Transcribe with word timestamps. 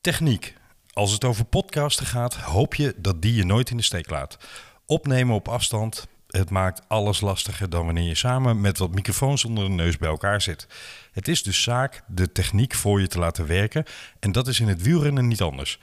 Techniek. 0.00 0.54
Als 0.92 1.12
het 1.12 1.24
over 1.24 1.44
podcasten 1.44 2.06
gaat, 2.06 2.34
hoop 2.34 2.74
je 2.74 2.94
dat 2.96 3.22
die 3.22 3.34
je 3.34 3.44
nooit 3.44 3.70
in 3.70 3.76
de 3.76 3.82
steek 3.82 4.10
laat. 4.10 4.38
Opnemen 4.86 5.34
op 5.34 5.48
afstand, 5.48 6.06
het 6.26 6.50
maakt 6.50 6.82
alles 6.88 7.20
lastiger 7.20 7.70
dan 7.70 7.84
wanneer 7.84 8.08
je 8.08 8.14
samen 8.14 8.60
met 8.60 8.78
wat 8.78 8.94
microfoons 8.94 9.44
onder 9.44 9.64
de 9.64 9.70
neus 9.70 9.98
bij 9.98 10.08
elkaar 10.08 10.40
zit. 10.40 10.66
Het 11.12 11.28
is 11.28 11.42
dus 11.42 11.62
zaak 11.62 12.02
de 12.06 12.32
techniek 12.32 12.74
voor 12.74 13.00
je 13.00 13.06
te 13.06 13.18
laten 13.18 13.46
werken 13.46 13.84
en 14.20 14.32
dat 14.32 14.48
is 14.48 14.60
in 14.60 14.68
het 14.68 14.82
wielrennen 14.82 15.28
niet 15.28 15.40
anders. 15.40 15.78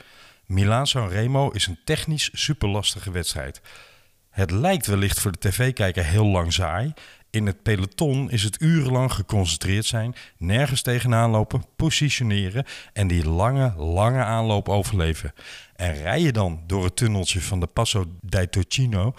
Milaan-San 0.46 1.10
Remo 1.10 1.50
is 1.50 1.68
een 1.68 1.80
technisch 1.84 2.30
superlastige 2.34 3.12
wedstrijd. 3.12 3.62
Het 4.30 4.52
lijkt 4.52 4.88
wellicht 4.88 5.20
voor 5.20 5.32
de 5.32 5.50
tv-kijker 5.50 6.06
heel 6.06 6.26
lang 6.26 6.54
saai. 6.54 6.94
In 7.38 7.46
het 7.46 7.64
peloton 7.64 8.32
is 8.32 8.44
het 8.44 8.62
urenlang 8.62 9.14
geconcentreerd 9.14 9.86
zijn, 9.86 10.16
nergens 10.38 10.82
tegenaan 10.82 11.30
lopen, 11.30 11.64
positioneren 11.76 12.66
en 12.94 13.08
die 13.08 13.30
lange, 13.30 13.74
lange 13.76 14.24
aanloop 14.24 14.70
overleven. 14.70 15.34
En 15.76 15.94
rij 15.94 16.22
je 16.22 16.32
dan 16.32 16.64
door 16.68 16.84
het 16.84 16.96
tunneltje 16.96 17.42
van 17.42 17.60
de 17.60 17.68
Passo 17.68 18.06
dei 18.22 18.50
Tocino 18.50 19.14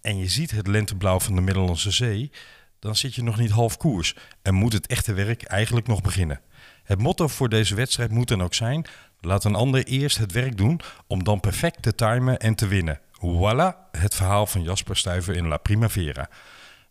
en 0.00 0.18
je 0.18 0.28
ziet 0.28 0.50
het 0.50 0.66
lenteblauw 0.66 1.20
van 1.20 1.34
de 1.34 1.40
Middellandse 1.40 1.90
Zee, 1.90 2.30
dan 2.78 2.96
zit 2.96 3.14
je 3.14 3.22
nog 3.22 3.38
niet 3.38 3.50
half 3.50 3.76
koers 3.76 4.14
en 4.42 4.54
moet 4.54 4.72
het 4.72 4.86
echte 4.86 5.12
werk 5.12 5.42
eigenlijk 5.42 5.86
nog 5.86 6.00
beginnen. 6.00 6.40
Het 6.84 6.98
motto 6.98 7.28
voor 7.28 7.48
deze 7.48 7.74
wedstrijd 7.74 8.10
moet 8.10 8.28
dan 8.28 8.42
ook 8.42 8.54
zijn: 8.54 8.86
laat 9.20 9.44
een 9.44 9.54
ander 9.54 9.84
eerst 9.84 10.18
het 10.18 10.32
werk 10.32 10.56
doen 10.56 10.80
om 11.06 11.24
dan 11.24 11.40
perfect 11.40 11.82
te 11.82 11.94
timen 11.94 12.38
en 12.38 12.54
te 12.54 12.66
winnen. 12.66 13.00
Voilà, 13.12 13.90
het 13.90 14.14
verhaal 14.14 14.46
van 14.46 14.62
Jasper 14.62 14.96
Stuyven 14.96 15.34
in 15.34 15.48
La 15.48 15.56
Primavera. 15.56 16.28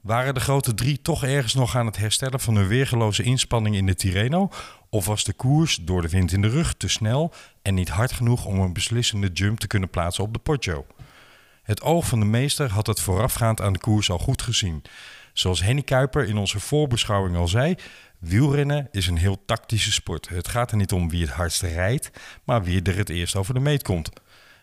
Waren 0.04 0.34
de 0.34 0.40
grote 0.40 0.74
drie 0.74 1.02
toch 1.02 1.24
ergens 1.24 1.54
nog 1.54 1.76
aan 1.76 1.86
het 1.86 1.98
herstellen 1.98 2.40
van 2.40 2.56
hun 2.56 2.68
weergeloze 2.68 3.24
inspanning 3.24 3.76
in 3.76 3.86
de 3.86 3.96
Tirreno? 3.96 4.50
Of 4.90 5.06
was 5.06 5.24
de 5.24 5.34
koers 5.34 5.80
door 5.82 6.02
de 6.02 6.10
wind 6.10 6.32
in 6.32 6.42
de 6.42 6.48
rug 6.48 6.74
te 6.74 6.88
snel 6.88 7.34
en 7.62 7.74
niet 7.74 7.90
hard 7.90 8.12
genoeg 8.12 8.46
om 8.46 8.60
een 8.60 8.74
beslissende 8.74 9.28
jump 9.28 9.60
te 9.60 9.68
kunnen 9.68 9.90
plaatsen 9.90 10.24
op 10.24 10.34
de 10.34 10.40
Poggio? 10.40 10.86
Het 11.62 11.82
oog 11.82 12.08
van 12.08 12.20
de 12.20 12.26
meester 12.26 12.72
had 12.72 12.88
het 12.88 13.00
voorafgaand 13.00 13.62
aan 13.62 13.74
de 13.74 13.80
koers 13.80 14.10
al 14.10 14.18
goed 14.18 14.42
gezien. 14.42 14.82
Zoals 15.34 15.62
Henny 15.62 15.82
Kuiper 15.82 16.28
in 16.28 16.38
onze 16.38 16.60
voorbeschouwing 16.60 17.38
al 17.38 17.48
zei, 17.48 17.76
wielrennen 18.20 18.88
is 18.92 19.08
een 19.08 19.18
heel 19.18 19.46
tactische 19.46 19.92
sport. 19.92 20.30
Het 20.30 20.48
gaat 20.48 20.72
er 20.72 20.78
niet 20.78 20.92
om 20.92 21.10
wie 21.10 21.22
het 21.22 21.32
hardst 21.32 21.62
rijdt, 21.62 22.10
maar 22.44 22.64
wie 22.64 22.82
er 22.82 22.98
het 22.98 23.10
eerst 23.10 23.36
over 23.36 23.54
de 23.54 23.60
meet 23.60 23.84
komt. 23.84 24.10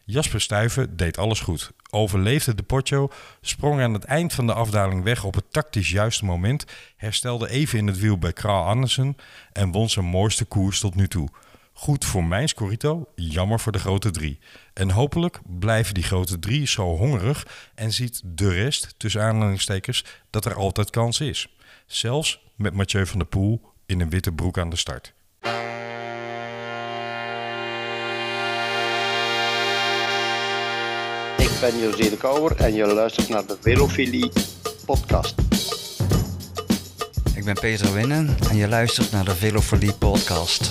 Jasper 0.04 0.40
Stuyven 0.40 0.96
deed 0.96 1.18
alles 1.18 1.40
goed. 1.40 1.72
Overleefde 1.90 2.54
de 2.54 2.62
Poggio, 2.62 3.08
sprong 3.40 3.80
aan 3.80 3.92
het 3.92 4.04
eind 4.04 4.32
van 4.32 4.46
de 4.46 4.54
afdaling 4.54 5.02
weg 5.02 5.24
op 5.24 5.34
het 5.34 5.52
tactisch 5.52 5.90
juiste 5.90 6.24
moment, 6.24 6.64
herstelde 6.96 7.50
even 7.50 7.78
in 7.78 7.86
het 7.86 7.98
wiel 7.98 8.18
bij 8.18 8.32
Kral 8.32 8.64
Andersen 8.64 9.16
en 9.52 9.70
won 9.70 9.88
zijn 9.88 10.04
mooiste 10.04 10.44
koers 10.44 10.80
tot 10.80 10.94
nu 10.94 11.08
toe. 11.08 11.28
Goed 11.72 12.04
voor 12.04 12.24
mijn 12.24 12.48
Scorito, 12.48 13.08
jammer 13.14 13.60
voor 13.60 13.72
de 13.72 13.78
grote 13.78 14.10
drie. 14.10 14.38
En 14.74 14.90
hopelijk 14.90 15.40
blijven 15.58 15.94
die 15.94 16.02
grote 16.02 16.38
drie 16.38 16.66
zo 16.66 16.96
hongerig 16.96 17.70
en 17.74 17.92
ziet 17.92 18.22
de 18.24 18.48
rest, 18.48 18.94
tussen 18.96 19.22
aanhalingstekens, 19.22 20.04
dat 20.30 20.44
er 20.44 20.54
altijd 20.54 20.90
kans 20.90 21.20
is. 21.20 21.48
Zelfs 21.86 22.40
met 22.56 22.74
Mathieu 22.74 23.06
van 23.06 23.18
der 23.18 23.28
Poel 23.28 23.72
in 23.86 24.00
een 24.00 24.10
witte 24.10 24.32
broek 24.32 24.58
aan 24.58 24.70
de 24.70 24.76
start. 24.76 25.14
Ik 31.40 31.50
ben 31.60 31.78
José 31.78 32.10
de 32.10 32.16
Kouwer 32.16 32.56
en 32.56 32.74
je 32.74 32.86
luistert 32.86 33.28
naar 33.28 33.46
de 33.46 33.56
Velofilie 33.60 34.32
podcast. 34.84 35.34
Ik 37.34 37.44
ben 37.44 37.54
Peter 37.54 37.92
Winnen 37.92 38.36
en 38.50 38.56
je 38.56 38.68
luistert 38.68 39.10
naar 39.12 39.24
de 39.24 39.34
Velofilie 39.34 39.92
podcast. 39.92 40.70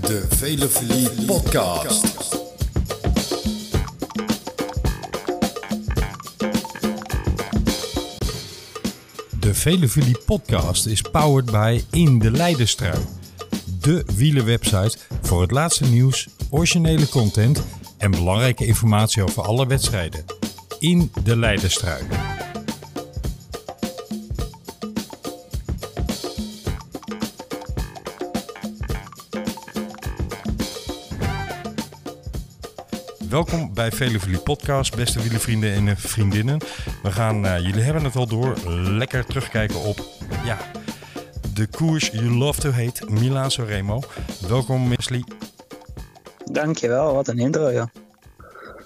De 0.00 0.26
Velofilie 0.28 1.24
podcast. 1.26 2.30
De 9.40 9.54
Velofilie 9.54 10.18
podcast 10.26 10.86
is 10.86 11.00
powered 11.00 11.50
by 11.50 11.82
In 11.90 12.18
de 12.18 12.30
Leidenstrui. 12.30 13.19
De 13.80 14.04
wielerwebsite 14.16 14.96
voor 15.22 15.40
het 15.40 15.50
laatste 15.50 15.84
nieuws, 15.84 16.28
originele 16.50 17.08
content 17.08 17.64
en 17.98 18.10
belangrijke 18.10 18.66
informatie 18.66 19.22
over 19.22 19.42
alle 19.42 19.66
wedstrijden. 19.66 20.24
In 20.78 21.12
de 21.24 21.36
Leidenstrui. 21.36 22.02
Welkom 33.28 33.74
bij 33.74 33.92
Velofilie 33.92 34.38
Podcast, 34.38 34.96
beste 34.96 35.22
wielervrienden 35.22 35.72
en 35.72 35.96
vriendinnen. 35.96 36.60
We 37.02 37.12
gaan, 37.12 37.46
eh, 37.46 37.58
jullie 37.58 37.82
hebben 37.82 38.04
het 38.04 38.16
al 38.16 38.26
door, 38.26 38.56
lekker 38.70 39.24
terugkijken 39.24 39.80
op 39.80 40.00
ja, 40.44 40.58
de 41.60 41.66
koers 41.66 42.06
You 42.12 42.30
Love 42.30 42.60
to 42.60 42.70
Hate, 42.70 43.10
Milaan 43.10 43.50
Remo. 43.50 44.02
Welkom, 44.48 44.88
Misli. 44.88 45.24
Dankjewel, 46.44 47.14
wat 47.14 47.28
een 47.28 47.38
intro, 47.38 47.72
joh. 47.72 47.86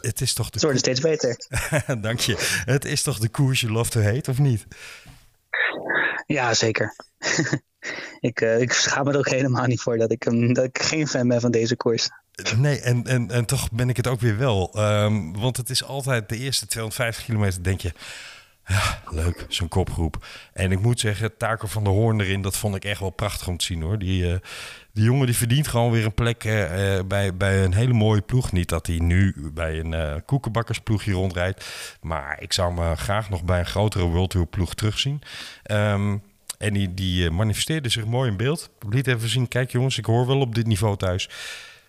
Het 0.00 0.20
is 0.20 0.32
toch 0.32 0.46
de 0.46 0.52
Het 0.52 0.62
wordt 0.62 0.78
steeds 0.78 1.00
beter. 1.00 1.36
Dank 2.00 2.20
je. 2.20 2.62
Het 2.64 2.84
is 2.84 3.02
toch 3.02 3.18
de 3.18 3.28
koers 3.28 3.60
You 3.60 3.72
Love 3.72 3.90
to 3.90 4.00
Hate, 4.02 4.30
of 4.30 4.38
niet? 4.38 4.66
Ja, 6.26 6.54
zeker. 6.54 6.96
ik, 8.20 8.40
eh, 8.40 8.60
ik 8.60 8.72
schaam 8.72 9.04
me 9.04 9.12
er 9.12 9.18
ook 9.18 9.28
helemaal 9.28 9.66
niet 9.66 9.80
voor 9.80 9.98
dat 9.98 10.12
ik, 10.12 10.22
hem- 10.22 10.52
dat 10.52 10.64
ik 10.64 10.78
geen 10.82 11.08
fan 11.08 11.28
ben 11.28 11.40
van 11.40 11.50
deze 11.50 11.76
koers. 11.76 12.08
Nee, 12.56 12.80
en, 12.80 13.04
en, 13.06 13.30
en 13.30 13.44
toch 13.44 13.70
ben 13.72 13.88
ik 13.88 13.96
het 13.96 14.06
ook 14.06 14.20
weer 14.20 14.38
wel. 14.38 14.70
Ehm, 14.74 15.32
want 15.32 15.56
het 15.56 15.70
is 15.70 15.84
altijd 15.84 16.28
de 16.28 16.36
eerste 16.36 16.66
250 16.66 17.24
kilometer, 17.24 17.62
denk 17.62 17.80
je... 17.80 17.92
Ja, 18.66 19.00
leuk, 19.10 19.46
zo'n 19.48 19.68
kopgroep. 19.68 20.26
En 20.52 20.72
ik 20.72 20.80
moet 20.80 21.00
zeggen, 21.00 21.36
Taker 21.36 21.68
van 21.68 21.84
der 21.84 21.92
Hoorn 21.92 22.20
erin, 22.20 22.42
dat 22.42 22.56
vond 22.56 22.74
ik 22.74 22.84
echt 22.84 23.00
wel 23.00 23.10
prachtig 23.10 23.48
om 23.48 23.56
te 23.56 23.64
zien 23.64 23.82
hoor. 23.82 23.98
Die, 23.98 24.32
eh, 24.32 24.38
die 24.92 25.04
jongen 25.04 25.26
die 25.26 25.36
verdient 25.36 25.68
gewoon 25.68 25.90
weer 25.90 26.04
een 26.04 26.14
plek 26.14 26.44
eh, 26.44 26.96
eh, 26.96 27.06
bij, 27.06 27.36
bij 27.36 27.64
een 27.64 27.74
hele 27.74 27.92
mooie 27.92 28.20
ploeg. 28.20 28.52
Niet 28.52 28.68
dat 28.68 28.86
hij 28.86 28.98
nu 28.98 29.50
bij 29.54 29.78
een 29.78 29.94
eh 29.94 30.14
koekenbakkersploegje 30.26 31.12
rondrijdt. 31.12 31.66
Maar 32.00 32.42
ik 32.42 32.52
zou 32.52 32.74
me 32.74 32.96
graag 32.96 33.30
nog 33.30 33.44
bij 33.44 33.58
een 33.58 33.66
grotere 33.66 34.04
World 34.04 34.30
Tour 34.30 34.46
ploeg 34.46 34.74
terugzien. 34.74 35.22
Ehm, 35.62 36.16
en 36.58 36.72
die, 36.72 36.94
die 36.94 37.30
manifesteerde 37.30 37.88
zich 37.88 38.04
mooi 38.04 38.30
in 38.30 38.36
beeld. 38.36 38.70
Liet 38.90 39.06
even 39.06 39.28
zien, 39.28 39.48
kijk 39.48 39.72
jongens, 39.72 39.98
ik 39.98 40.04
hoor 40.04 40.26
wel 40.26 40.40
op 40.40 40.54
dit 40.54 40.66
niveau 40.66 40.96
thuis. 40.96 41.28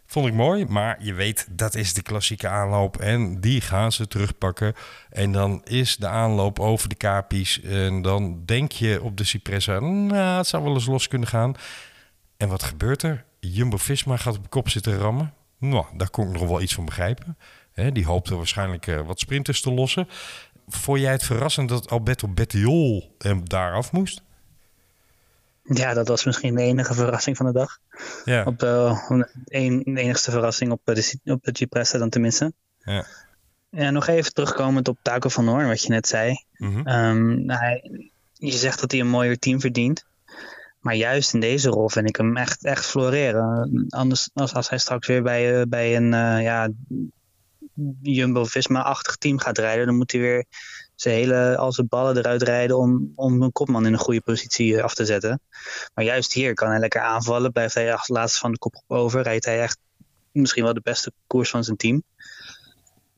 Vond 0.05 0.27
ik 0.27 0.33
mooi, 0.33 0.65
maar 0.65 0.97
je 0.99 1.13
weet, 1.13 1.47
dat 1.51 1.75
is 1.75 1.93
de 1.93 2.01
klassieke 2.01 2.47
aanloop. 2.47 2.97
En 2.97 3.41
die 3.41 3.61
gaan 3.61 3.91
ze 3.91 4.07
terugpakken. 4.07 4.73
En 5.09 5.31
dan 5.31 5.61
is 5.63 5.97
de 5.97 6.07
aanloop 6.07 6.59
over 6.59 6.89
de 6.89 6.95
Capi's. 6.95 7.61
En 7.61 8.01
dan 8.01 8.41
denk 8.45 8.71
je 8.71 9.01
op 9.01 9.17
de 9.17 9.23
Cipressa, 9.23 9.79
nou, 9.79 10.37
het 10.37 10.47
zou 10.47 10.63
wel 10.63 10.73
eens 10.73 10.85
los 10.85 11.07
kunnen 11.07 11.27
gaan. 11.27 11.53
En 12.37 12.49
wat 12.49 12.63
gebeurt 12.63 13.03
er? 13.03 13.25
Jumbo-Visma 13.39 14.17
gaat 14.17 14.37
op 14.37 14.49
kop 14.49 14.69
zitten 14.69 14.97
rammen. 14.97 15.33
Nou, 15.57 15.85
daar 15.97 16.09
kon 16.09 16.27
ik 16.27 16.39
nog 16.39 16.47
wel 16.47 16.61
iets 16.61 16.73
van 16.73 16.85
begrijpen. 16.85 17.37
Hè, 17.71 17.91
die 17.91 18.05
hoopte 18.05 18.35
waarschijnlijk 18.35 18.87
eh, 18.87 19.01
wat 19.01 19.19
sprinters 19.19 19.61
te 19.61 19.71
lossen. 19.71 20.07
Vond 20.67 20.99
jij 20.99 21.11
het 21.11 21.23
verrassend 21.23 21.69
dat 21.69 21.89
Alberto 21.89 22.27
Bettiol 22.27 23.15
hem 23.17 23.49
daar 23.49 23.73
af 23.73 23.91
moest? 23.91 24.21
Ja, 25.67 25.93
dat 25.93 26.07
was 26.07 26.23
misschien 26.23 26.55
de 26.55 26.61
enige 26.61 26.93
verrassing 26.93 27.37
van 27.37 27.45
de 27.45 27.51
dag. 27.51 27.77
Ja, 28.25 28.43
Op 28.43 28.59
de, 28.59 28.97
een, 29.45 29.81
de 29.85 29.99
enigste 30.01 30.31
verrassing 30.31 30.71
op 30.71 30.81
de, 30.83 31.19
op 31.25 31.43
de 31.43 31.49
Cipressa 31.53 31.97
dan 31.97 32.09
tenminste. 32.09 32.53
ja. 32.83 33.05
En 33.71 33.93
nog 33.93 34.07
even 34.07 34.33
terugkomend 34.33 34.87
op 34.87 34.97
Taco 35.01 35.29
van 35.29 35.47
Hoorn, 35.47 35.67
wat 35.67 35.81
je 35.81 35.89
net 35.89 36.07
zei. 36.07 36.35
Mhm. 36.57 36.87
Ehm, 36.87 37.45
nou, 37.45 37.59
hij- 37.59 38.11
je 38.33 38.51
zegt 38.51 38.79
dat 38.79 38.91
hij 38.91 38.99
een 38.99 39.07
mooier 39.07 39.39
team 39.39 39.59
verdient. 39.59 40.05
Maar 40.79 40.95
juist 40.95 41.33
in 41.33 41.39
deze 41.39 41.69
rol 41.69 41.89
vind 41.89 42.09
ik 42.09 42.15
hem 42.15 42.37
echt, 42.37 42.63
echt 42.65 42.85
floreren. 42.85 43.85
Anders 43.89 44.29
als, 44.33 44.53
als 44.53 44.69
hij 44.69 44.77
straks 44.77 45.07
weer 45.07 45.21
bij, 45.23 45.59
eh, 45.59 45.65
bij 45.67 45.95
een 45.95 46.13
eh, 46.13 46.41
ja, 46.43 46.69
Jumbo-Visma-achtig 48.01 49.15
team 49.15 49.39
gaat 49.39 49.57
rijden, 49.57 49.85
dan 49.85 49.95
moet 49.95 50.11
hij 50.11 50.21
weer 50.21 50.45
zijn 50.95 51.15
hele, 51.15 51.57
al 51.57 51.71
zijn 51.71 51.87
ballen 51.87 52.17
eruit 52.17 52.41
rijden 52.41 52.77
om, 52.77 53.11
om 53.15 53.41
een 53.41 53.51
kopman 53.51 53.85
in 53.85 53.93
een 53.93 53.99
goede 53.99 54.21
positie 54.21 54.77
eh, 54.77 54.83
af 54.83 54.93
te 54.93 55.05
zetten. 55.05 55.41
Maar 55.93 56.05
juist 56.05 56.33
hier 56.33 56.53
kan 56.53 56.69
hij 56.69 56.79
lekker 56.79 57.01
aanvallen. 57.01 57.51
Blijft 57.51 57.73
hij 57.73 57.93
als 57.93 58.07
laatste 58.07 58.39
van 58.39 58.51
de 58.51 58.57
kop 58.57 58.83
over. 58.87 59.21
Rijdt 59.21 59.45
hij 59.45 59.61
echt 59.61 59.77
misschien 60.31 60.63
wel 60.63 60.73
de 60.73 60.81
beste 60.81 61.11
koers 61.27 61.49
van 61.49 61.63
zijn 61.63 61.77
team. 61.77 62.03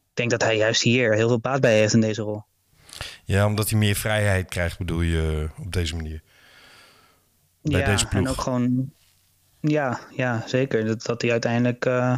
Ik 0.10 0.24
denk 0.24 0.30
dat 0.30 0.42
hij 0.42 0.58
juist 0.58 0.82
hier 0.82 1.14
heel 1.14 1.28
veel 1.28 1.40
baat 1.40 1.62
bij 1.62 1.78
heeft 1.78 1.94
in 1.94 2.02
deze 2.02 2.22
rol. 2.22 2.44
ja, 3.24 3.46
omdat 3.46 3.70
hij 3.70 3.80
meer 3.80 3.96
vrijheid 3.96 4.50
krijgt, 4.50 4.78
bedoel 4.78 5.02
je 5.02 5.50
op 5.58 5.74
deze 5.74 5.96
manier. 5.96 6.22
Bij 7.62 7.80
ja, 7.80 7.86
deze 7.86 8.08
ploeg. 8.08 8.24
en 8.24 8.30
ook 8.30 8.42
gewoon... 8.42 8.92
Ja, 9.62 10.00
ja 10.12 10.44
zeker. 10.46 10.86
Dat, 10.86 11.04
dat 11.04 11.22
hij 11.22 11.32
uiteindelijk... 11.32 11.86
eh, 11.86 12.18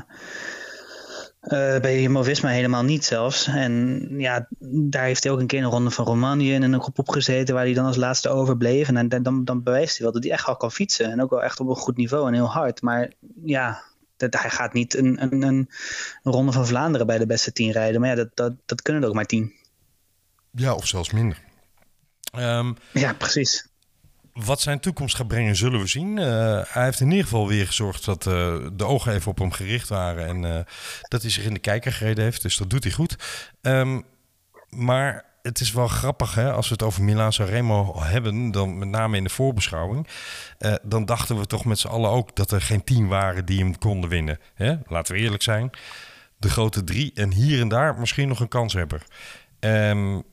Uh, 1.42 1.80
bij 1.80 2.02
Jumbo-Visma 2.02 2.50
helemaal 2.50 2.84
niet 2.84 3.06
zelfs. 3.06 3.48
En 3.48 4.06
ja, 4.18 4.48
daar 4.60 5.04
heeft 5.04 5.24
hij 5.24 5.32
ook 5.32 5.40
een 5.40 5.48
keer 5.48 5.64
een 5.64 5.70
ronde 5.70 5.92
van 5.92 6.06
Romanië 6.06 6.54
in 6.54 6.62
een 6.62 6.82
groep 6.82 7.00
opgezeten... 7.00 7.56
waar 7.56 7.64
hij 7.64 7.74
dan 7.74 7.86
als 7.86 7.96
laatste 7.96 8.30
overbleef. 8.30 8.88
En 8.88 9.10
dan, 9.10 9.24
dan, 9.24 9.46
dan 9.46 9.64
bewijst 9.64 9.98
hij 9.98 10.06
wel 10.06 10.14
dat 10.14 10.24
hij 10.24 10.32
echt 10.32 10.46
al 10.46 10.58
kan 10.58 10.72
fietsen. 10.72 11.12
En 11.12 11.22
ook 11.22 11.30
wel 11.30 11.44
echt 11.44 11.60
op 11.60 11.68
een 11.68 11.76
goed 11.76 11.98
niveau 11.98 12.28
en 12.28 12.34
heel 12.34 12.52
hard. 12.52 12.82
Maar 12.82 13.12
ja, 13.44 13.84
dat, 14.18 14.34
hij 14.42 14.50
gaat 14.50 14.74
niet 14.74 14.96
een, 14.96 15.22
een, 15.22 15.42
een, 15.42 15.70
ronde 16.24 16.52
van 16.52 16.68
Vlaanderen 16.68 17.08
bij 17.08 17.18
de 17.18 17.26
beste 17.26 17.52
tien 17.52 17.72
rijden. 17.72 18.02
Maar 18.02 18.10
ja, 18.10 18.16
dat, 18.16 18.30
dat, 18.34 18.54
dat 18.66 18.82
kunnen 18.82 19.02
er 19.02 19.10
ook 19.10 19.16
maar 19.16 19.26
tien. 19.26 19.54
Ja, 20.52 20.74
of 20.74 20.88
zelfs 20.88 21.12
minder. 21.12 21.42
Um, 22.38 22.78
ja, 22.94 23.14
precies. 23.14 23.69
Wat 24.46 24.62
zijn 24.62 24.80
toekomst 24.80 25.16
gaat 25.16 25.28
brengen, 25.28 25.56
zullen 25.56 25.80
we 25.80 25.88
zien. 25.88 26.18
Uh, 26.18 26.26
hij 26.68 26.84
heeft 26.84 27.00
in 27.00 27.10
ieder 27.10 27.24
geval 27.24 27.48
weer 27.48 27.66
gezorgd 27.68 28.06
dat 28.06 28.26
uh, 28.26 28.34
de 28.74 28.86
ogen 28.86 29.14
even 29.14 29.32
op 29.32 29.38
hem 29.38 29.52
gericht 29.52 29.90
waren. 29.90 30.28
En 30.28 30.44
uh, 30.44 30.60
dat 31.02 31.22
hij 31.22 31.32
zich 31.32 31.44
in 31.44 31.54
de 31.54 31.60
kijker 31.60 31.94
gereden 31.94 32.24
heeft. 32.24 32.42
Dus 32.42 32.58
dat 32.58 32.70
doet 32.70 32.84
hij 32.84 32.94
goed. 32.94 33.16
Um, 33.62 34.06
maar 34.70 35.26
het 35.42 35.60
is 35.60 35.72
wel 35.72 35.88
grappig, 35.88 36.36
hè, 36.36 36.52
als 36.52 36.68
we 36.68 36.74
het 36.74 36.84
over 36.84 37.04
Milan 37.04 37.34
Sanremo 37.34 38.02
hebben, 38.02 38.52
dan 38.52 38.78
met 38.78 38.88
name 38.88 39.18
in 39.18 39.24
de 39.24 39.30
voorbeschouwing, 39.30 40.08
dan 40.84 41.06
dachten 41.06 41.40
we 41.40 41.46
toch 41.46 41.66
met 41.66 41.80
z'n 41.80 41.88
allen 41.88 42.10
ook 42.10 42.36
dat 42.36 42.52
er 42.52 42.62
geen 42.62 42.84
team 42.84 43.08
waren 43.08 43.46
die 43.46 43.60
hem 43.60 43.78
konden 43.78 44.10
winnen. 44.10 44.40
Hè? 44.54 44.76
Laten 44.88 45.16
we 45.16 45.22
eerlijk 45.22 45.44
zijn. 45.44 45.70
De 46.38 46.50
grote 46.50 46.84
drie 46.84 47.12
en 47.14 47.34
hier 47.34 47.62
en 47.62 47.68
daar 47.68 48.00
misschien 48.00 48.28
nog 48.28 48.40
een 48.40 48.48
kanshebber. 48.48 49.04
Um, 49.60 50.24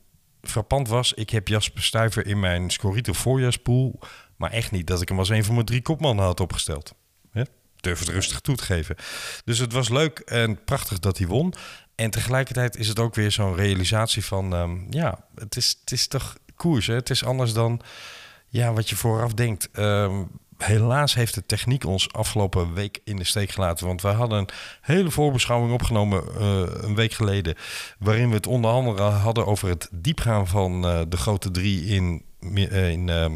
frappant 0.42 0.88
was, 0.88 1.12
ik 1.12 1.30
heb 1.30 1.48
Jasper 1.48 1.82
Stuyver 1.82 2.26
in 2.26 2.40
mijn 2.40 2.70
Scorito 2.70 3.12
voorjaarspool, 3.12 3.98
maar 4.36 4.50
echt 4.50 4.70
niet 4.70 4.86
dat 4.86 5.02
ik 5.02 5.08
hem 5.08 5.18
als 5.18 5.28
een 5.28 5.44
van 5.44 5.54
mijn 5.54 5.66
drie 5.66 5.82
kopmannen 5.82 6.24
had 6.24 6.40
opgesteld. 6.40 6.94
Hè? 7.30 7.42
Durf 7.76 7.98
het 7.98 8.08
rustig 8.08 8.40
toe 8.40 8.56
te 8.56 8.64
geven. 8.64 8.96
Dus 9.44 9.58
het 9.58 9.72
was 9.72 9.88
leuk 9.88 10.18
en 10.18 10.64
prachtig 10.64 10.98
dat 10.98 11.18
hij 11.18 11.26
won. 11.26 11.54
En 11.94 12.10
tegelijkertijd 12.10 12.76
is 12.76 12.88
het 12.88 12.98
ook 12.98 13.14
weer 13.14 13.30
zo'n 13.30 13.54
realisatie 13.54 14.24
van, 14.24 14.52
um, 14.52 14.86
ja, 14.90 15.24
het 15.34 15.56
is, 15.56 15.76
het 15.80 15.92
is 15.92 16.06
toch 16.06 16.36
koers. 16.54 16.86
Hè? 16.86 16.94
Het 16.94 17.10
is 17.10 17.24
anders 17.24 17.52
dan 17.52 17.80
ja, 18.48 18.72
wat 18.72 18.88
je 18.88 18.96
vooraf 18.96 19.34
denkt. 19.34 19.68
Um, 19.78 20.30
helaas 20.58 21.14
heeft 21.14 21.34
de 21.34 21.46
techniek 21.46 21.84
ons 21.84 22.12
afgelopen 22.12 22.74
week 22.74 23.00
in 23.04 23.16
de 23.16 23.24
steek 23.24 23.50
gelaten. 23.50 23.86
Want 23.86 24.02
we 24.02 24.08
hadden 24.08 24.38
een 24.38 24.48
hele 24.80 25.10
voorbeschouwing 25.10 25.72
opgenomen 25.72 26.24
uh, 26.38 26.60
een 26.82 26.94
week 26.94 27.12
geleden. 27.12 27.54
Waarin 27.98 28.28
we 28.28 28.34
het 28.34 28.46
onder 28.46 28.70
andere 28.70 29.02
hadden 29.02 29.46
over 29.46 29.68
het 29.68 29.88
diepgaan 29.92 30.46
van 30.46 30.84
uh, 30.84 31.00
de 31.08 31.16
grote 31.16 31.50
drie 31.50 31.84
in, 31.84 32.24
in 32.70 33.08
uh, 33.08 33.26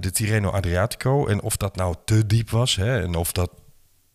de 0.00 0.10
Tirreno 0.10 0.50
Adriatico. 0.50 1.26
En 1.26 1.42
of 1.42 1.56
dat 1.56 1.76
nou 1.76 1.94
te 2.04 2.26
diep 2.26 2.50
was. 2.50 2.76
Hè, 2.76 3.02
en 3.02 3.14
of 3.14 3.32
dat 3.32 3.50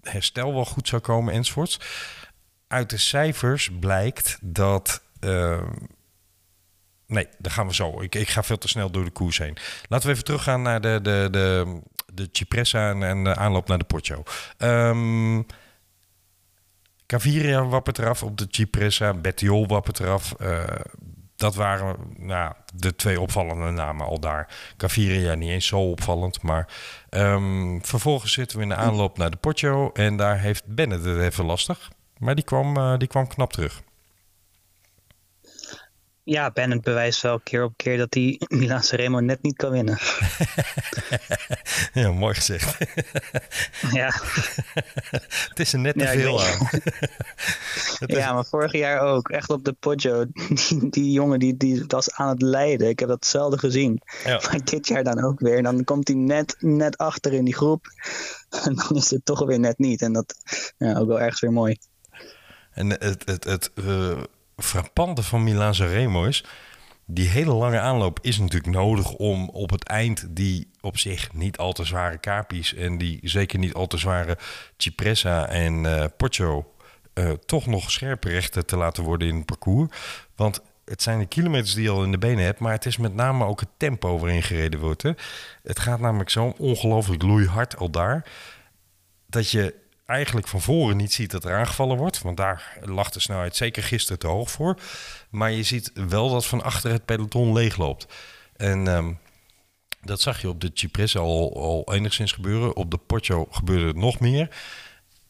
herstel 0.02 0.54
wel 0.54 0.66
goed 0.66 0.88
zou 0.88 1.02
komen 1.02 1.34
enzovoorts 1.34 1.80
uit 2.68 2.90
de 2.90 2.98
cijfers 2.98 3.70
blijkt 3.80 4.38
dat. 4.42 5.02
Nee, 7.08 7.28
daar 7.38 7.52
gaan 7.52 7.68
we 7.68 7.74
zo. 7.74 8.02
Ik, 8.02 8.16
ik 8.16 8.30
ga 8.30 8.44
veel 8.44 8.58
te 8.58 8.68
snel 8.68 8.90
door 8.90 9.04
de 9.04 9.12
koers 9.12 9.38
heen. 9.38 9.58
Laten 9.88 10.08
we 10.08 10.14
even 10.14 10.26
teruggaan 10.26 10.62
naar 10.62 10.82
de, 10.82 11.00
de, 11.02 11.28
de, 11.32 11.80
de 12.14 12.30
Cipressa 12.32 13.02
en, 13.02 13.24
de 13.24 13.36
aanloop 13.36 13.68
naar 13.68 13.78
de 13.78 13.84
Poggio. 13.84 14.24
Um, 14.58 15.46
Caviria 17.06 17.66
wappert 17.66 18.00
eraf 18.00 18.24
op 18.24 18.38
de 18.38 18.48
Cipressa. 18.50 19.14
Bettiol 19.14 19.68
wappert 19.68 20.00
eraf. 20.00 20.36
Uh, 20.42 20.64
dat 21.36 21.56
waren 21.56 21.96
nou, 22.18 22.54
de 22.74 22.96
twee 22.96 23.22
opvallende 23.22 23.70
namen 23.70 24.06
al 24.06 24.20
daar. 24.20 24.48
Caviria 24.78 25.34
niet 25.34 25.50
eens 25.50 25.68
zo 25.68 25.80
opvallend, 25.80 26.42
maar 26.42 26.68
um, 27.10 27.86
vervolgens 27.86 28.34
zitten 28.34 28.58
we 28.58 28.64
in 28.64 28.70
de 28.70 28.76
aanloop 28.76 29.18
naar 29.18 29.30
de 29.30 29.38
Poggio 29.38 29.92
en 29.92 30.18
daar 30.18 30.40
heeft 30.40 30.66
Bennett 30.66 31.06
het 31.06 31.20
even 31.20 31.46
lastig. 31.46 31.92
Maar 32.18 32.36
die 32.36 32.44
kwam, 32.44 32.78
uh, 32.78 32.98
die 32.98 33.08
kwam 33.08 33.28
knap 33.28 33.54
terug. 33.54 33.82
Ja, 36.30 36.52
Bennett 36.52 36.82
bewijst 36.82 37.22
wel 37.22 37.40
keer 37.40 37.64
op 37.64 37.74
keer 37.76 37.98
dat 37.98 38.14
hij 38.14 38.42
Milan 38.60 38.82
Remo 38.90 39.20
net 39.20 39.42
niet 39.42 39.56
kan 39.56 39.72
winnen. 39.72 39.98
ja, 41.94 42.12
mooi 42.12 42.34
gezegd. 42.34 42.78
ja. 43.92 44.12
het 45.50 45.60
is 45.60 45.74
er 45.74 45.80
net 45.80 45.98
te 45.98 46.04
ja, 46.04 46.12
veel 46.12 46.44
aan. 46.44 46.70
ja, 48.18 48.34
maar 48.34 48.46
vorig 48.46 48.72
jaar 48.72 49.00
ook. 49.00 49.30
Echt 49.30 49.50
op 49.50 49.64
de 49.64 49.74
Poggio. 49.74 50.26
Die, 50.48 50.90
die 50.90 51.12
jongen 51.12 51.40
die, 51.40 51.58
die 51.58 51.84
was 51.88 52.12
aan 52.12 52.30
het 52.30 52.42
leiden. 52.42 52.90
Ik 52.90 53.00
heb 53.00 53.10
dat 53.10 53.26
zelden 53.26 53.60
gezien. 53.60 54.02
Ja. 54.24 54.42
Maar 54.46 54.64
dit 54.64 54.88
jaar 54.88 55.04
dan 55.04 55.24
ook 55.24 55.40
weer. 55.40 55.64
Dan 55.64 55.84
komt 55.84 56.08
hij 56.08 56.18
net, 56.18 56.56
net 56.60 56.98
achter 56.98 57.34
in 57.34 57.46
die 57.46 57.56
groep. 57.56 57.86
En 58.64 58.76
dan 58.76 58.98
is 58.98 59.10
het 59.10 59.26
toch 59.26 59.46
weer 59.46 59.60
net 59.60 59.78
niet. 59.78 60.02
En 60.02 60.14
dat 60.14 60.36
ja, 60.78 60.98
ook 60.98 61.08
wel 61.08 61.20
ergens 61.20 61.42
weer 61.42 61.52
mooi. 61.52 61.78
En 62.72 62.90
het, 62.90 63.22
het, 63.26 63.44
het 63.44 63.72
uh, 63.76 64.22
frappante 64.58 65.24
van 65.24 65.44
Milan 65.44 65.74
Remo 65.74 66.24
is... 66.24 66.44
die 67.06 67.28
hele 67.28 67.54
lange 67.54 67.80
aanloop 67.80 68.20
is 68.22 68.38
natuurlijk 68.38 68.74
nodig 68.74 69.14
om 69.14 69.50
op 69.50 69.70
het 69.70 69.84
eind... 69.84 70.26
die 70.30 70.72
op 70.82 70.98
zich 70.98 71.34
niet 71.34 71.58
al 71.58 71.74
te 71.74 71.84
zware 71.84 72.20
Capi's... 72.20 72.74
en 72.74 72.98
die 72.98 73.20
zeker 73.24 73.60
niet 73.60 73.74
al 73.74 73.88
te 73.88 73.98
zware 73.98 74.38
Cipressa 74.78 75.48
en 75.48 75.84
uh, 75.84 76.06
Poggio... 76.18 76.72
Uh, 77.14 77.32
toch 77.32 77.66
nog 77.66 77.92
scherpe 77.92 78.30
rechten 78.30 78.66
te 78.66 78.78
laten 78.78 79.04
worden 79.04 79.28
in 79.28 79.36
het 79.36 79.46
parcours. 79.46 79.98
Want 80.36 80.62
het 80.86 81.02
zijn 81.02 81.20
de 81.20 81.26
kilometers 81.26 81.74
die 81.74 81.84
je 81.84 81.90
al 81.90 82.04
in 82.04 82.12
de 82.12 82.18
benen 82.18 82.44
hebt... 82.44 82.60
maar 82.60 82.72
het 82.72 82.86
is 82.86 82.98
met 82.98 83.14
name 83.14 83.46
ook 83.46 83.60
het 83.60 83.70
tempo 83.78 84.20
waarin 84.20 84.44
gereden 84.44 84.80
wordt. 84.80 85.04
Het 85.64 85.80
gaat 85.80 86.00
namelijk 86.00 86.30
zo 86.30 86.54
ongelooflijk 86.58 87.22
loeihard 87.24 87.78
al 87.78 87.90
daar... 87.90 88.30
dat 89.26 89.52
je 89.52 89.86
eigenlijk 90.08 90.48
van 90.48 90.62
voren 90.62 90.98
niet 90.98 91.14
ziet 91.14 91.32
dat 91.32 91.46
er 91.46 91.58
aangevallen 91.58 91.98
wordt. 91.98 92.22
Want 92.22 92.38
daar 92.38 92.78
lag 92.82 93.10
de 93.10 93.20
snelheid 93.20 93.56
zeker 93.56 93.84
gisteren 93.84 94.20
te 94.20 94.28
hoog 94.28 94.52
voor. 94.52 94.78
Maar 95.30 95.52
je 95.52 95.64
ziet 95.64 95.92
wel 95.94 96.30
dat 96.30 96.46
van 96.46 96.64
achter 96.64 96.92
het 96.92 97.06
peloton 97.06 97.54
leegloopt. 97.54 98.08
En 98.56 98.88
um, 98.88 99.20
dat 100.02 100.22
zag 100.22 100.42
je 100.42 100.50
op 100.50 100.62
de 100.62 100.72
Cipressa 100.74 101.20
al, 101.20 101.94
enigszins 101.94 102.32
gebeuren. 102.32 102.76
Op 102.76 102.92
de 102.92 102.98
Poggio 102.98 103.48
gebeurde 103.52 103.88
het 103.88 103.96
nog 103.96 104.20
meer. 104.20 104.56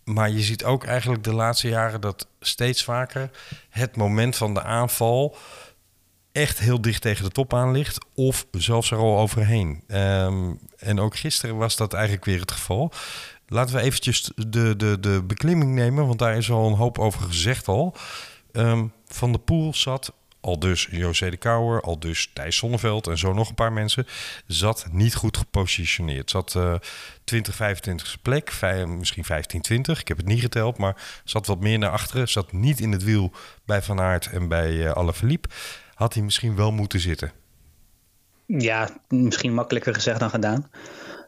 Maar 0.04 0.30
je 0.30 0.42
ziet 0.42 0.64
ook 0.64 0.84
eigenlijk 0.84 1.24
de 1.24 1.34
laatste 1.34 1.68
jaren 1.68 2.02
dat 2.02 2.28
steeds 2.40 2.84
vaker 2.84 3.30
het 3.70 3.96
moment 3.96 4.36
van 4.36 4.54
de 4.54 4.64
aanval 4.64 5.38
echt 6.32 6.60
heel 6.60 6.82
dicht 6.82 7.02
tegen 7.02 7.24
de 7.24 7.32
top 7.32 7.54
aan 7.54 7.72
ligt. 7.72 8.06
Of 8.14 8.46
zelfs 8.52 8.92
er 8.92 8.98
al 8.98 9.18
overheen. 9.18 9.84
Um, 9.88 10.60
en 10.78 11.00
ook 11.00 11.16
gisteren 11.16 11.58
was 11.58 11.76
dat 11.76 11.94
eigenlijk 11.94 12.26
weer 12.26 12.40
het 12.40 12.52
geval. 12.52 12.92
Laten 13.48 13.76
we 13.76 13.82
eventjes 13.82 14.32
de, 14.36 14.76
de, 14.76 15.00
de 15.00 15.24
beklimming 15.24 15.74
nemen, 15.74 16.08
want 16.08 16.20
daar 16.20 16.38
is 16.38 16.52
al 16.52 16.68
een 16.68 16.74
hoop 16.74 17.00
over 17.00 17.22
gezegd 17.22 17.68
al. 17.68 17.96
Um, 18.52 18.92
van 19.08 19.32
de 19.32 19.38
Poel 19.38 19.74
zat, 19.74 20.14
al 20.42 20.60
dus 20.60 20.88
José 20.92 21.30
de 21.30 21.38
Kouwer, 21.38 21.82
al 21.82 22.00
dus 22.00 22.30
Thijs 22.34 22.56
Sonneveld 22.56 23.08
en 23.08 23.18
zo 23.18 23.34
nog 23.34 23.50
een 23.50 23.56
paar 23.56 23.74
mensen, 23.74 24.08
zat 24.46 24.88
niet 24.92 25.16
goed 25.16 25.38
gepositioneerd. 25.38 26.30
Zat 26.30 26.54
uh, 26.58 26.76
20, 27.24 27.56
25 27.56 28.22
plek, 28.22 28.54
misschien 28.88 29.26
15, 29.26 29.62
20, 29.62 30.00
ik 30.00 30.08
heb 30.08 30.18
het 30.18 30.26
niet 30.26 30.42
geteld, 30.42 30.78
maar 30.78 31.22
zat 31.24 31.48
wat 31.48 31.60
meer 31.60 31.78
naar 31.78 31.90
achteren. 31.90 32.30
Zat 32.30 32.52
niet 32.52 32.80
in 32.80 32.92
het 32.92 33.04
wiel 33.04 33.32
bij 33.66 33.82
Van 33.82 34.00
Aert 34.00 34.28
en 34.28 34.48
bij 34.48 34.72
uh, 34.72 34.92
Alaphilippe. 34.92 35.50
Had 35.94 36.14
hij 36.14 36.24
misschien 36.24 36.56
wel 36.56 36.72
moeten 36.72 37.00
zitten. 37.00 37.32
Ja, 38.46 38.90
misschien 39.08 39.54
makkelijker 39.54 39.94
gezegd 39.94 40.20
dan 40.20 40.30
gedaan. 40.30 40.70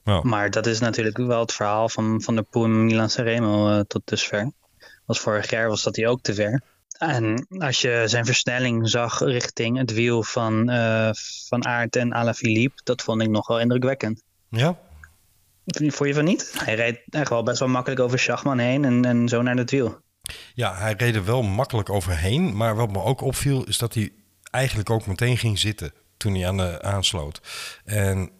Ja. 0.03 0.21
Maar 0.21 0.49
dat 0.49 0.65
is 0.65 0.79
natuurlijk 0.79 1.17
wel 1.17 1.39
het 1.39 1.53
verhaal 1.53 1.89
van, 1.89 2.21
van 2.21 2.35
de 2.35 2.41
Poel 2.41 2.63
en 2.63 2.85
Milan 2.85 3.09
Sanremo 3.09 3.69
uh, 3.69 3.79
tot 3.79 4.01
dusver. 4.05 4.51
Was 5.05 5.19
vorig 5.19 5.49
jaar 5.49 5.67
was 5.67 5.83
dat 5.83 5.95
hij 5.95 6.07
ook 6.07 6.21
te 6.21 6.33
ver. 6.33 6.61
En 6.97 7.47
als 7.57 7.81
je 7.81 8.03
zijn 8.05 8.25
versnelling 8.25 8.89
zag 8.89 9.19
richting 9.19 9.77
het 9.77 9.93
wiel 9.93 10.23
van, 10.23 10.69
uh, 10.69 11.09
van 11.47 11.65
Aert 11.65 11.95
en 11.95 12.13
Alaphilippe, 12.13 12.81
dat 12.83 13.01
vond 13.01 13.21
ik 13.21 13.29
nog 13.29 13.47
wel 13.47 13.59
indrukwekkend. 13.59 14.23
Ja. 14.49 14.77
Vond 15.65 16.07
je 16.07 16.13
van 16.13 16.23
niet? 16.23 16.53
Hij 16.63 16.75
reed 16.75 17.01
echt 17.09 17.29
wel 17.29 17.43
best 17.43 17.59
wel 17.59 17.67
makkelijk 17.67 18.01
over 18.01 18.19
Schachman 18.19 18.57
heen 18.57 18.85
en, 18.85 19.05
en 19.05 19.27
zo 19.27 19.41
naar 19.41 19.55
het 19.55 19.71
wiel. 19.71 20.01
Ja, 20.53 20.75
hij 20.75 20.93
reed 20.97 21.15
er 21.15 21.25
wel 21.25 21.41
makkelijk 21.41 21.89
overheen. 21.89 22.55
Maar 22.55 22.75
wat 22.75 22.91
me 22.91 23.03
ook 23.03 23.21
opviel, 23.21 23.63
is 23.63 23.77
dat 23.77 23.93
hij 23.93 24.11
eigenlijk 24.51 24.89
ook 24.89 25.05
meteen 25.05 25.37
ging 25.37 25.59
zitten 25.59 25.93
toen 26.17 26.35
hij 26.35 26.47
aan 26.47 26.57
de 26.57 26.81
aansloot. 26.81 27.41
En 27.85 28.31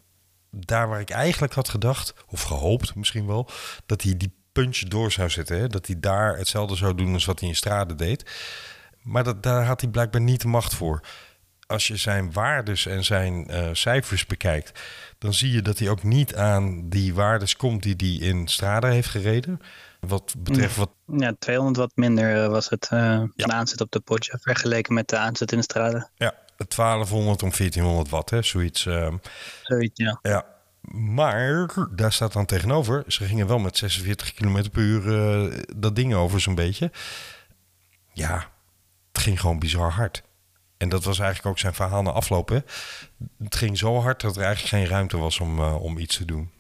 daar 0.52 0.88
waar 0.88 1.00
ik 1.00 1.10
eigenlijk 1.10 1.54
had 1.54 1.70
gedacht, 1.70 2.14
of 2.28 2.42
gehoopt 2.42 2.96
misschien 2.96 3.28
wel, 3.28 3.50
dat 3.86 4.02
hij 4.02 4.18
die 4.18 4.34
punch 4.52 4.78
door 4.78 5.12
zou 5.12 5.30
zetten. 5.30 5.60
Hè? 5.60 5.68
Dat 5.68 5.88
hij 5.88 6.00
daar 6.00 6.38
hetzelfde 6.38 6.76
zou 6.76 6.96
doen 6.96 7.14
als 7.14 7.26
wat 7.26 7.40
hij 7.40 7.50
in 7.50 7.56
Strade 7.56 7.96
deed. 7.96 8.32
Maar 9.02 9.24
dat, 9.24 9.44
daar 9.44 9.66
had 9.66 9.82
hij 9.82 9.90
blijkbaar 9.90 10.22
niet 10.22 10.42
de 10.42 10.48
macht 10.48 10.76
voor. 10.76 11.02
Als 11.68 11.88
je 11.88 11.96
zijn 11.96 12.32
waardes 12.32 12.86
en 12.86 13.04
zijn 13.04 13.46
uh, 13.50 13.70
cijfers 13.72 14.26
bekijkt, 14.26 14.80
dan 15.18 15.34
zie 15.34 15.52
je 15.52 15.62
dat 15.62 15.80
hij 15.80 15.90
ook 15.90 16.04
niet 16.04 16.36
aan 16.36 16.90
die 16.90 17.14
waardes 17.14 17.56
komt 17.56 17.84
die 17.84 17.96
hij 17.98 18.28
in 18.28 18.48
Strade 18.48 18.88
heeft 18.88 19.10
gereden. 19.10 19.60
Wat 20.00 20.36
betreft 20.38 20.76
wat. 20.76 20.92
Ja, 21.06 21.34
200 21.40 21.78
wat 21.78 21.92
minder 21.96 22.44
eh, 22.44 22.50
was 22.50 22.70
het 22.70 22.90
uh, 22.94 23.00
ja. 23.00 23.46
de 23.46 23.54
aanzet 23.54 23.82
op 23.82 23.92
de 23.92 24.00
potje 24.00 24.38
vergeleken 24.42 24.94
met 24.94 25.08
de 25.08 25.18
aanzet 25.18 25.52
in 25.52 25.58
de 25.58 25.64
Strade. 25.64 26.10
Ja, 26.16 26.34
1200 26.68 27.44
om 27.44 27.50
1400 27.50 28.10
watt, 28.10 28.30
hè, 28.30 28.42
zoiets. 28.42 28.86
Uh, 28.86 29.14
zoiets, 29.64 30.00
ja. 30.04 30.20
Ja, 30.22 30.46
maar 30.92 31.70
daar 31.92 32.14
staat 32.14 32.34
dan 32.34 32.46
tegenover, 32.46 33.04
ze 33.08 33.26
gingen 33.26 33.48
wel 33.48 33.60
met 33.60 33.78
46 33.78 34.34
km 34.34 34.70
per 34.70 34.82
uur 34.82 35.14
eh, 35.14 35.64
dat 35.78 35.96
ding 35.96 36.14
over 36.14 36.40
zo'n 36.40 36.56
beetje. 36.56 36.92
Ja, 38.14 38.50
het 39.12 39.22
ging 39.22 39.40
gewoon 39.40 39.60
bizar 39.60 39.92
hard. 39.92 40.24
En 40.78 40.90
dat 40.90 41.04
was 41.04 41.20
eigenlijk 41.20 41.50
ook 41.50 41.60
zijn 41.60 41.74
verhaal 41.74 42.02
na 42.02 42.12
aflopen. 42.12 42.66
Het 43.44 43.56
ging 43.56 43.78
zo 43.78 44.00
hard 44.00 44.22
dat 44.22 44.36
er 44.36 44.44
eigenlijk 44.44 44.74
geen 44.76 44.88
ruimte 44.88 45.18
was 45.18 45.40
om, 45.40 45.60
eh, 45.60 45.84
om 45.84 45.98
iets 45.98 46.18
te 46.18 46.26
doen. 46.26 46.52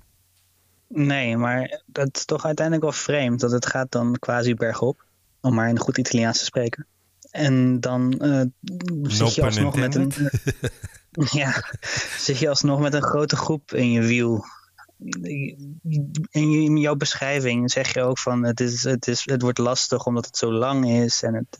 Nee, 0.87 1.37
maar 1.37 1.81
dat 1.85 2.17
is 2.17 2.25
toch 2.25 2.45
uiteindelijk 2.45 2.85
wel 2.85 2.95
vreemd 2.95 3.39
dat 3.39 3.51
het 3.51 3.65
gaat 3.65 3.91
dan 3.91 4.15
quasi 4.19 4.55
bergop. 4.55 5.05
Om 5.41 5.53
maar 5.53 5.69
in 5.69 5.75
een 5.75 5.81
goed 5.81 5.97
Italiaans 5.97 6.37
te 6.37 6.43
spreken. 6.43 6.87
En 7.31 7.79
dan 7.79 8.19
eh, 8.19 8.41
zit 9.01 9.35
je 9.35 9.43
alsnog 9.43 9.75
met 9.75 9.95
een. 9.95 10.11
ja, 11.31 11.63
zit 12.17 12.37
je 12.37 12.49
alsnog 12.49 12.79
met 12.79 12.93
een 12.93 13.03
grote 13.03 13.35
groep 13.35 13.73
in 13.73 13.91
je 13.91 14.01
wiel. 14.01 14.45
In, 16.29 16.77
jouw 16.77 16.95
beschrijving 16.95 17.71
zeg 17.71 17.93
je 17.93 18.01
ook 18.01 18.19
van 18.19 18.43
het, 18.43 18.59
is, 18.59 18.83
het, 18.83 19.07
is, 19.07 19.25
het 19.25 19.41
wordt 19.41 19.57
lastig 19.57 20.05
omdat 20.05 20.25
het 20.25 20.37
zo 20.37 20.51
lang 20.51 20.89
is. 20.89 21.23
En 21.23 21.33
het, 21.33 21.57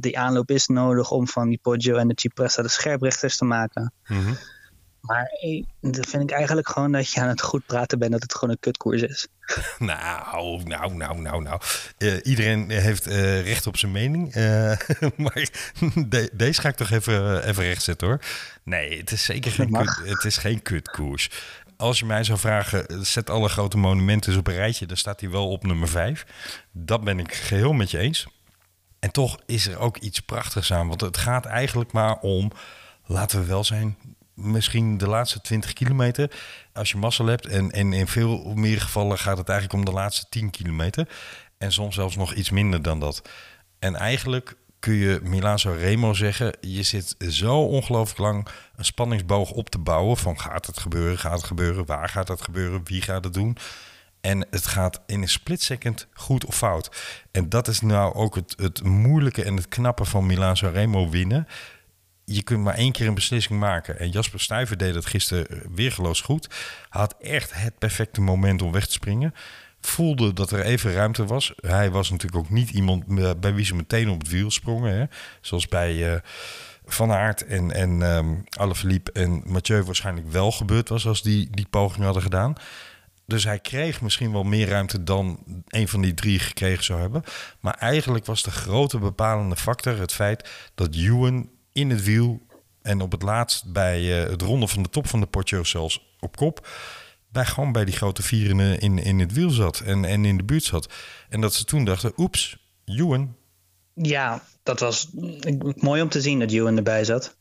die 0.00 0.18
aanloop 0.18 0.50
is 0.50 0.66
nodig 0.66 1.10
om 1.10 1.28
van 1.28 1.48
die 1.48 1.58
Poggio 1.62 1.96
en 1.96 2.08
de 2.08 2.14
Cipressa 2.16 2.62
de 2.62 2.68
scherprechters 2.68 3.36
te 3.36 3.44
maken. 3.44 3.92
Mhm. 4.06 4.32
Maar 5.00 5.30
dat 5.80 6.06
vind 6.06 6.22
ik 6.22 6.30
eigenlijk 6.30 6.68
gewoon 6.68 6.92
dat 6.92 7.10
je 7.12 7.20
aan 7.20 7.28
het 7.28 7.42
goed 7.42 7.66
praten 7.66 7.98
bent 7.98 8.12
dat 8.12 8.22
het 8.22 8.34
gewoon 8.34 8.50
een 8.50 8.60
kutkoers 8.60 9.02
is. 9.02 9.26
Nou, 9.78 10.62
nou, 10.64 10.94
nou, 10.94 11.20
nou, 11.20 11.42
nou. 11.42 11.60
Eh, 11.98 12.14
iedereen 12.22 12.70
heeft 12.70 13.06
eh, 13.06 13.42
recht 13.42 13.66
op 13.66 13.76
zijn 13.76 13.92
mening. 13.92 14.34
Eh, 14.34 14.42
maar 15.16 15.48
de- 16.08 16.30
deze 16.32 16.60
ga 16.60 16.68
ik 16.68 16.76
toch 16.76 16.90
even, 16.90 17.44
even 17.48 17.64
rechtzetten 17.64 18.08
hoor. 18.08 18.20
Nee, 18.64 18.98
het 18.98 19.10
is 19.10 19.24
zeker 19.24 19.50
geen, 19.52 19.70
kut, 19.70 20.00
het 20.04 20.24
is 20.24 20.36
geen 20.36 20.62
kutkoers. 20.62 21.30
Als 21.76 21.98
je 21.98 22.04
mij 22.04 22.24
zou 22.24 22.38
vragen, 22.38 23.06
zet 23.06 23.30
alle 23.30 23.48
grote 23.48 23.76
monumenten 23.78 24.38
op 24.38 24.46
een 24.46 24.54
rijtje, 24.54 24.86
dan 24.86 24.96
staat 24.96 25.20
hij 25.20 25.30
wel 25.30 25.48
op 25.50 25.64
nummer 25.64 25.88
5. 25.88 26.26
Dat 26.72 27.04
ben 27.04 27.18
ik 27.18 27.34
geheel 27.34 27.72
met 27.72 27.90
je 27.90 27.98
eens. 27.98 28.26
En 28.98 29.10
toch 29.10 29.38
is 29.46 29.66
er 29.66 29.78
ook 29.78 29.96
iets 29.96 30.20
prachtigs 30.20 30.72
aan. 30.72 30.88
Want 30.88 31.00
het 31.00 31.16
gaat 31.16 31.44
eigenlijk 31.46 31.92
maar 31.92 32.18
om, 32.18 32.50
laten 33.06 33.40
we 33.40 33.46
wel 33.46 33.64
zijn, 33.64 33.96
misschien 34.40 34.98
de 34.98 35.08
laatste 35.08 35.40
20 35.40 35.72
kilometer. 35.72 36.30
Als 36.72 36.90
je 36.90 36.96
mazzel 36.96 37.26
hebt. 37.26 37.46
En, 37.46 37.70
en 37.70 37.92
in 37.92 38.06
veel 38.06 38.52
meer 38.54 38.80
gevallen 38.80 39.18
gaat 39.18 39.38
het 39.38 39.48
eigenlijk 39.48 39.78
om 39.78 39.84
de 39.84 40.00
laatste 40.00 40.26
10 40.28 40.50
kilometer. 40.50 41.08
En 41.58 41.72
soms 41.72 41.94
zelfs 41.94 42.16
nog 42.16 42.34
iets 42.34 42.50
minder 42.50 42.82
dan 42.82 43.00
dat. 43.00 43.22
En 43.78 43.94
eigenlijk 43.94 44.56
kun 44.78 44.94
je 44.94 45.20
Milano 45.22 45.72
Remo 45.72 46.14
zeggen, 46.14 46.56
je 46.60 46.82
zit 46.82 47.14
zo 47.18 47.56
ongelooflijk 47.56 48.18
lang 48.18 48.48
een 48.76 48.84
spanningsboog 48.84 49.50
op 49.50 49.70
te 49.70 49.78
bouwen. 49.78 50.16
Van 50.16 50.40
gaat 50.40 50.66
het 50.66 50.80
gebeuren, 50.80 51.18
gaat 51.18 51.36
het 51.36 51.44
gebeuren, 51.44 51.86
waar 51.86 52.08
gaat 52.08 52.28
het 52.28 52.42
gebeuren, 52.42 52.80
wie 52.84 53.02
gaat 53.02 53.24
het 53.24 53.34
doen. 53.34 53.56
En 54.20 54.46
het 54.50 54.66
gaat 54.66 55.00
in 55.06 55.22
een 55.22 55.28
split 55.28 55.62
second 55.62 56.06
goed 56.12 56.44
of 56.44 56.56
fout. 56.56 56.90
En 57.30 57.48
dat 57.48 57.68
is 57.68 57.80
nou 57.80 58.14
ook 58.14 58.34
het, 58.34 58.54
het 58.56 58.82
moeilijke 58.82 59.44
en 59.44 59.56
het 59.56 59.68
knappe 59.68 60.04
van 60.04 60.26
Milaan 60.26 60.54
Remo 60.54 61.08
winnen. 61.08 61.46
Je 62.34 62.42
kunt 62.42 62.64
maar 62.64 62.74
één 62.74 62.92
keer 62.92 63.06
een 63.06 63.14
beslissing 63.14 63.58
maken. 63.58 63.98
En 63.98 64.10
Jasper 64.10 64.40
Stuyven 64.40 64.78
deed 64.78 64.94
dat 64.94 65.06
gisteren 65.06 65.62
weergeloos 65.74 66.20
goed. 66.20 66.46
Hij 66.90 67.00
had 67.00 67.14
echt 67.20 67.52
het 67.54 67.78
perfecte 67.78 68.20
moment 68.20 68.62
om 68.62 68.72
weg 68.72 68.86
te 68.86 68.92
springen. 68.92 69.34
Voelde 69.80 70.32
dat 70.32 70.50
er 70.50 70.60
even 70.60 70.92
ruimte 70.92 71.24
was. 71.24 71.52
Hij 71.60 71.90
was 71.90 72.10
natuurlijk 72.10 72.44
ook 72.44 72.50
niet 72.50 72.70
iemand 72.70 73.04
eh, 73.18 73.30
bij 73.40 73.54
wie 73.54 73.64
ze 73.64 73.74
meteen 73.74 74.08
op 74.08 74.18
het 74.18 74.28
wiel 74.28 74.50
sprongen. 74.50 74.94
Hè? 74.94 75.04
Zoals 75.40 75.68
bij 75.68 76.12
eh, 76.12 76.20
Van 76.84 77.12
Aert 77.12 77.46
en, 77.46 77.72
en 77.72 78.44
Alaphilippe 78.58 79.12
en 79.12 79.42
Mathieu 79.46 79.82
waarschijnlijk 79.82 80.30
wel 80.30 80.52
gebeurd 80.52 80.88
was... 80.88 81.06
als 81.06 81.22
die 81.22 81.48
die 81.50 81.66
poging 81.70 82.04
hadden 82.04 82.22
gedaan. 82.22 82.54
Dus 83.26 83.44
hij 83.44 83.58
kreeg 83.58 84.00
misschien 84.00 84.32
wel 84.32 84.42
meer 84.42 84.68
ruimte 84.68 85.04
dan 85.04 85.38
een 85.68 85.88
van 85.88 86.02
die 86.02 86.14
drie 86.14 86.38
gekregen 86.38 86.84
zou 86.84 87.00
hebben. 87.00 87.22
Maar 87.60 87.74
eigenlijk 87.74 88.26
was 88.26 88.42
de 88.42 88.50
grote 88.50 88.98
bepalende 88.98 89.56
factor 89.56 89.98
het 89.98 90.12
feit 90.12 90.48
dat 90.74 90.94
Ewan 90.94 91.48
in 91.72 91.90
het 91.90 92.04
wiel 92.04 92.40
en 92.82 93.00
op 93.00 93.12
het 93.12 93.22
laatst 93.22 93.72
bij 93.72 94.22
eh, 94.24 94.30
het 94.30 94.42
ronden 94.42 94.68
van 94.68 94.82
de 94.82 94.88
top 94.88 95.06
van 95.06 95.20
de 95.20 95.26
Poggio 95.26 95.64
zelfs 95.64 96.16
op 96.20 96.36
kop, 96.36 96.68
bij 97.28 97.44
gewoon 97.46 97.72
bij 97.72 97.84
die 97.84 97.94
grote 97.96 98.22
vier 98.22 98.50
in, 98.50 98.60
in, 98.78 98.98
in 98.98 99.18
het 99.18 99.32
wiel 99.32 99.50
zat 99.50 99.80
en, 99.80 100.04
en 100.04 100.24
in 100.24 100.36
de 100.36 100.44
buurt 100.44 100.64
zat. 100.64 100.92
En 101.28 101.40
dat 101.40 101.54
ze 101.54 101.64
toen 101.64 101.84
dachten, 101.84 102.12
oeps, 102.16 102.56
Ewan, 102.84 103.34
Ja, 103.94 104.42
dat 104.62 104.80
was 104.80 105.08
mooi 105.74 106.02
om 106.02 106.08
te 106.08 106.20
zien 106.20 106.38
dat 106.38 106.50
Ewan 106.52 106.76
erbij 106.76 107.04
zat. 107.04 107.36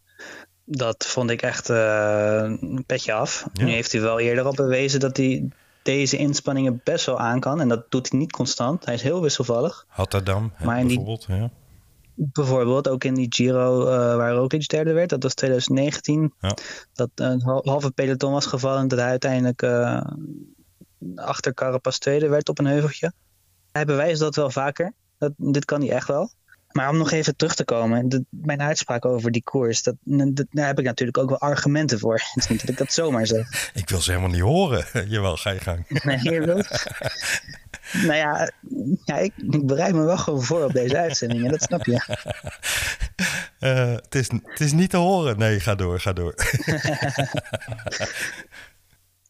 Dat 0.66 1.06
vond 1.06 1.30
ik 1.30 1.42
echt 1.42 1.70
eh, 1.70 2.42
een 2.62 2.84
petje 2.86 3.14
af. 3.14 3.46
Ja. 3.54 3.64
Nu 3.66 3.72
heeft 3.72 3.92
hij 3.92 4.02
wel 4.02 4.20
eerder 4.20 4.44
al 4.44 4.54
bewezen 4.54 5.00
dat 5.00 5.18
hij 5.18 5.50
deze 5.84 6.18
inspanningen 6.18 6.82
best 6.84 7.06
wel 7.06 7.20
aan 7.20 7.40
kan. 7.40 7.62
En 7.62 7.68
dat 7.68 7.92
doet 7.92 8.10
hij 8.10 8.20
niet 8.20 8.32
constant. 8.32 8.86
Hij 8.86 8.94
is 8.94 9.02
heel 9.02 9.22
wisselvallig. 9.22 9.86
Hatterdam 9.88 10.52
hè, 10.56 10.66
Maar 10.66 10.80
in 10.80 10.88
die- 10.88 10.98
bijvoorbeeld. 10.98 11.26
Ja. 11.42 11.50
Bijvoorbeeld 12.22 12.88
ook 12.88 13.04
in 13.04 13.14
die 13.14 13.26
Giro 13.30 13.86
eh, 13.88 14.16
waar 14.16 14.34
Roglic 14.34 14.68
derde 14.68 14.94
werd. 14.94 15.10
Dat 15.10 15.24
was 15.24 15.34
2019. 15.34 16.34
Ja. 16.40 16.58
Dat 16.94 17.10
een 17.16 17.42
hal- 17.42 17.62
halve 17.66 17.92
peloton 17.92 18.32
was 18.32 18.46
gevallen. 18.46 18.88
Dat 18.88 19.00
hij 19.00 19.08
uiteindelijk 19.10 19.62
eh, 19.62 20.02
achter 21.16 21.54
Carapaz 21.54 21.98
tweede 21.98 22.28
werd 22.30 22.50
op 22.50 22.60
een 22.60 22.66
heuveltje. 22.66 23.14
Hij 23.72 23.86
bewijst 23.86 24.20
dat 24.20 24.36
wel 24.36 24.50
vaker. 24.52 24.94
Dat, 25.18 25.32
dit 25.38 25.66
kan 25.66 25.82
hij 25.82 25.92
echt 25.92 26.08
wel. 26.08 26.32
Maar 26.70 26.90
om 26.90 26.98
nog 26.98 27.12
even 27.12 27.36
terug 27.36 27.56
te 27.56 27.66
komen. 27.66 28.10
de- 28.10 28.26
mijn 28.30 28.62
uitspraak 28.62 29.06
over 29.06 29.32
die 29.32 29.44
koers. 29.44 29.84
Dat, 29.84 29.96
dat- 30.04 30.46
daar 30.50 30.68
heb 30.68 30.80
ik 30.80 30.86
natuurlijk 30.86 31.18
ook 31.18 31.30
wel 31.30 31.40
argumenten 31.40 32.00
voor. 32.00 32.14
Het 32.34 32.44
is 32.44 32.48
niet 32.48 32.60
dat 32.60 32.70
ik 32.70 32.78
dat 32.78 32.94
zomaar 32.94 33.28
zeg. 33.28 33.72
Ik 33.74 33.90
wil 33.90 34.00
ze 34.02 34.10
helemaal 34.12 34.32
niet 34.32 34.42
horen. 34.42 34.86
Jawel, 35.10 35.38
ga 35.38 35.50
je 35.50 35.60
gang. 35.60 36.02
Nee, 36.04 36.20
je 36.22 36.42
wilt. 36.46 36.68
nou 37.92 38.14
ja, 38.14 38.52
ja 39.06 39.18
ik, 39.18 39.34
ik 39.50 39.66
bereid 39.66 39.94
me 39.94 40.04
wel 40.04 40.18
gewoon 40.18 40.44
voor 40.44 40.64
op 40.64 40.74
deze 40.74 40.98
uitzending. 40.98 41.44
En 41.46 41.52
dat 41.52 41.62
snap 41.62 41.86
je. 41.86 42.02
Eh, 43.60 43.92
het, 43.92 44.16
is, 44.16 44.28
het 44.28 44.60
is 44.60 44.72
niet 44.72 44.90
te 44.90 44.98
horen. 44.98 45.38
Nee, 45.38 45.60
ga 45.60 45.76
door, 45.76 46.00
ga 46.00 46.14
door. 46.14 46.34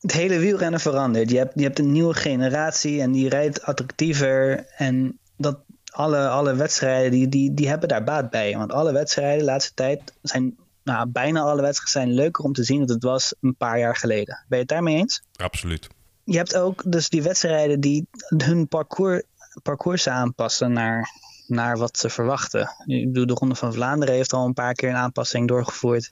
het 0.02 0.12
hele 0.12 0.40
wielrennen 0.40 0.80
verandert. 0.80 1.30
Je 1.30 1.38
hebt, 1.38 1.52
je 1.56 1.64
hebt 1.64 1.80
een 1.80 1.92
nieuwe 1.92 2.14
generatie 2.14 3.02
en 3.02 3.12
die 3.12 3.30
rijdt 3.30 3.64
attractiever. 3.64 4.66
En 4.78 5.20
dat 5.38 5.60
alle, 5.92 6.28
alle 6.28 6.56
wedstrijden 6.56 7.12
die, 7.12 7.30
die, 7.30 7.54
die 7.54 7.68
hebben 7.68 7.90
daar 7.90 8.04
baat 8.04 8.30
bij. 8.30 8.58
Want 8.58 8.72
alle 8.72 8.92
wedstrijden 8.92 9.40
de 9.40 9.46
laatste 9.46 9.74
tijd 9.74 10.14
zijn, 10.22 10.58
nou, 10.84 11.08
bijna 11.08 11.42
alle 11.42 11.62
wedstrijden 11.62 12.12
zijn 12.12 12.24
leuker 12.24 12.44
om 12.44 12.54
te 12.54 12.64
zien 12.64 12.86
dan 12.86 12.96
het 12.96 13.04
was 13.04 13.34
een 13.42 13.56
paar 13.56 13.80
jaar 13.80 13.96
geleden. 13.96 14.46
Ben 14.48 14.58
je 14.58 14.64
het 14.64 14.68
daarmee 14.68 14.98
eens? 14.98 15.24
Absoluut. 15.36 15.88
Je 16.30 16.38
hebt 16.38 16.56
ook 16.56 16.84
dus 16.86 17.10
die 17.10 17.24
wedstrijden 17.24 17.80
die 17.80 18.08
hun 18.38 18.68
parcours, 18.68 19.22
parcours 19.64 20.08
aanpassen 20.08 20.74
naar, 20.74 21.10
naar 21.48 21.78
wat 21.78 21.98
ze 21.98 22.10
verwachten. 22.10 22.70
Ik 22.86 23.06
bedoel, 23.06 23.26
de 23.26 23.34
Ronde 23.34 23.56
van 23.56 23.74
Vlaanderen 23.74 24.16
heeft 24.16 24.34
al 24.34 24.46
een 24.46 24.54
paar 24.54 24.74
keer 24.74 24.90
een 24.90 24.96
aanpassing 24.96 25.48
doorgevoerd. 25.48 26.12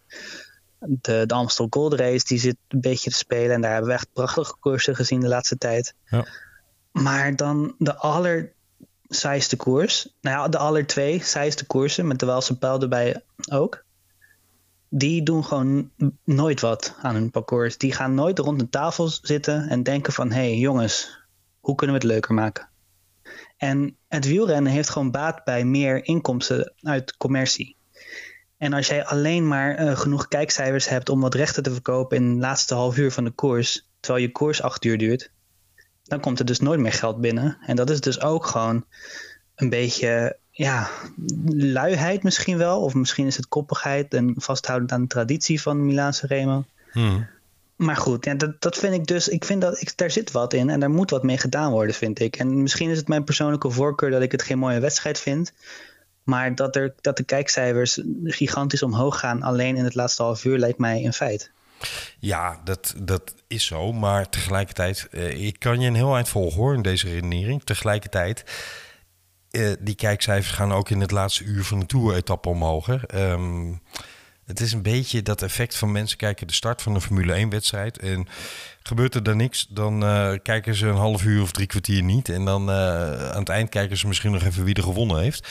De, 0.79 1.23
de 1.25 1.33
Amstel 1.33 1.67
Gold 1.69 1.93
Race 1.93 2.25
die 2.25 2.39
zit 2.39 2.57
een 2.67 2.81
beetje 2.81 3.09
te 3.09 3.17
spelen. 3.17 3.51
En 3.51 3.61
daar 3.61 3.71
hebben 3.71 3.89
we 3.89 3.95
echt 3.95 4.13
prachtige 4.13 4.55
koersen 4.59 4.95
gezien 4.95 5.19
de 5.19 5.27
laatste 5.27 5.57
tijd. 5.57 5.93
Ja. 6.05 6.25
Maar 6.91 7.35
dan 7.35 7.75
de 7.77 7.95
allersaaiste 7.95 9.55
koers. 9.55 10.15
Nou 10.21 10.37
ja, 10.37 10.47
de 10.47 10.57
aller 10.57 10.87
twee 10.87 11.23
saaiste 11.23 11.65
koersen. 11.65 12.07
Met 12.07 12.19
de 12.19 12.25
Waalse 12.25 12.57
pijl 12.57 12.81
erbij 12.81 13.23
ook. 13.51 13.85
Die 14.89 15.23
doen 15.23 15.43
gewoon 15.43 15.91
nooit 16.23 16.61
wat 16.61 16.95
aan 17.01 17.15
hun 17.15 17.31
parcours. 17.31 17.77
Die 17.77 17.93
gaan 17.93 18.13
nooit 18.13 18.39
rond 18.39 18.61
een 18.61 18.69
tafel 18.69 19.09
zitten 19.21 19.69
en 19.69 19.83
denken 19.83 20.13
van... 20.13 20.31
hé 20.31 20.35
hey, 20.35 20.57
jongens, 20.57 21.19
hoe 21.59 21.75
kunnen 21.75 21.95
we 21.95 22.01
het 22.01 22.11
leuker 22.11 22.33
maken? 22.33 22.69
En 23.57 23.97
het 24.07 24.25
wielrennen 24.25 24.71
heeft 24.71 24.89
gewoon 24.89 25.11
baat 25.11 25.43
bij 25.43 25.65
meer 25.65 26.05
inkomsten 26.05 26.73
uit 26.81 27.17
commercie. 27.17 27.75
En 28.57 28.73
als 28.73 28.87
jij 28.87 29.05
alleen 29.05 29.47
maar 29.47 29.75
eh, 29.75 29.97
genoeg 29.97 30.27
kijkcijfers 30.27 30.89
hebt 30.89 31.09
om 31.09 31.21
wat 31.21 31.33
rechten 31.33 31.63
te 31.63 31.71
verkopen 31.71 32.17
in 32.17 32.29
het 32.29 32.39
laatste 32.39 32.73
half 32.73 32.97
uur 32.97 33.11
van 33.11 33.23
de 33.23 33.31
koers, 33.31 33.89
terwijl 33.99 34.25
je 34.25 34.31
koers 34.31 34.61
acht 34.61 34.85
uur 34.85 34.97
duurt, 34.97 35.31
dan 36.03 36.19
komt 36.19 36.39
er 36.39 36.45
dus 36.45 36.59
nooit 36.59 36.79
meer 36.79 36.93
geld 36.93 37.21
binnen. 37.21 37.57
En 37.61 37.75
dat 37.75 37.89
is 37.89 38.01
dus 38.01 38.21
ook 38.21 38.45
gewoon 38.45 38.85
een 39.55 39.69
beetje, 39.69 40.37
ja, 40.57 40.89
luiheid 41.55 42.23
misschien 42.23 42.57
wel. 42.57 42.81
Of 42.81 42.93
misschien 42.93 43.27
is 43.27 43.37
het 43.37 43.47
koppigheid 43.47 44.13
en 44.13 44.33
vasthoudend 44.37 44.91
aan 44.91 45.01
de 45.01 45.07
traditie 45.07 45.61
van 45.61 45.85
Milaanse 45.85 46.27
Remo. 46.27 46.65
Hmm. 46.91 47.27
Maar 47.75 47.95
goed, 47.95 48.25
ja, 48.25 48.33
dat, 48.33 48.61
dat 48.61 48.77
vind 48.77 48.93
ik 48.93 49.07
dus. 49.07 49.27
Ik 49.27 49.45
vind 49.45 49.61
dat 49.61 49.81
ik, 49.81 49.97
daar 49.97 50.11
zit 50.11 50.31
wat 50.31 50.53
in 50.53 50.69
en 50.69 50.79
daar 50.79 50.89
moet 50.89 51.09
wat 51.09 51.23
mee 51.23 51.37
gedaan 51.37 51.71
worden, 51.71 51.95
vind 51.95 52.19
ik. 52.19 52.35
En 52.35 52.61
misschien 52.61 52.89
is 52.89 52.97
het 52.97 53.07
mijn 53.07 53.23
persoonlijke 53.23 53.69
voorkeur 53.69 54.11
dat 54.11 54.21
ik 54.21 54.31
het 54.31 54.41
geen 54.41 54.59
mooie 54.59 54.79
wedstrijd 54.79 55.19
vind. 55.19 55.53
Maar 56.23 56.55
dat, 56.55 56.75
er, 56.75 56.93
dat 57.01 57.17
de 57.17 57.23
kijkcijfers 57.23 58.01
gigantisch 58.23 58.83
omhoog 58.83 59.19
gaan 59.19 59.41
alleen 59.41 59.75
in 59.75 59.83
het 59.83 59.95
laatste 59.95 60.23
half 60.23 60.45
uur 60.45 60.57
lijkt 60.57 60.77
mij 60.77 61.05
een 61.05 61.13
feit. 61.13 61.51
Ja, 62.19 62.61
dat, 62.63 62.95
dat 62.97 63.33
is 63.47 63.65
zo. 63.65 63.93
Maar 63.93 64.29
tegelijkertijd, 64.29 65.07
eh, 65.11 65.45
ik 65.45 65.59
kan 65.59 65.79
je 65.79 65.87
een 65.87 65.95
heel 65.95 66.15
eind 66.15 66.29
volgen 66.29 66.61
hoor 66.61 66.73
in 66.73 66.81
deze 66.81 67.09
redenering. 67.09 67.63
Tegelijkertijd, 67.63 68.43
eh, 69.51 69.71
die 69.79 69.95
kijkcijfers 69.95 70.55
gaan 70.55 70.73
ook 70.73 70.89
in 70.89 71.01
het 71.01 71.11
laatste 71.11 71.43
uur 71.43 71.63
van 71.63 71.79
de 71.79 71.85
Tour-etappe 71.85 72.49
omhoog. 72.49 72.89
Ehm, 73.05 73.73
Het 74.47 74.59
is 74.59 74.73
een 74.73 74.81
beetje 74.81 75.21
dat 75.21 75.41
effect 75.41 75.75
van 75.75 75.91
mensen 75.91 76.17
kijken 76.17 76.47
de 76.47 76.53
start 76.53 76.81
van 76.81 76.95
een 76.95 77.01
Formule 77.01 77.33
1-wedstrijd. 77.45 77.97
En 77.97 78.27
gebeurt 78.83 79.15
er 79.15 79.23
dan 79.23 79.37
niks, 79.37 79.67
dan 79.69 80.03
eh, 80.03 80.33
kijken 80.43 80.75
ze 80.75 80.87
een 80.87 80.95
half 80.95 81.23
uur 81.23 81.41
of 81.41 81.51
drie 81.51 81.67
kwartier 81.67 82.03
niet. 82.03 82.29
En 82.29 82.45
dan 82.45 82.69
eh, 82.69 83.29
aan 83.31 83.39
het 83.39 83.49
eind 83.49 83.69
kijken 83.69 83.97
ze 83.97 84.07
misschien 84.07 84.31
nog 84.31 84.43
even 84.43 84.63
wie 84.63 84.75
er 84.75 84.83
gewonnen 84.83 85.19
heeft. 85.19 85.47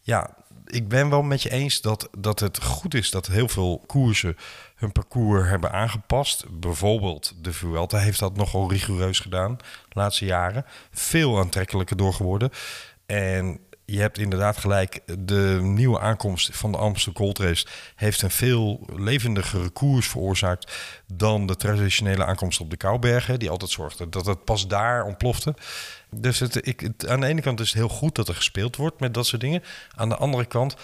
Ja, 0.00 0.36
ik 0.66 0.88
ben 0.88 1.10
wel 1.10 1.22
met 1.22 1.42
je 1.42 1.50
eens 1.50 1.80
dat, 1.80 2.08
dat 2.18 2.40
het 2.40 2.62
goed 2.62 2.94
is 2.94 3.10
dat 3.10 3.26
heel 3.26 3.48
veel 3.48 3.82
koersen 3.86 4.36
hun 4.76 4.92
parcours 4.92 5.48
hebben 5.48 5.72
aangepast. 5.72 6.44
Bijvoorbeeld 6.60 7.34
de 7.42 7.52
Vuelta 7.52 7.98
heeft 7.98 8.18
dat 8.18 8.36
nogal 8.36 8.70
rigoureus 8.70 9.18
gedaan 9.18 9.56
de 9.56 9.64
laatste 9.98 10.24
jaren. 10.24 10.64
Veel 10.90 11.38
aantrekkelijker 11.38 11.96
door 11.96 12.12
geworden. 12.14 12.50
En 13.10 13.60
je 13.84 14.00
hebt 14.00 14.18
inderdaad 14.18 14.56
gelijk. 14.56 15.00
De 15.18 15.58
nieuwe 15.62 16.00
aankomst 16.00 16.56
van 16.56 16.72
de 16.72 16.78
Amsterdam 16.78 17.22
Gold 17.22 17.38
Race 17.38 17.66
heeft 17.94 18.22
een 18.22 18.30
veel 18.30 18.86
levendigere 18.96 19.68
koers 19.68 20.08
veroorzaakt 20.08 20.72
dan 21.12 21.46
de 21.46 21.56
traditionele 21.56 22.24
aankomst 22.24 22.60
op 22.60 22.70
de 22.70 22.76
Koubergen, 22.76 23.38
die 23.38 23.50
altijd 23.50 23.70
zorgde 23.70 24.08
dat 24.08 24.26
het 24.26 24.44
pas 24.44 24.68
daar 24.68 25.04
ontplofte. 25.04 25.54
Dus 26.10 26.38
het, 26.38 26.66
ik, 26.66 26.90
aan 27.06 27.20
de 27.20 27.26
ene 27.26 27.40
kant 27.40 27.60
is 27.60 27.68
het 27.68 27.78
heel 27.78 27.88
goed 27.88 28.14
dat 28.14 28.28
er 28.28 28.34
gespeeld 28.34 28.76
wordt 28.76 29.00
met 29.00 29.14
dat 29.14 29.26
soort 29.26 29.42
dingen. 29.42 29.62
Aan 29.94 30.08
de 30.08 30.16
andere 30.16 30.44
kant, 30.44 30.76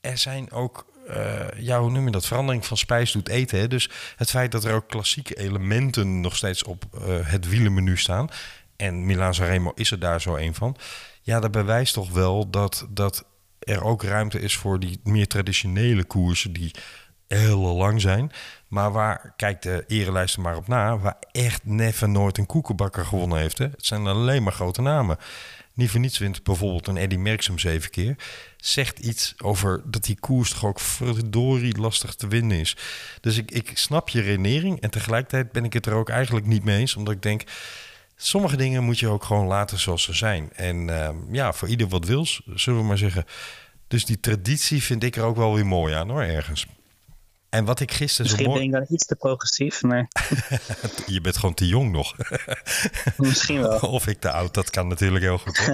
er 0.00 0.18
zijn 0.18 0.52
ook, 0.52 0.86
eh, 1.08 1.48
ja, 1.56 1.80
hoe 1.80 1.90
noem 1.90 2.04
je 2.04 2.10
dat? 2.10 2.26
Verandering 2.26 2.66
van 2.66 2.76
spijs 2.76 3.12
doet 3.12 3.28
eten. 3.28 3.58
Hè? 3.58 3.68
Dus 3.68 3.90
het 4.16 4.30
feit 4.30 4.52
dat 4.52 4.64
er 4.64 4.74
ook 4.74 4.88
klassieke 4.88 5.34
elementen 5.34 6.20
nog 6.20 6.36
steeds 6.36 6.62
op 6.62 6.84
eh, 6.94 7.00
het 7.22 7.48
wielenmenu 7.48 7.96
staan. 7.96 8.28
En 8.76 9.06
Milaan 9.06 9.34
Sanremo 9.34 9.72
is 9.74 9.90
er 9.90 9.98
daar 9.98 10.20
zo 10.20 10.36
een 10.36 10.54
van. 10.54 10.76
Ja, 11.20 11.40
dat 11.40 11.50
bewijst 11.50 11.94
toch 11.94 12.10
wel 12.10 12.50
dat, 12.50 12.86
dat 12.90 13.24
er 13.58 13.82
ook 13.82 14.02
ruimte 14.02 14.40
is 14.40 14.56
voor 14.56 14.80
die 14.80 15.00
meer 15.04 15.26
traditionele 15.26 16.04
koersen 16.04 16.52
die 16.52 16.70
heel 17.26 17.58
lang 17.58 18.00
zijn. 18.00 18.32
Maar 18.68 18.92
waar, 18.92 19.32
kijk 19.36 19.62
de 19.62 19.84
erelijst 19.86 20.36
er 20.36 20.42
maar 20.42 20.56
op 20.56 20.68
na, 20.68 20.98
waar 20.98 21.16
echt 21.32 21.64
never 21.64 22.08
nooit 22.08 22.38
een 22.38 22.46
koekenbakker 22.46 23.06
gewonnen 23.06 23.38
heeft. 23.38 23.58
Hè? 23.58 23.64
Het 23.64 23.86
zijn 23.86 24.06
alleen 24.06 24.42
maar 24.42 24.52
grote 24.52 24.82
namen. 24.82 25.16
Niet 25.74 25.90
voor 25.90 26.00
wint 26.18 26.42
bijvoorbeeld 26.42 26.86
een 26.86 26.96
Eddy 26.96 27.16
Merckx 27.16 27.46
hem 27.46 27.58
zeven 27.58 27.90
keer. 27.90 28.16
Zegt 28.56 28.98
iets 28.98 29.34
over 29.38 29.82
dat 29.84 30.04
die 30.04 30.20
koers 30.20 30.50
toch 30.50 30.64
ook 30.64 30.80
verdorie 30.80 31.78
lastig 31.78 32.14
te 32.14 32.28
winnen 32.28 32.58
is. 32.58 32.76
Dus 33.20 33.36
ik, 33.36 33.50
ik 33.50 33.70
snap 33.74 34.08
je 34.08 34.20
redenering 34.20 34.80
en 34.80 34.90
tegelijkertijd 34.90 35.52
ben 35.52 35.64
ik 35.64 35.72
het 35.72 35.86
er 35.86 35.92
ook 35.92 36.08
eigenlijk 36.08 36.46
niet 36.46 36.64
mee 36.64 36.78
eens. 36.78 36.96
Omdat 36.96 37.14
ik 37.14 37.22
denk, 37.22 37.42
sommige 38.20 38.56
dingen 38.56 38.84
moet 38.84 38.98
je 38.98 39.08
ook 39.08 39.24
gewoon 39.24 39.46
laten 39.46 39.78
zoals 39.78 40.02
ze 40.02 40.12
zijn. 40.12 40.52
En 40.52 41.02
ehm, 41.02 41.34
ja, 41.34 41.52
voor 41.52 41.68
ieder 41.68 41.88
wat 41.88 42.04
wils, 42.04 42.40
zullen 42.54 42.80
we 42.80 42.86
maar 42.86 42.98
zeggen. 42.98 43.24
Dus 43.88 44.04
die 44.04 44.20
traditie 44.20 44.82
vind 44.82 45.02
ik 45.02 45.16
er 45.16 45.24
ook 45.24 45.36
wel 45.36 45.54
weer 45.54 45.66
mooi 45.66 45.94
aan 45.94 46.10
hoor, 46.10 46.22
ergens. 46.22 46.66
En 47.50 47.64
wat 47.64 47.80
ik 47.80 47.92
gisteren 47.92 48.30
zo 48.30 48.36
Misschien 48.36 48.60
ben 48.60 48.70
mooi... 48.70 48.82
ik 48.82 48.88
dan 48.88 48.96
iets 48.96 49.06
te 49.06 49.16
progressief, 49.16 49.82
maar 49.82 50.08
Je 51.06 51.20
bent 51.20 51.36
gewoon 51.36 51.54
te 51.54 51.66
jong 51.66 51.92
nog. 51.92 52.16
misschien 53.16 53.60
wel. 53.60 53.78
of 53.98 54.06
ik 54.06 54.20
te 54.20 54.30
oud, 54.30 54.54
dat 54.54 54.70
kan 54.70 54.88
natuurlijk 54.88 55.24
heel 55.24 55.38
goed. 55.38 55.66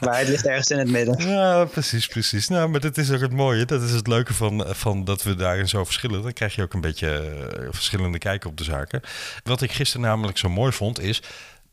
Maar 0.00 0.18
het 0.18 0.28
ligt 0.28 0.46
ergens 0.46 0.68
in 0.68 0.78
het 0.78 0.90
midden. 0.90 1.28
Ja, 1.28 1.64
precies, 1.64 2.06
precies. 2.06 2.48
Nou, 2.48 2.68
maar 2.68 2.80
dat 2.80 2.96
is 2.96 3.10
ook 3.10 3.20
het 3.20 3.32
mooie. 3.32 3.64
Dat 3.64 3.82
is 3.82 3.90
het 3.90 4.06
leuke 4.06 4.34
van, 4.34 4.64
van 4.66 5.04
dat 5.04 5.22
we 5.22 5.34
daarin 5.34 5.68
zo 5.68 5.84
verschillen. 5.84 6.22
Dan 6.22 6.32
krijg 6.32 6.54
je 6.54 6.62
ook 6.62 6.74
een 6.74 6.80
beetje 6.80 7.08
eh, 7.10 7.68
verschillende 7.70 8.18
kijken 8.18 8.50
op 8.50 8.56
de 8.56 8.64
zaken. 8.64 9.00
Wat 9.42 9.62
ik 9.62 9.72
gisteren 9.72 10.06
namelijk 10.06 10.38
zo 10.38 10.48
mooi 10.48 10.72
vond, 10.72 11.00
is... 11.00 11.22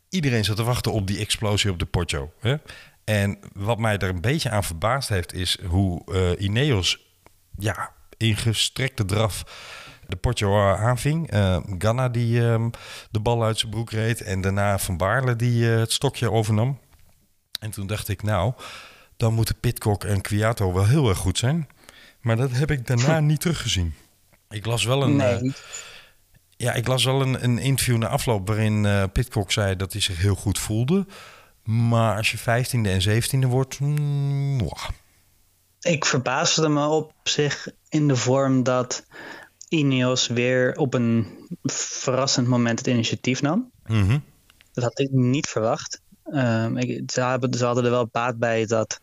Iedereen 0.08 0.44
zat 0.44 0.56
te 0.56 0.62
wachten 0.62 0.92
op 0.92 1.06
die 1.06 1.18
explosie 1.18 1.70
op 1.70 1.78
de 1.78 1.84
Poggio. 1.84 2.32
Hè? 2.40 2.56
En 3.04 3.38
wat 3.52 3.78
mij 3.78 3.98
er 3.98 4.08
een 4.08 4.20
beetje 4.20 4.50
aan 4.50 4.64
verbaasd 4.64 5.08
heeft, 5.08 5.34
is 5.34 5.58
hoe 5.66 6.12
eh, 6.12 6.44
Ineos... 6.44 6.98
Ja, 7.58 7.92
in 8.22 8.36
gestrekte 8.36 9.04
draf 9.04 9.44
de 10.06 10.16
Poggio 10.16 10.74
aanving. 10.74 11.30
Eh 11.30 11.56
Ganna 11.78 12.08
die 12.08 12.48
ehm, 12.48 12.70
de 13.10 13.20
bal 13.20 13.44
uit 13.44 13.58
zijn 13.58 13.70
broek 13.70 13.90
reed. 13.90 14.20
En 14.20 14.40
daarna 14.40 14.78
Van 14.78 14.96
Baarle 14.96 15.36
die 15.36 15.72
eh, 15.72 15.78
het 15.78 15.92
stokje 15.92 16.30
overnam. 16.30 16.78
En 17.60 17.70
toen 17.70 17.86
dacht 17.86 18.08
ik, 18.08 18.22
nou, 18.22 18.52
dan 19.16 19.34
moeten 19.34 19.60
Pitcock 19.60 20.04
en 20.04 20.20
Kwiato 20.20 20.72
wel 20.72 20.86
heel 20.86 21.08
erg 21.08 21.18
goed 21.18 21.38
zijn. 21.38 21.68
Maar 22.20 22.36
dat 22.36 22.50
heb 22.50 22.70
ik 22.70 22.86
daarna 22.86 23.20
niet 23.20 23.40
teruggezien. 23.40 23.94
Ik 24.50 24.66
las 24.66 24.84
wel 24.84 25.02
een, 25.02 25.16
Nee, 25.16 25.38
eh, 25.38 25.52
ja, 26.56 26.72
ik 26.72 26.86
las 26.86 27.04
wel 27.04 27.22
een, 27.22 27.44
een 27.44 27.58
interview 27.58 27.96
na 27.96 28.08
afloop 28.08 28.46
waarin 28.46 28.86
eh 28.86 29.04
Pitcock 29.12 29.52
zei 29.52 29.76
dat 29.76 29.92
hij 29.92 30.00
zich 30.00 30.18
heel 30.18 30.34
goed 30.34 30.58
voelde. 30.58 31.06
Maar 31.64 32.16
als 32.16 32.30
je 32.30 32.38
15e 32.38 32.88
en 32.88 33.22
17e 33.22 33.48
wordt, 33.48 33.80
mm. 33.80 34.60
Ik 35.82 36.04
verbaasde 36.04 36.68
me 36.68 36.86
op 36.86 37.12
zich 37.22 37.68
in 37.88 38.08
de 38.08 38.16
vorm 38.16 38.62
dat 38.62 39.04
Ineos 39.68 40.26
weer 40.26 40.76
op 40.76 40.94
een 40.94 41.26
verrassend 41.62 42.46
moment 42.46 42.78
het 42.78 42.88
initiatief 42.88 43.42
nam. 43.42 43.70
Mhm. 43.86 44.18
Dat 44.72 44.84
had 44.84 44.98
ik 44.98 45.10
niet 45.10 45.48
verwacht. 45.48 46.00
Ehm, 46.24 46.76
ik, 46.76 47.10
ze, 47.10 47.20
hadden 47.20 47.84
er 47.84 47.90
wel 47.90 48.08
baat 48.12 48.38
bij 48.38 48.66
dat 48.66 49.00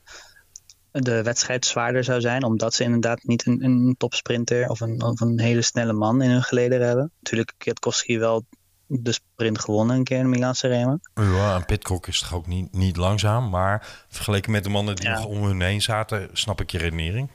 de 0.92 1.24
wedstrijd 1.24 1.65
zwaarder 1.65 2.04
zou 2.04 2.22
zijn, 2.22 2.44
omdat 2.44 2.74
ze 2.74 2.84
inderdaad 2.84 3.24
niet 3.24 3.46
een, 3.46 3.63
een 3.63 3.96
topsprinter 3.98 4.70
of 4.70 4.80
een, 4.80 5.02
of 5.04 5.20
een 5.20 5.39
hele 5.39 5.62
snelle 5.62 5.94
man 5.94 6.22
in 6.22 6.30
hun 6.30 6.44
geleden 6.44 6.82
hebben. 6.82 7.12
Natuurlijk, 7.20 7.54
Kwiatkowski 7.58 8.20
wel 8.20 8.46
de 8.91 9.12
sprint 9.12 9.60
gewonnen 9.60 9.95
een 9.95 10.04
keer 10.04 10.17
in 10.17 10.23
de 10.23 10.30
Milaanse 10.30 10.67
Remo. 10.67 10.99
Ja, 11.13 11.56
en 11.56 11.65
Pitcock 11.65 12.08
is 12.08 12.19
toch 12.19 12.34
ook 12.34 12.47
niet, 12.47 12.73
niet 12.73 12.97
langzaam. 12.97 13.49
Maar 13.49 14.04
vergeleken 14.08 14.52
met 14.52 14.63
de 14.63 14.69
mannen 14.69 14.95
die 14.95 15.06
Ja. 15.10 15.15
nog 15.15 15.25
om 15.25 15.43
hun 15.43 15.62
heen 15.62 15.82
zaten, 15.82 16.30
snap 16.34 16.62
ik 16.62 16.69
je 16.71 16.78
redenering. 16.78 17.30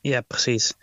Ja, 0.00 0.20
precies. 0.20 0.74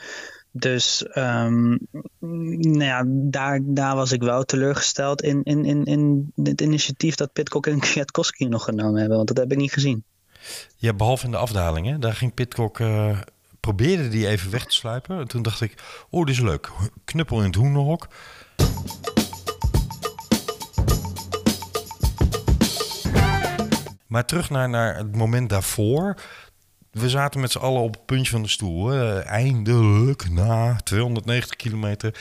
Dus 0.52 1.08
ehm, 1.08 1.78
nou 2.20 2.84
ja, 2.84 3.04
daar, 3.08 3.60
daar 3.64 3.96
was 3.96 4.12
ik 4.12 4.22
wel 4.22 4.44
teleurgesteld 4.44 5.22
in, 5.22 5.44
in, 5.44 5.66
in, 5.66 5.86
in 5.86 6.32
het 6.44 6.62
initiatief 6.62 7.16
dat 7.16 7.34
Pitcock 7.34 7.68
en 7.68 7.80
Kwiatkowski 7.80 8.46
nog 8.48 8.64
genomen 8.64 9.00
hebben, 9.00 9.16
want 9.18 9.28
dat 9.28 9.38
heb 9.38 9.52
ik 9.52 9.58
niet 9.58 9.74
gezien. 9.74 10.04
Ja, 10.76 10.94
behalve 10.94 11.26
in 11.26 11.32
de 11.32 11.38
afdaling. 11.38 11.88
Hè? 11.88 12.00
Daar 12.00 12.14
ging 12.14 12.34
Pitcock, 12.34 12.80
eh, 12.80 13.20
probeerde 13.60 14.08
die 14.08 14.28
even 14.28 14.52
weg 14.52 14.66
te 14.66 14.76
sluipen. 14.76 15.20
En 15.20 15.28
toen 15.28 15.42
dacht 15.42 15.62
ik, 15.62 15.74
oh, 16.10 16.26
dit 16.26 16.36
is 16.36 16.42
leuk. 16.42 16.70
Knuppel 17.06 17.38
in 17.40 17.46
het 17.46 17.56
hoenderhok. 17.56 18.08
Maar 24.12 24.26
terug 24.26 24.50
naar, 24.50 24.70
naar 24.70 24.98
het 24.98 25.16
moment 25.16 25.50
daarvoor. 25.50 26.22
We 26.92 27.10
zaten 27.10 27.40
met 27.40 27.52
z'n 27.52 27.58
allen 27.58 27.82
op 27.82 27.94
het 27.94 28.06
puntje 28.06 28.32
van 28.32 28.42
de 28.42 28.48
stoel. 28.48 28.94
Eindelijk, 29.24 30.30
na 30.30 30.76
290 30.84 31.56
kilometer, 31.56 32.20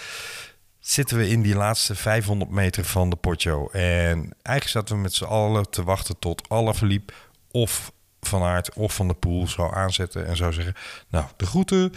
zitten 0.79 1.17
we 1.17 1.29
in 1.29 1.43
die 1.43 1.55
laatste 1.55 1.95
500 1.95 2.51
meter 2.51 2.85
van 2.85 3.11
de 3.11 3.17
Poggio. 3.17 3.69
En 3.69 4.19
eigenlijk 4.43 4.69
zaten 4.69 4.95
we 4.95 5.03
met 5.03 5.15
z'n 5.15 5.25
allen 5.25 5.71
te 5.71 5.83
wachten 5.83 6.19
tot 6.19 6.49
alle 6.49 6.75
verliep 6.75 7.13
of 7.51 7.93
Van 8.21 8.43
Aert 8.43 8.75
of 8.75 8.95
Van 8.95 9.09
de 9.09 9.15
Poel 9.15 9.49
zou 9.49 9.75
aanzetten 9.75 10.27
en 10.27 10.37
zou 10.37 10.53
zeggen... 10.53 10.75
nou, 11.09 11.27
de 11.37 11.47
groeten, 11.47 11.93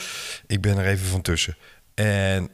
ik 0.47 0.61
ben 0.61 0.77
er 0.77 0.85
even 0.85 1.07
van 1.07 1.21
tussen. 1.21 1.57
En 1.93 2.49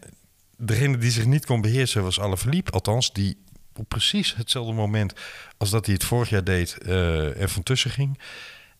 degene 0.57 0.97
die 0.97 1.11
zich 1.11 1.25
niet 1.25 1.45
kon 1.45 1.61
beheersen 1.61 2.03
was 2.03 2.19
alle 2.19 2.37
verliep. 2.37 2.69
Althans, 2.69 3.13
die 3.13 3.37
op 3.79 3.89
precies 3.89 4.35
hetzelfde 4.35 4.73
moment 4.73 5.13
als 5.57 5.69
dat 5.69 5.85
hij 5.85 5.95
het 5.95 6.03
vorig 6.03 6.29
jaar 6.29 6.43
deed 6.43 6.77
eh 6.77 7.41
er 7.41 7.49
van 7.49 7.63
tussen 7.63 7.91
ging. 7.91 8.19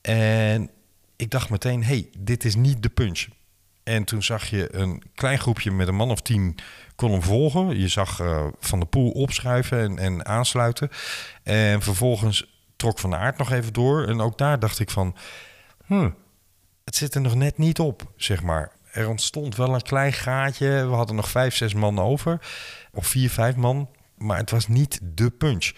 En 0.01 0.69
ik 1.15 1.31
dacht 1.31 1.49
meteen, 1.49 1.83
hey, 1.83 2.09
dit 2.17 2.45
is 2.45 2.55
niet 2.55 2.83
de 2.83 2.89
punch. 2.89 3.27
En 3.83 4.03
toen 4.03 4.23
zag 4.23 4.49
je 4.49 4.75
een 4.75 5.03
klein 5.15 5.39
groepje 5.39 5.71
met 5.71 5.88
een 5.88 5.95
man 5.95 6.12
of 6.12 6.21
tien 6.21 6.57
kon 6.95 7.21
volgen. 7.21 7.79
Je 7.79 7.88
zag 7.88 8.19
eh, 8.19 8.47
Van 8.59 8.79
de 8.79 8.85
Poel 8.85 9.12
opschuiven 9.12 9.79
en, 9.79 9.99
en 9.99 10.25
aansluiten. 10.25 10.89
En 11.43 11.81
vervolgens 11.81 12.45
trok 12.75 12.99
Van 12.99 13.09
de 13.09 13.15
Aert 13.15 13.38
nog 13.38 13.51
even 13.51 13.73
door. 13.73 14.07
En 14.07 14.21
ook 14.21 14.38
daar 14.38 14.59
dacht 14.59 14.79
ik 14.79 14.89
van... 14.89 15.15
Hm, 15.85 16.09
het 16.83 16.95
zit 16.95 17.15
er 17.15 17.21
nog 17.21 17.35
net 17.35 17.57
niet 17.57 17.79
op, 17.79 18.12
zeg 18.15 18.43
maar. 18.43 18.71
Er 18.91 19.09
ontstond 19.09 19.55
wel 19.55 19.73
een 19.73 19.81
klein 19.81 20.13
gaatje. 20.13 20.88
We 20.88 20.95
hadden 20.95 21.15
nog 21.15 21.29
vijf, 21.29 21.55
zes 21.55 21.73
man 21.73 21.99
over. 21.99 22.39
Of 22.93 23.07
vier, 23.07 23.29
vijf 23.29 23.55
man. 23.55 23.89
Maar 24.19 24.38
het 24.38 24.51
was 24.51 24.67
niet 24.67 24.99
de 25.03 25.29
punch. 25.29 25.71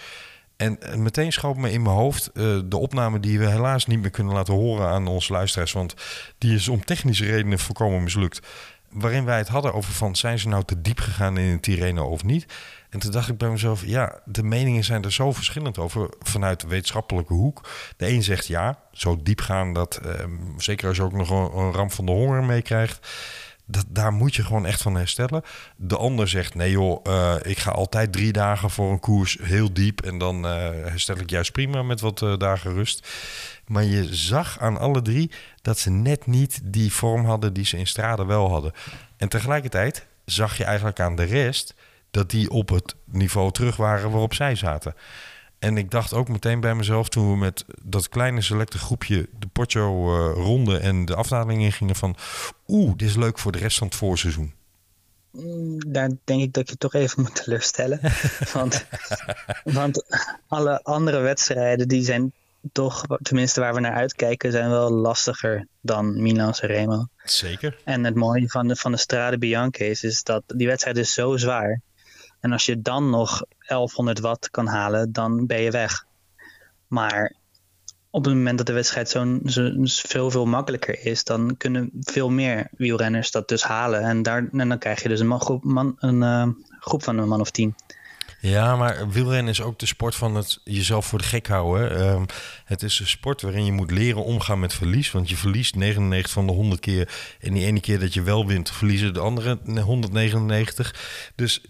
En 0.62 0.82
eh, 0.82 0.95
meteen 0.95 1.32
schoot 1.32 1.58
me 1.58 1.71
in 1.71 1.82
mijn 1.82 1.95
hoofd 1.95 2.27
eh, 2.27 2.60
de 2.65 2.77
opname 2.77 3.19
die 3.19 3.39
we 3.39 3.47
helaas 3.47 3.86
niet 3.86 4.01
meer 4.01 4.10
kunnen 4.10 4.34
laten 4.34 4.54
horen 4.54 4.88
aan 4.88 5.08
onze 5.08 5.34
luisteraars. 5.34 5.71
Want 5.71 5.95
die 6.38 6.56
is 6.56 6.67
om 6.67 6.86
technische 6.86 7.25
redenen 7.25 7.60
volkomen 7.60 8.04
mislukt. 8.04 8.47
Waarin 8.89 9.25
wij 9.25 9.38
het 9.38 9.47
hadden 9.47 9.73
over 9.73 9.93
van 9.93 10.15
zijn 10.15 10.39
ze 10.39 10.47
nou 10.47 10.63
te 10.63 10.82
diep 10.82 10.99
gegaan 10.99 11.38
in 11.38 11.51
het 11.51 11.62
Tirreno 11.62 12.08
of 12.08 12.23
niet. 12.23 12.45
En 12.89 12.99
toen 12.99 13.12
dacht 13.12 13.30
ik 13.30 13.38
bij 13.38 13.49
mezelf, 13.49 13.86
ja, 13.86 14.19
de 14.25 14.43
meningen 14.43 14.84
zijn 14.84 15.04
er 15.04 15.12
zo 15.12 15.32
verschillend 15.32 15.77
over 15.77 16.10
vanuit 16.19 16.60
de 16.60 16.67
wetenschappelijke 16.67 17.34
hoek. 17.34 17.69
De 17.97 18.08
een 18.08 18.23
zegt 18.23 18.47
ja, 18.47 18.80
zo 18.91 19.19
diep 19.23 19.41
gaan 19.41 19.73
dat, 19.73 19.95
eh, 19.95 20.25
zeker 20.58 20.88
als 20.88 20.97
je 20.97 21.04
ook 21.04 21.13
nog 21.13 21.30
een, 21.30 21.58
een 21.58 21.71
ramp 21.71 21.91
van 21.91 22.06
de 22.06 22.12
honger 22.12 22.43
meekrijgt. 22.43 23.08
Dat, 23.71 23.86
daar 23.88 24.13
moet 24.13 24.36
je 24.36 24.43
gewoon 24.43 24.65
echt 24.65 24.81
van 24.81 24.95
herstellen. 24.95 25.41
De 25.75 25.97
ander 25.97 26.27
zegt, 26.27 26.55
nee 26.55 26.71
joh, 26.71 26.99
eh, 27.03 27.36
ik 27.41 27.57
ga 27.57 27.71
altijd 27.71 28.12
drie 28.12 28.31
dagen 28.31 28.69
voor 28.69 28.91
een 28.91 28.99
koers 28.99 29.38
heel 29.41 29.73
diep... 29.73 30.01
en 30.01 30.17
dan 30.17 30.45
eh, 30.45 30.51
herstel 30.69 31.17
ik 31.17 31.29
juist 31.29 31.51
prima 31.51 31.84
met 31.84 32.01
wat 32.01 32.21
eh, 32.21 32.38
dagen 32.38 32.73
rust. 32.73 33.07
Maar 33.65 33.84
je 33.84 34.15
zag 34.15 34.60
aan 34.60 34.77
alle 34.77 35.01
drie 35.01 35.31
dat 35.62 35.77
ze 35.79 35.89
net 35.89 36.25
niet 36.25 36.60
die 36.63 36.93
vorm 36.93 37.25
hadden 37.25 37.53
die 37.53 37.65
ze 37.65 37.77
in 37.77 37.88
Strade 37.88 38.25
wel 38.25 38.49
hadden. 38.49 38.71
En 39.17 39.29
tegelijkertijd 39.29 40.07
zag 40.25 40.57
je 40.57 40.63
eigenlijk 40.63 40.99
aan 40.99 41.15
de 41.15 41.23
rest 41.23 41.75
dat 42.12 42.29
die 42.29 42.49
op 42.49 42.69
het 42.69 42.95
niveau 43.05 43.51
terug 43.51 43.75
waren 43.75 44.12
waarop 44.12 44.34
zij 44.34 44.55
zaten. 44.55 44.95
En 45.62 45.78
ik 45.78 45.91
dacht 45.91 46.13
ook 46.13 46.28
meteen 46.28 46.60
bij 46.60 46.76
mezelf 46.76 47.10
toen 47.10 47.32
we 47.32 47.38
met 47.38 47.65
dat 47.84 48.10
kleine 48.10 48.41
selecte 48.41 48.78
groepje 48.78 49.28
de 49.39 49.47
Porto 49.47 50.15
uh, 50.15 50.34
ronde 50.34 50.78
en 50.78 51.06
de 51.06 51.15
afdaling 51.15 51.62
ingingen 51.62 51.95
van 51.95 52.15
oeh, 52.67 52.93
dit 52.95 53.10
is 53.10 53.15
leuk 53.15 53.39
voor 53.39 53.52
de 53.52 53.58
rest 53.58 53.78
van 53.78 53.88
het 53.88 53.95
voorseizoen. 53.95 54.54
Mm, 55.32 55.91
daar 55.91 56.10
denk 56.24 56.41
ik 56.41 56.54
dat 56.54 56.69
je 56.69 56.78
toch 56.78 56.93
even 56.93 57.21
moet 57.24 57.43
teleurstellen. 57.43 58.00
want, 58.54 58.86
want 59.63 60.04
alle 60.47 60.84
andere 60.84 61.19
wedstrijden 61.19 61.88
die 61.88 62.04
zijn 62.04 62.34
toch, 62.71 63.06
tenminste 63.21 63.60
waar 63.60 63.74
we 63.74 63.80
naar 63.80 63.95
uitkijken, 63.95 64.52
zijn 64.52 64.69
wel 64.69 64.91
lastiger 64.91 65.67
dan 65.82 66.21
Milan 66.21 66.54
Remo. 66.60 67.08
Zeker. 67.24 67.78
En 67.84 68.04
het 68.04 68.15
mooie 68.15 68.50
van 68.50 68.67
de, 68.67 68.76
van 68.76 68.91
de 68.91 68.97
Strade 68.97 69.38
Bianche 69.38 69.86
is, 69.86 70.04
is 70.04 70.24
dat 70.24 70.43
die 70.47 70.67
wedstrijd 70.67 70.97
is 70.97 71.13
zo 71.13 71.38
zwaar. 71.38 71.82
En 72.41 72.51
als 72.51 72.65
je 72.65 72.82
dan 72.82 73.10
nog 73.10 73.43
1100 73.67 74.19
watt 74.19 74.49
kan 74.49 74.67
halen, 74.67 75.12
dan 75.12 75.45
ben 75.45 75.62
je 75.62 75.71
weg. 75.71 76.06
Maar 76.88 77.36
op 78.10 78.25
het 78.25 78.34
moment 78.34 78.58
dat 78.58 78.67
de 78.67 78.73
wedstrijd 78.73 79.10
zo'n 79.10 79.41
zo, 79.45 79.71
veel, 79.84 80.32
veel 80.32 80.45
makkelijker 80.45 81.06
is, 81.06 81.23
dan 81.23 81.58
kunnen 81.58 81.89
veel 82.01 82.30
meer 82.30 82.67
wielrenners 82.71 83.32
dat 83.32 83.47
dus 83.47 83.63
halen. 83.63 84.01
En, 84.01 84.23
daar, 84.23 84.49
en 84.51 84.69
dan 84.69 84.77
krijg 84.77 85.01
je 85.01 85.10
dus 85.10 85.19
een, 85.19 85.41
groep, 85.41 85.63
man, 85.63 85.95
een 85.99 86.21
uh, 86.21 86.47
groep 86.80 87.04
van 87.04 87.17
een 87.17 87.27
man 87.27 87.39
of 87.39 87.51
tien. 87.51 87.75
Ja, 88.41 88.75
maar 88.75 89.10
wielrennen 89.10 89.51
is 89.51 89.62
ook 89.62 89.80
de 89.80 89.86
sport 89.86 90.15
van 90.15 90.36
het 90.36 90.60
jezelf 90.63 91.06
voor 91.06 91.19
de 91.19 91.25
gek 91.25 91.47
houden. 91.47 92.01
Um, 92.01 92.25
het 92.65 92.84
is 92.84 92.99
een 92.99 93.08
sport 93.08 93.41
waarin 93.41 93.65
je 93.65 93.71
moet 93.71 93.91
leren 93.91 94.23
omgaan 94.23 94.60
met 94.60 94.73
verlies. 94.73 95.12
Want 95.12 95.30
je 95.30 95.36
verliest 95.36 95.75
99 95.75 96.32
van 96.32 96.47
de 96.47 96.54
100 96.54 96.82
keer. 96.82 97.10
En 97.39 97.54
die 97.54 97.65
ene 97.65 97.80
keer 97.80 97.99
dat 97.99 98.13
je 98.13 98.21
wel 98.21 98.47
wint, 98.47 98.71
verliezen 98.71 99.13
de 99.13 99.19
andere 99.19 99.60
199. 99.82 100.95
Dus 101.36 101.62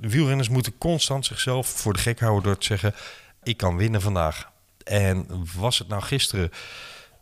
wielrenners 0.00 0.48
moeten 0.48 0.78
constant 0.78 1.26
zichzelf 1.26 1.66
voor 1.66 1.92
de 1.92 1.98
gek 1.98 2.20
houden 2.20 2.42
door 2.42 2.58
te 2.58 2.66
zeggen: 2.66 2.94
ik 3.42 3.56
kan 3.56 3.76
winnen 3.76 4.00
vandaag. 4.00 4.50
En 4.84 5.26
was 5.56 5.78
het 5.78 5.88
nou 5.88 6.02
gisteren 6.02 6.50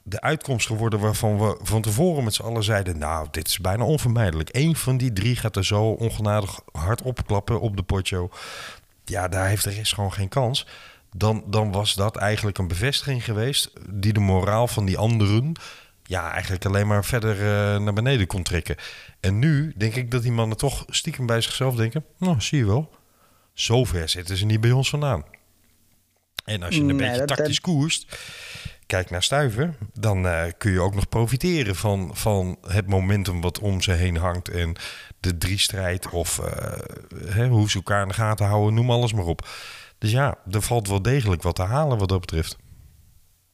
de 0.02 0.20
uitkomst 0.20 0.66
geworden 0.66 1.00
waarvan 1.00 1.38
we 1.38 1.58
van 1.62 1.82
tevoren 1.82 2.24
met 2.24 2.34
z'n 2.34 2.42
allen 2.42 2.64
zeiden: 2.64 2.98
Nou, 2.98 3.28
dit 3.30 3.48
is 3.48 3.58
bijna 3.58 3.84
onvermijdelijk. 3.84 4.48
Eén 4.52 4.76
van 4.76 4.96
die 4.96 5.12
drie 5.12 5.36
gaat 5.36 5.56
er 5.56 5.64
zo 5.64 5.82
ongenadig 5.82 6.60
hard 6.72 7.02
opklappen 7.02 7.60
op 7.60 7.76
de 7.76 7.82
potjo. 7.82 8.30
Ja, 9.04 9.28
daar 9.28 9.46
heeft 9.46 9.64
de 9.64 9.70
rest 9.70 9.94
gewoon 9.94 10.12
geen 10.12 10.28
kans. 10.28 10.66
Dan, 11.16 11.44
dan 11.46 11.72
was 11.72 11.94
dat 11.94 12.16
eigenlijk 12.16 12.58
een 12.58 12.68
bevestiging 12.68 13.24
geweest 13.24 13.70
die 13.90 14.12
de 14.12 14.20
moraal 14.20 14.68
van 14.68 14.84
die 14.84 14.98
anderen 14.98 15.52
ja, 16.06 16.32
eigenlijk 16.32 16.64
alleen 16.64 16.86
maar 16.86 17.04
verder 17.04 17.36
uh, 17.36 17.80
naar 17.80 17.92
beneden 17.92 18.26
kon 18.26 18.42
trekken. 18.42 18.76
En 19.20 19.38
nu 19.38 19.72
denk 19.76 19.94
ik 19.94 20.10
dat 20.10 20.22
die 20.22 20.32
mannen 20.32 20.56
toch 20.56 20.84
stiekem 20.88 21.26
bij 21.26 21.40
zichzelf 21.40 21.74
denken: 21.74 22.04
Nou, 22.18 22.40
zie 22.40 22.58
je 22.58 22.66
wel, 22.66 22.90
zo 23.52 23.84
ver 23.84 24.08
zitten 24.08 24.36
ze 24.36 24.44
niet 24.44 24.60
bij 24.60 24.72
ons 24.72 24.90
vandaan. 24.90 25.24
En 26.44 26.62
als 26.62 26.74
je 26.74 26.80
een 26.80 26.96
beetje 26.96 27.24
tactisch 27.24 27.60
koerst, 27.60 28.18
kijk 28.86 29.10
naar 29.10 29.22
Stuiven, 29.22 29.76
dan 29.92 30.26
uh, 30.26 30.42
kun 30.58 30.72
je 30.72 30.80
ook 30.80 30.94
nog 30.94 31.08
profiteren 31.08 31.76
van, 31.76 32.10
van 32.12 32.58
het 32.66 32.86
momentum 32.86 33.40
wat 33.40 33.58
om 33.58 33.82
ze 33.82 33.92
heen 33.92 34.16
hangt. 34.16 34.48
En 34.48 34.76
de 35.20 35.38
drie-strijd 35.38 36.10
of 36.10 36.38
uh, 36.38 36.46
hè, 37.26 37.48
hoe 37.48 37.70
ze 37.70 37.76
elkaar 37.76 38.02
in 38.02 38.08
de 38.08 38.14
gaten 38.14 38.46
houden, 38.46 38.74
noem 38.74 38.90
alles 38.90 39.12
maar 39.12 39.24
op. 39.24 39.48
Dus 39.98 40.10
ja, 40.10 40.38
er 40.50 40.62
valt 40.62 40.88
wel 40.88 41.02
degelijk 41.02 41.42
wat 41.42 41.54
te 41.54 41.62
halen 41.62 41.98
wat 41.98 42.08
dat 42.08 42.20
betreft. 42.20 42.56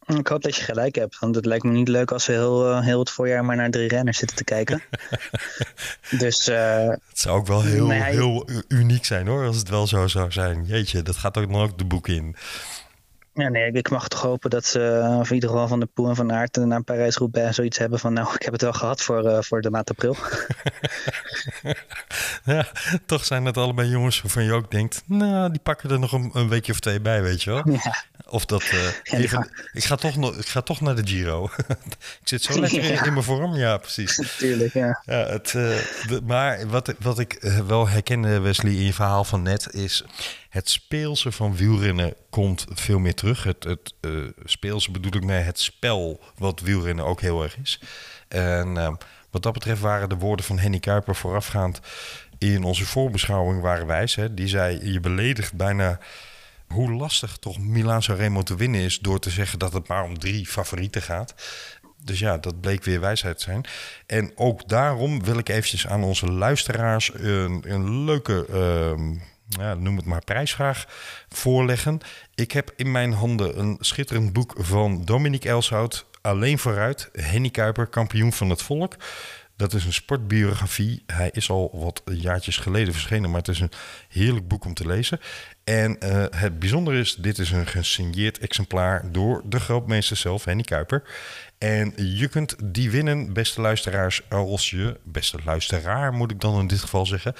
Ik 0.06 0.26
hoop 0.26 0.42
dat 0.42 0.56
je 0.56 0.62
gelijk 0.62 0.94
hebt, 0.94 1.18
want 1.18 1.34
het 1.34 1.44
lijkt 1.44 1.64
me 1.64 1.70
niet 1.70 1.88
leuk 1.88 2.10
als 2.10 2.26
we 2.26 2.32
heel, 2.32 2.70
uh, 2.70 2.80
heel 2.80 2.98
het 2.98 3.10
voorjaar 3.10 3.44
maar 3.44 3.56
naar 3.56 3.70
drie 3.70 3.88
renners 3.88 4.18
zitten 4.18 4.36
te 4.36 4.44
kijken. 4.44 4.82
dus, 6.22 6.48
uh, 6.48 6.88
het 6.88 7.20
zou 7.20 7.38
ook 7.38 7.46
wel 7.46 7.62
heel, 7.62 7.86
nee, 7.86 8.02
heel 8.02 8.48
uniek 8.68 9.04
zijn 9.04 9.26
hoor, 9.26 9.46
als 9.46 9.56
het 9.56 9.68
wel 9.68 9.86
zo 9.86 10.06
zou 10.06 10.32
zijn. 10.32 10.64
Jeetje, 10.64 11.02
dat 11.02 11.16
gaat 11.16 11.36
ook 11.36 11.48
nog 11.48 11.62
ook 11.62 11.78
de 11.78 11.84
boek 11.84 12.08
in. 12.08 12.36
Ja, 13.34 13.48
nee, 13.48 13.72
ik 13.72 13.90
mag 13.90 14.08
toch 14.08 14.20
hopen 14.20 14.50
dat 14.50 14.64
ze, 14.64 15.14
of 15.20 15.28
in 15.28 15.34
ieder 15.34 15.50
geval 15.50 15.68
van 15.68 15.80
de 15.80 15.86
Poel 15.86 16.08
en 16.08 16.16
van 16.16 16.32
Aert 16.32 16.56
naar 16.56 16.82
Parijs-Roubaix 16.82 17.56
zoiets 17.56 17.78
hebben 17.78 17.98
van, 17.98 18.12
nou, 18.12 18.34
ik 18.34 18.42
heb 18.42 18.52
het 18.52 18.62
wel 18.62 18.72
gehad 18.72 19.00
voor, 19.00 19.24
uh, 19.24 19.38
voor 19.40 19.60
de 19.60 19.70
maand 19.70 19.90
april. 19.90 20.16
ja, 22.44 22.66
toch 23.06 23.24
zijn 23.24 23.44
het 23.44 23.56
allebei 23.56 23.88
jongens 23.88 24.22
waarvan 24.22 24.44
je 24.44 24.52
ook 24.52 24.70
denkt, 24.70 25.02
nou, 25.06 25.50
die 25.50 25.60
pakken 25.60 25.90
er 25.90 25.98
nog 25.98 26.12
een, 26.12 26.30
een 26.32 26.48
weekje 26.48 26.72
of 26.72 26.80
twee 26.80 27.00
bij, 27.00 27.22
weet 27.22 27.42
je 27.42 27.50
wel. 27.50 27.70
Ja. 27.70 28.04
Of 28.26 28.44
dat, 28.44 28.62
uh, 28.62 28.84
ja, 29.02 29.18
even, 29.18 29.50
ik, 29.72 29.84
ga 29.84 29.94
toch 29.94 30.16
nog, 30.16 30.36
ik 30.36 30.46
ga 30.46 30.60
toch 30.60 30.80
naar 30.80 30.94
de 30.94 31.06
Giro. 31.06 31.50
ik 32.22 32.28
zit 32.28 32.42
zo 32.42 32.60
lekker 32.60 32.82
ja. 32.82 33.00
in, 33.00 33.06
in, 33.06 33.12
mijn 33.12 33.24
vorm, 33.24 33.54
ja, 33.54 33.76
precies. 33.76 34.36
Tuurlijk, 34.38 34.72
ja. 34.72 35.02
ja 35.04 35.26
het, 35.26 35.52
uh, 35.52 35.76
de, 36.06 36.20
maar 36.24 36.66
wat, 36.68 36.94
wat 36.98 37.18
ik 37.18 37.60
wel 37.66 37.88
herkende, 37.88 38.40
Wesley, 38.40 38.72
in 38.72 38.84
je 38.84 38.94
verhaal 38.94 39.24
van 39.24 39.42
net, 39.42 39.74
is 39.74 40.04
het 40.52 40.70
speelse 40.70 41.32
van 41.32 41.56
wielrennen 41.56 42.14
komt 42.30 42.64
veel 42.68 42.98
meer 42.98 43.14
terug. 43.14 43.44
Het, 43.44 43.64
het 43.64 43.94
uh, 44.00 44.28
speelse 44.44 44.90
bedoel 44.90 45.14
ik 45.14 45.24
mee 45.24 45.42
het 45.42 45.60
spel 45.60 46.20
wat 46.36 46.60
wielrennen 46.60 47.04
ook 47.04 47.20
heel 47.20 47.42
erg 47.42 47.56
is. 47.58 47.80
En 48.28 48.68
uh, 48.76 48.92
wat 49.30 49.42
dat 49.42 49.52
betreft 49.52 49.80
waren 49.80 50.08
de 50.08 50.16
woorden 50.16 50.44
van 50.44 50.58
Henny 50.58 50.78
Kuiper 50.78 51.14
voorafgaand 51.14 51.80
in 52.38 52.64
onze 52.64 52.86
voorbeschouwing 52.86 53.60
waren 53.60 53.86
wijs. 53.86 54.14
Hè? 54.14 54.34
Die 54.34 54.48
zei, 54.48 54.92
je 54.92 55.00
beledigt 55.00 55.54
bijna 55.54 55.98
hoe 56.66 56.92
lastig 56.92 57.36
toch 57.36 57.58
Milaan 57.58 58.00
Remo 58.00 58.42
te 58.42 58.56
winnen 58.56 58.80
is... 58.80 58.98
door 58.98 59.18
te 59.18 59.30
zeggen 59.30 59.58
dat 59.58 59.72
het 59.72 59.88
maar 59.88 60.04
om 60.04 60.18
drie 60.18 60.46
favorieten 60.46 61.02
gaat. 61.02 61.34
Dus 62.04 62.18
ja, 62.18 62.38
dat 62.38 62.60
bleek 62.60 62.84
weer 62.84 63.00
wijsheid 63.00 63.40
zijn. 63.40 63.64
En 64.06 64.32
ook 64.34 64.68
daarom 64.68 65.24
wil 65.24 65.38
ik 65.38 65.48
eventjes 65.48 65.86
aan 65.86 66.04
onze 66.04 66.32
luisteraars 66.32 67.10
een, 67.14 67.64
een 67.66 68.04
leuke... 68.04 68.46
Uh, 68.50 69.20
ja, 69.58 69.74
noem 69.74 69.96
het 69.96 70.04
maar 70.04 70.24
prijsvraag 70.24 70.84
voorleggen. 71.28 72.00
Ik 72.34 72.52
heb 72.52 72.72
in 72.76 72.90
mijn 72.90 73.12
handen 73.12 73.58
een 73.58 73.76
schitterend 73.80 74.32
boek 74.32 74.54
van 74.58 75.04
Dominique 75.04 75.48
Elshout. 75.48 76.06
Alleen 76.20 76.58
vooruit, 76.58 77.08
Henny 77.12 77.50
Kuiper, 77.50 77.86
kampioen 77.86 78.32
van 78.32 78.50
het 78.50 78.62
volk. 78.62 78.96
Dat 79.56 79.74
is 79.74 79.84
een 79.84 79.92
sportbiografie. 79.92 81.02
Hij 81.06 81.30
is 81.32 81.50
al 81.50 81.70
wat 81.72 82.02
jaartjes 82.04 82.56
geleden 82.56 82.92
verschenen, 82.92 83.30
maar 83.30 83.38
het 83.38 83.48
is 83.48 83.60
een 83.60 83.72
heerlijk 84.08 84.48
boek 84.48 84.64
om 84.64 84.74
te 84.74 84.86
lezen. 84.86 85.20
En 85.64 85.96
uh, 86.02 86.24
het 86.30 86.58
bijzondere 86.58 86.98
is, 86.98 87.14
dit 87.14 87.38
is 87.38 87.50
een 87.50 87.66
gesigneerd 87.66 88.38
exemplaar 88.38 89.12
door 89.12 89.42
de 89.44 89.60
grootmeester 89.60 90.16
zelf, 90.16 90.44
Henny 90.44 90.62
Kuiper. 90.62 91.02
En 91.58 91.92
je 91.96 92.28
kunt 92.28 92.56
die 92.64 92.90
winnen, 92.90 93.32
beste 93.32 93.60
luisteraars, 93.60 94.30
als 94.30 94.70
je, 94.70 95.00
beste 95.02 95.38
luisteraar 95.44 96.12
moet 96.12 96.30
ik 96.30 96.40
dan 96.40 96.60
in 96.60 96.66
dit 96.66 96.80
geval 96.80 97.06
zeggen, 97.06 97.34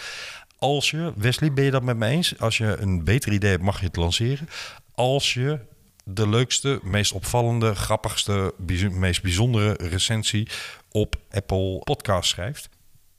als 0.62 0.90
je, 0.90 1.12
Wesley, 1.16 1.53
ben 1.53 1.64
je 1.64 1.70
dat 1.70 1.83
met 1.83 1.96
me 1.96 2.07
eens? 2.07 2.38
Als 2.38 2.59
je 2.59 2.77
een 2.77 3.05
beter 3.05 3.33
idee 3.33 3.51
hebt, 3.51 3.62
mag 3.62 3.81
je 3.81 3.87
het 3.87 3.96
lanceren. 3.96 4.48
Als 4.94 5.35
je 5.35 5.59
de 6.05 6.29
leukste, 6.29 6.81
meest 6.83 7.12
opvallende, 7.12 7.75
grappigste, 7.75 8.55
meest 8.90 9.22
bijzondere 9.22 9.72
recensie 9.88 10.48
op 10.90 11.16
Apple 11.31 11.79
Podcast 11.79 12.29
schrijft. 12.29 12.68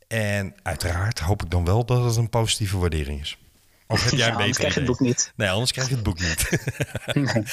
En 0.08 0.56
uiteraard 0.62 1.20
hoop 1.20 1.44
ik 1.44 1.50
dan 1.50 1.66
wel 1.66 1.86
dat 1.86 2.04
het 2.04 2.16
een 2.16 2.30
positieve 2.30 2.78
waardering 2.78 3.22
is. 3.22 3.38
Of 3.94 4.04
heb 4.04 4.14
jij 4.14 4.28
een 4.28 4.32
ja, 4.32 4.38
beter 4.38 4.56
krijg 4.56 4.74
je 4.74 4.80
het 4.80 4.90
boek 4.90 5.00
niet. 5.00 5.34
Nee, 5.36 5.50
anders 5.50 5.72
krijg 5.72 5.90
je 5.90 5.96
het 5.96 6.04
boek 6.04 6.20
niet. 6.20 6.50
nee. 7.14 7.26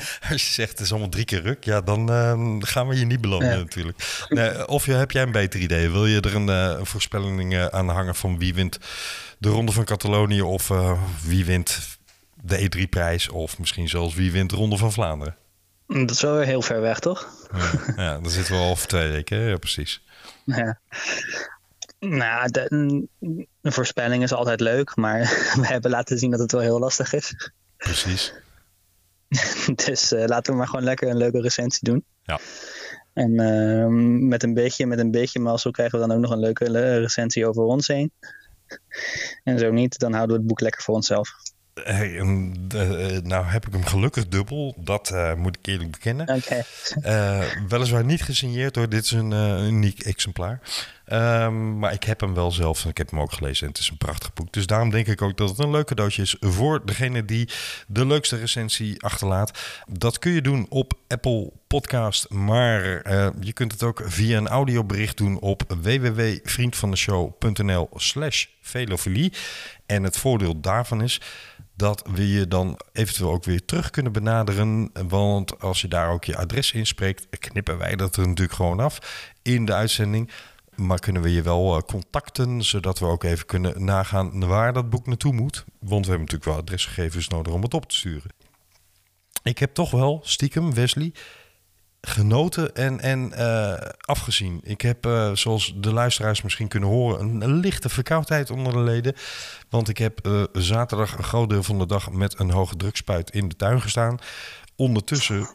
Als 0.30 0.46
je 0.46 0.52
zegt 0.52 0.70
het 0.70 0.80
is 0.80 0.90
allemaal 0.90 1.08
drie 1.08 1.24
keer 1.24 1.42
ruk, 1.42 1.64
ja, 1.64 1.80
dan 1.80 2.10
uh, 2.10 2.56
gaan 2.60 2.88
we 2.88 2.98
je 2.98 3.04
niet 3.04 3.20
belanden 3.20 3.48
ja. 3.48 3.56
natuurlijk. 3.56 4.26
Nee, 4.28 4.68
of 4.68 4.86
je, 4.86 4.92
heb 4.92 5.10
jij 5.10 5.22
een 5.22 5.32
beter 5.32 5.60
idee? 5.60 5.90
Wil 5.90 6.06
je 6.06 6.20
er 6.20 6.34
een, 6.34 6.48
uh, 6.48 6.78
een 6.78 6.86
voorspelling 6.86 7.52
uh, 7.52 7.66
aan 7.66 7.88
hangen 7.88 8.14
van 8.14 8.38
wie 8.38 8.54
wint 8.54 8.78
de 9.38 9.48
Ronde 9.48 9.72
van 9.72 9.84
Catalonië 9.84 10.42
of 10.42 10.70
uh, 10.70 10.92
wie 11.22 11.44
wint 11.44 11.98
de 12.42 12.58
E3-prijs 12.58 13.28
of 13.28 13.58
misschien 13.58 13.88
zelfs 13.88 14.14
wie 14.14 14.32
wint 14.32 14.50
de 14.50 14.56
Ronde 14.56 14.76
van 14.76 14.92
Vlaanderen? 14.92 15.36
Dat 15.86 16.10
is 16.10 16.20
wel 16.20 16.38
heel 16.38 16.62
ver 16.62 16.80
weg, 16.80 16.98
toch? 16.98 17.28
Ja, 17.52 17.92
ja 17.96 18.18
dan 18.18 18.30
zitten 18.30 18.54
we 18.54 18.60
al 18.60 18.70
over 18.70 18.86
twee 18.86 19.10
weken. 19.10 19.38
Ja, 19.38 19.56
precies. 19.56 20.00
Ja. 20.44 20.78
Nou, 21.98 22.50
de, 22.50 22.66
een 23.62 23.72
voorspelling 23.72 24.22
is 24.22 24.32
altijd 24.32 24.60
leuk, 24.60 24.96
maar 24.96 25.20
we 25.60 25.66
hebben 25.66 25.90
laten 25.90 26.18
zien 26.18 26.30
dat 26.30 26.40
het 26.40 26.52
wel 26.52 26.60
heel 26.60 26.78
lastig 26.78 27.12
is. 27.12 27.50
Precies. 27.76 28.34
dus 29.84 30.12
uh, 30.12 30.24
laten 30.24 30.52
we 30.52 30.58
maar 30.58 30.68
gewoon 30.68 30.84
lekker 30.84 31.08
een 31.08 31.16
leuke 31.16 31.40
recensie 31.40 31.90
doen. 31.90 32.04
Ja. 32.22 32.40
En 33.12 33.40
uh, 33.40 33.86
met, 34.28 34.42
een 34.42 34.54
beetje, 34.54 34.86
met 34.86 34.98
een 34.98 35.10
beetje 35.10 35.40
mazzel 35.40 35.70
krijgen 35.70 36.00
we 36.00 36.06
dan 36.06 36.16
ook 36.16 36.22
nog 36.22 36.30
een 36.30 36.38
leuke 36.38 36.98
recensie 36.98 37.46
over 37.46 37.62
ons 37.62 37.86
heen. 37.86 38.12
En 39.44 39.58
zo 39.58 39.70
niet, 39.70 39.98
dan 39.98 40.12
houden 40.12 40.34
we 40.34 40.42
het 40.42 40.48
boek 40.48 40.60
lekker 40.60 40.82
voor 40.82 40.94
onszelf. 40.94 41.28
Hey, 41.84 42.10
uh, 42.10 42.22
nou 43.22 43.44
heb 43.44 43.66
ik 43.66 43.72
hem 43.72 43.84
gelukkig 43.84 44.28
dubbel, 44.28 44.74
dat 44.78 45.10
uh, 45.12 45.34
moet 45.34 45.56
ik 45.56 45.66
eerlijk 45.66 45.90
bekennen. 45.90 46.28
Okay. 46.28 46.64
Uh, 47.02 47.66
weliswaar 47.68 48.04
niet 48.04 48.22
gesigneerd 48.22 48.76
hoor, 48.76 48.88
dit 48.88 49.04
is 49.04 49.10
een 49.10 49.32
uniek 49.66 50.00
exemplaar. 50.00 50.60
Ehm, 51.06 51.78
maar 51.78 51.92
ik 51.92 52.04
heb 52.04 52.20
hem 52.20 52.34
wel 52.34 52.52
zelf 52.52 52.84
en 52.84 52.90
ik 52.90 52.98
heb 52.98 53.10
hem 53.10 53.20
ook 53.20 53.32
gelezen. 53.32 53.66
En 53.66 53.72
het 53.72 53.78
is 53.78 53.88
een 53.88 53.96
prachtig 53.96 54.32
boek. 54.32 54.52
Dus 54.52 54.66
daarom 54.66 54.90
denk 54.90 55.06
ik 55.06 55.22
ook 55.22 55.36
dat 55.36 55.48
het 55.48 55.58
een 55.58 55.70
leuk 55.70 55.86
cadeautje 55.86 56.22
is 56.22 56.36
voor 56.40 56.86
degene 56.86 57.24
die 57.24 57.48
de 57.86 58.06
leukste 58.06 58.36
recensie 58.36 59.02
achterlaat. 59.02 59.58
Dat 59.88 60.18
kun 60.18 60.32
je 60.32 60.42
doen 60.42 60.66
op 60.68 60.92
Apple 61.08 61.52
Podcast. 61.66 62.30
Maar 62.30 63.00
eh, 63.00 63.28
je 63.40 63.52
kunt 63.52 63.72
het 63.72 63.82
ook 63.82 64.02
via 64.04 64.36
een 64.36 64.48
audiobericht 64.48 65.16
doen 65.16 65.38
op 65.38 65.62
www.vriendvandeshow.nl 65.82 67.88
slash 67.94 68.46
velofilie. 68.60 69.32
En 69.86 70.02
het 70.02 70.16
voordeel 70.16 70.60
daarvan 70.60 71.02
is 71.02 71.20
dat 71.76 72.02
we 72.12 72.28
je 72.28 72.48
dan 72.48 72.78
eventueel 72.92 73.30
ook 73.30 73.44
weer 73.44 73.64
terug 73.64 73.90
kunnen 73.90 74.12
benaderen. 74.12 74.90
Want 75.08 75.60
als 75.60 75.80
je 75.80 75.88
daar 75.88 76.10
ook 76.10 76.24
je 76.24 76.36
adres 76.36 76.72
inspreekt, 76.72 77.38
knippen 77.38 77.78
wij 77.78 77.96
dat 77.96 78.16
er 78.16 78.26
natuurlijk 78.26 78.56
gewoon 78.56 78.80
af 78.80 79.28
in 79.42 79.64
de 79.64 79.74
uitzending. 79.74 80.30
Maar 80.74 80.98
kunnen 80.98 81.22
we 81.22 81.32
je 81.32 81.42
wel 81.42 81.76
eh, 81.76 81.82
contacten, 81.82 82.64
zodat 82.64 82.98
we 82.98 83.06
ook 83.06 83.24
even 83.24 83.46
kunnen 83.46 83.84
nagaan 83.84 84.46
waar 84.46 84.72
dat 84.72 84.90
boek 84.90 85.06
naartoe 85.06 85.32
moet. 85.32 85.64
Want 85.78 86.04
we 86.04 86.10
hebben 86.10 86.18
natuurlijk 86.18 86.44
wel 86.44 86.56
adresgegevens 86.56 87.28
nodig 87.28 87.52
om 87.52 87.62
het 87.62 87.74
op 87.74 87.88
te 87.88 87.96
sturen. 87.96 88.30
Ik 89.42 89.58
heb 89.58 89.74
toch 89.74 89.90
wel 89.90 90.20
stiekem, 90.24 90.74
Wesley, 90.74 91.12
genoten 92.06 92.74
en, 92.74 93.00
en 93.00 93.32
uh, 93.38 93.74
afgezien. 94.00 94.60
Ik 94.62 94.80
heb, 94.80 95.06
uh, 95.06 95.30
zoals 95.34 95.74
de 95.76 95.92
luisteraars 95.92 96.42
misschien 96.42 96.68
kunnen 96.68 96.88
horen, 96.88 97.40
een, 97.42 97.54
lichte 97.54 97.88
verkoudheid 97.88 98.50
onder 98.50 98.72
de 98.72 98.78
leden. 98.78 99.14
Want 99.68 99.88
ik 99.88 99.98
heb 99.98 100.26
uh, 100.26 100.42
zaterdag 100.52 101.18
een 101.18 101.24
groot 101.24 101.50
deel 101.50 101.62
van 101.62 101.78
de 101.78 101.86
dag 101.86 102.10
met 102.10 102.38
een 102.38 102.50
hoge 102.50 102.76
drukspuit 102.76 103.30
in 103.30 103.48
de 103.48 103.56
tuin 103.56 103.80
gestaan. 103.80 104.18
Ondertussen 104.78 105.48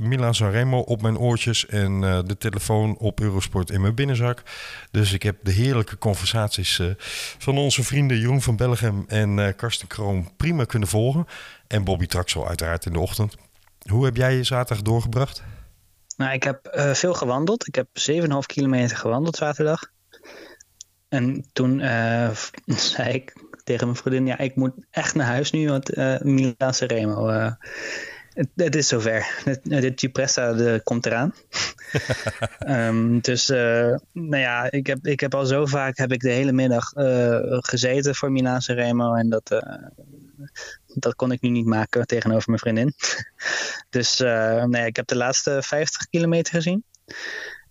Milan 0.00 0.34
Sanremo 0.34 0.78
op 0.78 1.02
mijn 1.02 1.18
oortjes 1.18 1.66
en 1.66 2.00
de 2.00 2.36
telefoon 2.38 2.96
op 2.96 3.20
Eurosport 3.20 3.70
in 3.70 3.80
mijn 3.80 3.94
binnenzak. 3.94 4.42
Dus 4.90 5.12
ik 5.12 5.22
heb 5.22 5.36
de 5.42 5.50
heerlijke 5.50 5.98
conversaties 5.98 6.80
van 7.38 7.58
onze 7.58 7.82
vrienden 7.82 8.18
Jeroen 8.18 8.42
van 8.42 8.56
Bellegem 8.56 9.04
en 9.06 9.56
Karsten 9.56 9.86
Kroon 9.86 10.30
prima 10.36 10.64
kunnen 10.64 10.88
volgen. 10.88 11.26
En 11.66 11.84
Bobby 11.84 12.06
Traxel 12.06 12.48
uiteraard 12.48 12.86
in 12.86 12.92
de 12.92 12.98
ochtend. 12.98 13.36
Hoe 13.90 14.04
heb 14.04 14.16
jij 14.16 14.36
je 14.36 14.44
zaterdag 14.44 14.84
doorgebracht? 14.84 15.42
Nou, 16.18 16.32
ik 16.32 16.42
heb 16.42 16.74
uh, 16.76 16.94
veel 16.94 17.14
gewandeld. 17.14 17.66
Ik 17.66 17.74
heb 17.74 17.88
7,5 18.10 18.26
kilometer 18.46 18.96
gewandeld 18.96 19.36
zaterdag. 19.36 19.90
En 21.08 21.48
toen 21.52 21.78
uh, 21.78 22.30
zei 22.92 23.12
ik 23.12 23.36
tegen 23.64 23.86
mijn 23.86 23.98
vriendin: 23.98 24.26
Ja, 24.26 24.38
ik 24.38 24.56
moet 24.56 24.74
echt 24.90 25.14
naar 25.14 25.26
huis 25.26 25.50
nu, 25.50 25.68
want 25.68 25.96
uh, 25.96 26.20
Milan 26.20 26.72
Remo. 26.78 27.28
Het, 28.28 28.48
het, 28.54 28.76
is 28.76 28.88
zover. 28.88 29.42
De 29.62 29.92
Cipressa 29.94 30.52
de, 30.52 30.80
komt 30.84 31.06
eraan. 31.06 31.34
um, 32.68 33.20
dus 33.30 33.46
nou 34.12 34.36
ja, 34.36 34.70
ik 34.70 34.86
heb, 34.86 35.06
ik 35.06 35.20
heb 35.20 35.34
al 35.34 35.46
zo 35.46 35.66
vaak 35.66 35.96
heb 35.96 36.12
ik 36.12 36.20
de 36.20 36.30
hele 36.30 36.52
middag 36.52 36.92
gezeten 37.48 38.14
voor 38.14 38.32
Milan 38.32 38.60
Remo. 38.66 39.14
En 39.14 39.28
dat, 39.28 39.62
dat 40.86 41.14
kon 41.14 41.32
ik 41.32 41.40
nu 41.40 41.48
niet 41.48 41.66
maken 41.66 42.06
tegenover 42.06 42.44
mijn 42.46 42.60
vriendin. 42.60 42.94
dus 43.90 44.20
uh, 44.20 44.64
nee, 44.64 44.86
ik 44.86 44.96
heb 44.96 45.06
de 45.06 45.16
laatste 45.16 45.58
50 45.62 46.08
kilometer 46.08 46.54
gezien. 46.54 46.84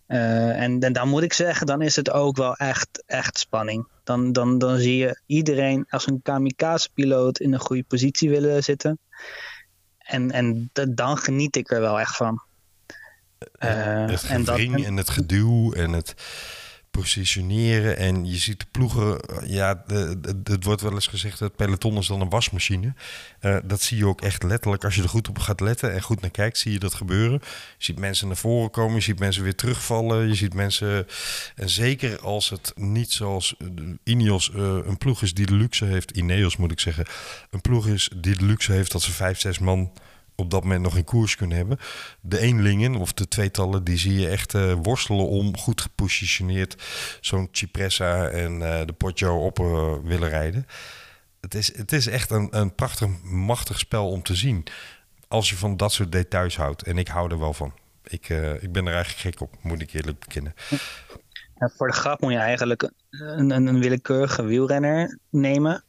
Uh, 0.08 0.62
en, 0.62 0.80
en, 0.80 0.94
dan 0.94 1.10
moet 1.10 1.24
ik 1.24 1.34
zeggen, 1.34 1.68
dan 1.68 1.82
is 1.82 1.96
het 1.96 2.12
ook 2.12 2.38
wel 2.38 2.56
echt, 2.56 3.04
echt 3.06 3.38
spanning. 3.38 3.88
Dan, 4.04 4.32
dan, 4.32 4.58
dan 4.58 4.78
zie 4.78 4.98
je 4.98 5.22
iedereen 5.26 5.86
als 5.90 6.08
een 6.08 6.22
kamikaze-piloot 6.22 7.40
in 7.40 7.54
een 7.54 7.60
goede 7.60 7.84
positie 7.84 8.30
willen 8.30 8.64
zitten. 8.64 9.00
En, 9.98 10.32
en 10.32 10.70
dan 10.90 11.18
geniet 11.18 11.56
ik 11.56 11.72
er 11.72 11.82
wel 11.82 12.00
echt 12.00 12.16
van. 12.16 12.42
Uh, 13.60 14.06
het 14.06 14.24
en, 14.24 14.44
dat, 14.44 14.60
en 14.60 14.98
het 14.98 15.10
geduw 15.10 15.74
en 15.74 15.92
het 15.92 16.14
positioneren. 17.00 17.98
En 17.98 18.26
je 18.26 18.38
ziet 18.38 18.60
de 18.60 18.66
ploegen, 18.72 19.20
ja, 19.46 19.84
het 20.44 20.64
wordt 20.64 20.82
wel 20.82 20.94
eens 20.94 21.08
gezegd 21.08 21.40
dat 21.40 21.56
peloton 21.56 21.98
is 21.98 22.08
dan 22.08 22.22
een 22.22 22.30
wasmachine. 22.30 22.94
Uh, 23.42 23.58
dat 23.64 23.82
zie 23.82 23.98
je 23.98 24.06
ook 24.06 24.22
echt 24.22 24.44
letterlijk. 24.44 24.84
Als 24.84 24.96
je 24.96 25.02
er 25.02 25.10
goed 25.10 25.30
op 25.30 25.40
gaat 25.40 25.60
letten 25.60 25.94
en 25.94 26.02
goed 26.02 26.22
naar 26.22 26.30
kijkt, 26.30 26.58
zie 26.58 26.72
je 26.72 26.80
dat 26.80 26.94
gebeuren. 26.94 27.40
Je 27.78 27.84
ziet 27.84 28.00
mensen 28.00 28.28
naar 28.28 28.38
voren 28.38 28.72
komen, 28.72 28.96
je 28.96 29.02
ziet 29.02 29.20
mensen 29.20 29.44
weer 29.44 29.56
terugvallen. 29.56 30.28
Je 30.28 30.36
ziet 30.36 30.54
mensen, 30.54 31.08
en 31.56 31.70
zeker 31.70 32.20
als 32.20 32.50
het 32.50 32.72
niet 32.76 33.12
zoals 33.12 33.56
Ineos 34.04 34.52
uh, 34.56 34.78
een 34.86 34.98
ploeg 34.98 35.22
is 35.22 35.34
die 35.34 35.46
de 35.46 35.56
luxe 35.56 35.86
heeft, 35.86 36.12
Ineos 36.12 36.58
moet 36.58 36.72
ik 36.72 36.80
zeggen, 36.80 37.06
een 37.50 37.62
ploeg 37.62 37.88
is 37.88 38.10
die 38.16 38.38
de 38.38 38.46
luxe 38.46 38.72
heeft 38.72 38.92
dat 38.92 39.02
ze 39.02 39.12
vijf, 39.12 39.40
zes 39.40 39.60
man 39.60 39.92
op 40.40 40.52
dat 40.52 40.64
moment 40.64 40.82
nog 40.82 40.98
in 40.98 41.04
koers 41.04 41.36
kunnen 41.36 41.58
hebben. 41.58 41.78
De 42.22 42.40
eenlingen 42.40 42.96
of 42.96 43.14
de 43.14 43.28
tweetallen, 43.28 43.84
die 43.84 43.98
zie 43.98 44.20
je 44.20 44.28
echt 44.28 44.54
uh, 44.54 44.74
worstelen 44.82 45.28
om 45.28 45.58
goed 45.58 45.82
gepositioneerd 45.82 46.84
zo'n 47.22 47.48
Cipressa 47.52 48.28
en 48.28 48.52
uh, 48.54 48.86
de 48.86 48.94
Poggio 48.94 49.46
op 49.46 49.60
uh, 49.60 49.94
willen 50.04 50.30
rijden. 50.30 50.68
Het 51.42 51.56
is, 51.56 51.78
het 51.78 51.92
is 51.92 52.08
echt 52.08 52.32
een, 52.32 52.48
een 52.52 52.76
prachtig, 52.76 53.08
machtig 53.24 53.80
spel 53.80 54.10
om 54.10 54.24
te 54.24 54.36
zien. 54.36 54.64
Als 55.28 55.50
je 55.50 55.56
van 55.56 55.78
dat 55.78 55.92
soort 55.92 56.12
details 56.12 56.58
houdt. 56.58 56.84
En 56.84 56.98
ik 56.98 57.08
hou 57.08 57.32
er 57.32 57.40
wel 57.40 57.54
van. 57.54 57.74
Ik, 58.04 58.30
ik 58.60 58.72
ben 58.72 58.86
er 58.88 58.94
eigenlijk 58.94 59.22
gek 59.22 59.42
op, 59.42 59.56
moet 59.62 59.82
ik 59.82 59.94
eerlijk 59.94 60.20
bekennen. 60.20 60.54
Voor 61.56 61.88
de 61.88 61.94
grap 61.94 62.22
moet 62.22 62.32
je 62.32 62.38
eigenlijk 62.38 62.92
een, 63.10 63.50
een, 63.50 63.68
een 63.68 63.80
willekeurige 63.80 64.44
wielrenner 64.44 65.20
nemen 65.30 65.84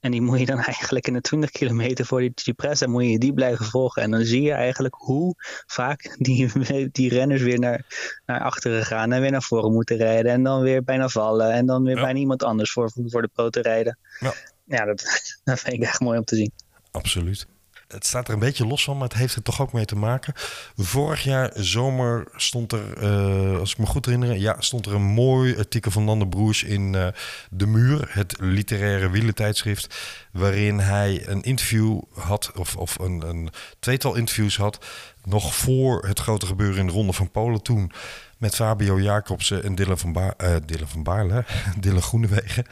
en 0.00 0.10
die 0.10 0.20
moet 0.20 0.38
je 0.38 0.46
dan 0.46 0.58
eigenlijk 0.74 1.06
in 1.06 1.12
de 1.12 1.20
20 1.20 1.50
kilometer 1.50 2.06
voor 2.06 2.20
die 2.20 2.32
Cipressa 2.34 2.86
moet 2.86 3.04
je 3.04 3.18
die 3.18 3.32
blijven 3.32 3.64
volgen. 3.64 4.02
En 4.02 4.10
dan 4.10 4.24
zie 4.24 4.42
je 4.42 4.52
eigenlijk 4.52 4.94
hoe 4.94 5.34
vaak 5.66 6.16
die, 6.18 6.50
die 6.92 7.08
renners 7.08 7.42
weer 7.42 7.58
naar, 7.58 7.84
naar 8.26 8.40
achteren 8.40 8.84
gaan 8.84 9.12
en 9.12 9.20
weer 9.20 9.30
naar 9.30 9.42
voren 9.42 9.72
moeten 9.72 9.96
rijden. 9.96 10.32
En 10.32 10.42
dan 10.42 10.60
weer 10.60 10.84
bijna 10.84 11.08
vallen. 11.08 11.52
En 11.52 11.66
dan 11.66 11.84
weer 11.84 12.00
bijna 12.00 12.18
iemand 12.18 12.42
anders 12.42 12.72
voor, 12.72 12.90
voor 13.06 13.22
de 13.22 13.30
pro 13.32 13.50
te 13.50 13.62
rijden. 13.62 13.98
Ja, 14.18 14.34
ja 14.64 14.84
dat, 14.84 15.04
dat 15.44 15.60
vind 15.60 15.74
ik 15.74 15.82
echt 15.82 16.00
mooi 16.00 16.18
om 16.18 16.24
te 16.24 16.36
zien. 16.36 16.52
Absoluut 16.90 17.46
het 17.88 18.06
staat 18.06 18.28
er 18.28 18.34
een 18.34 18.40
beetje 18.40 18.66
los 18.66 18.84
van, 18.84 18.98
maar 18.98 19.08
het 19.08 19.18
heeft 19.18 19.34
er 19.34 19.42
toch 19.42 19.60
ook 19.60 19.72
mee 19.72 19.84
te 19.84 19.96
maken. 19.96 20.32
Vorig 20.76 21.22
jaar 21.22 21.50
zomer 21.54 22.28
stond 22.36 22.72
er, 22.72 23.02
uh, 23.02 23.58
als 23.58 23.72
ik 23.72 23.78
me 23.78 23.86
goed 23.86 24.04
herinner, 24.04 24.36
ja, 24.36 24.56
stond 24.58 24.86
er 24.86 24.94
een 24.94 25.02
mooi 25.02 25.56
artikel 25.58 25.90
van 25.90 26.04
Nande 26.04 26.28
Broers 26.28 26.62
in 26.62 26.92
uh, 26.92 27.06
De 27.50 27.66
Muur, 27.66 28.08
het 28.08 28.34
literaire 28.40 29.10
wielentijdschrift, 29.10 29.96
waarin 30.32 30.78
hij 30.78 31.28
een 31.28 31.42
interview 31.42 32.00
had, 32.14 32.52
of, 32.54 32.76
of 32.76 32.98
een, 32.98 33.28
een 33.28 33.50
tweetal 33.78 34.14
interviews 34.14 34.56
had, 34.56 34.86
nog 35.24 35.54
voor 35.54 36.06
het 36.06 36.18
grote 36.18 36.46
gebeuren 36.46 36.78
in 36.78 36.86
de 36.86 36.92
Ronde 36.92 37.12
van 37.12 37.30
Polen 37.30 37.62
toen 37.62 37.92
met 38.38 38.54
Fabio 38.54 39.00
Jacobsen 39.00 39.62
en 39.62 39.74
Dylan 39.74 39.98
van, 39.98 40.12
ba 40.12 40.34
uh, 40.38 40.56
Dylan 40.66 40.88
van 40.88 41.02
Baarle, 41.02 41.44
Dylan 41.80 42.02
Groenewegen. 42.02 42.66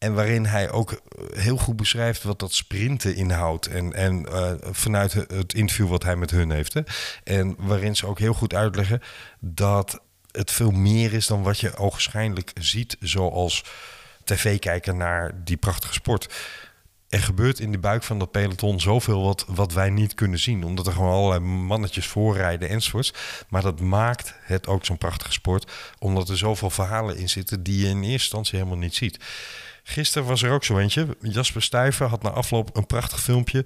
En 0.00 0.14
waarin 0.14 0.46
hij 0.46 0.70
ook 0.70 1.00
heel 1.34 1.56
goed 1.56 1.76
beschrijft 1.76 2.22
wat 2.22 2.38
dat 2.38 2.52
sprinten 2.52 3.14
inhoudt. 3.14 3.66
En, 3.66 3.92
en 3.92 4.26
uh, 4.28 4.52
vanuit 4.60 5.12
het 5.12 5.54
interview 5.54 5.88
wat 5.88 6.02
hij 6.02 6.16
met 6.16 6.30
hun 6.30 6.50
heeft. 6.50 6.74
Hè. 6.74 6.80
En 7.24 7.54
waarin 7.58 7.96
ze 7.96 8.06
ook 8.06 8.18
heel 8.18 8.32
goed 8.32 8.54
uitleggen 8.54 9.00
dat 9.40 10.00
het 10.30 10.50
veel 10.50 10.70
meer 10.70 11.12
is 11.12 11.26
dan 11.26 11.42
wat 11.42 11.58
je 11.58 11.76
ogenschijnlijk 11.76 12.52
ziet. 12.60 12.96
Zoals 13.00 13.64
tv 14.24 14.58
kijken 14.58 14.96
naar 14.96 15.44
die 15.44 15.56
prachtige 15.56 15.92
sport. 15.92 16.34
Er 17.08 17.20
gebeurt 17.20 17.60
in 17.60 17.72
de 17.72 17.78
buik 17.78 18.02
van 18.02 18.18
dat 18.18 18.30
peloton 18.30 18.80
zoveel 18.80 19.22
wat, 19.22 19.44
wat 19.48 19.72
wij 19.72 19.90
niet 19.90 20.14
kunnen 20.14 20.38
zien. 20.38 20.64
Omdat 20.64 20.86
er 20.86 20.92
gewoon 20.92 21.12
allerlei 21.12 21.40
mannetjes 21.40 22.06
voorrijden 22.06 22.68
enzovoorts. 22.68 23.12
Maar 23.48 23.62
dat 23.62 23.80
maakt 23.80 24.34
het 24.40 24.66
ook 24.66 24.84
zo'n 24.84 24.98
prachtige 24.98 25.32
sport. 25.32 25.72
Omdat 25.98 26.28
er 26.28 26.38
zoveel 26.38 26.70
verhalen 26.70 27.16
in 27.16 27.28
zitten 27.28 27.62
die 27.62 27.78
je 27.78 27.88
in 27.88 27.96
eerste 27.96 28.10
instantie 28.10 28.58
helemaal 28.58 28.78
niet 28.78 28.94
ziet. 28.94 29.18
Gisteren 29.90 30.28
was 30.28 30.42
er 30.42 30.50
ook 30.50 30.64
zo 30.64 30.78
eentje. 30.78 31.16
Jasper 31.20 31.62
Stuyven 31.62 32.08
had 32.08 32.22
na 32.22 32.30
afloop 32.30 32.76
een 32.76 32.86
prachtig 32.86 33.22
filmpje. 33.22 33.64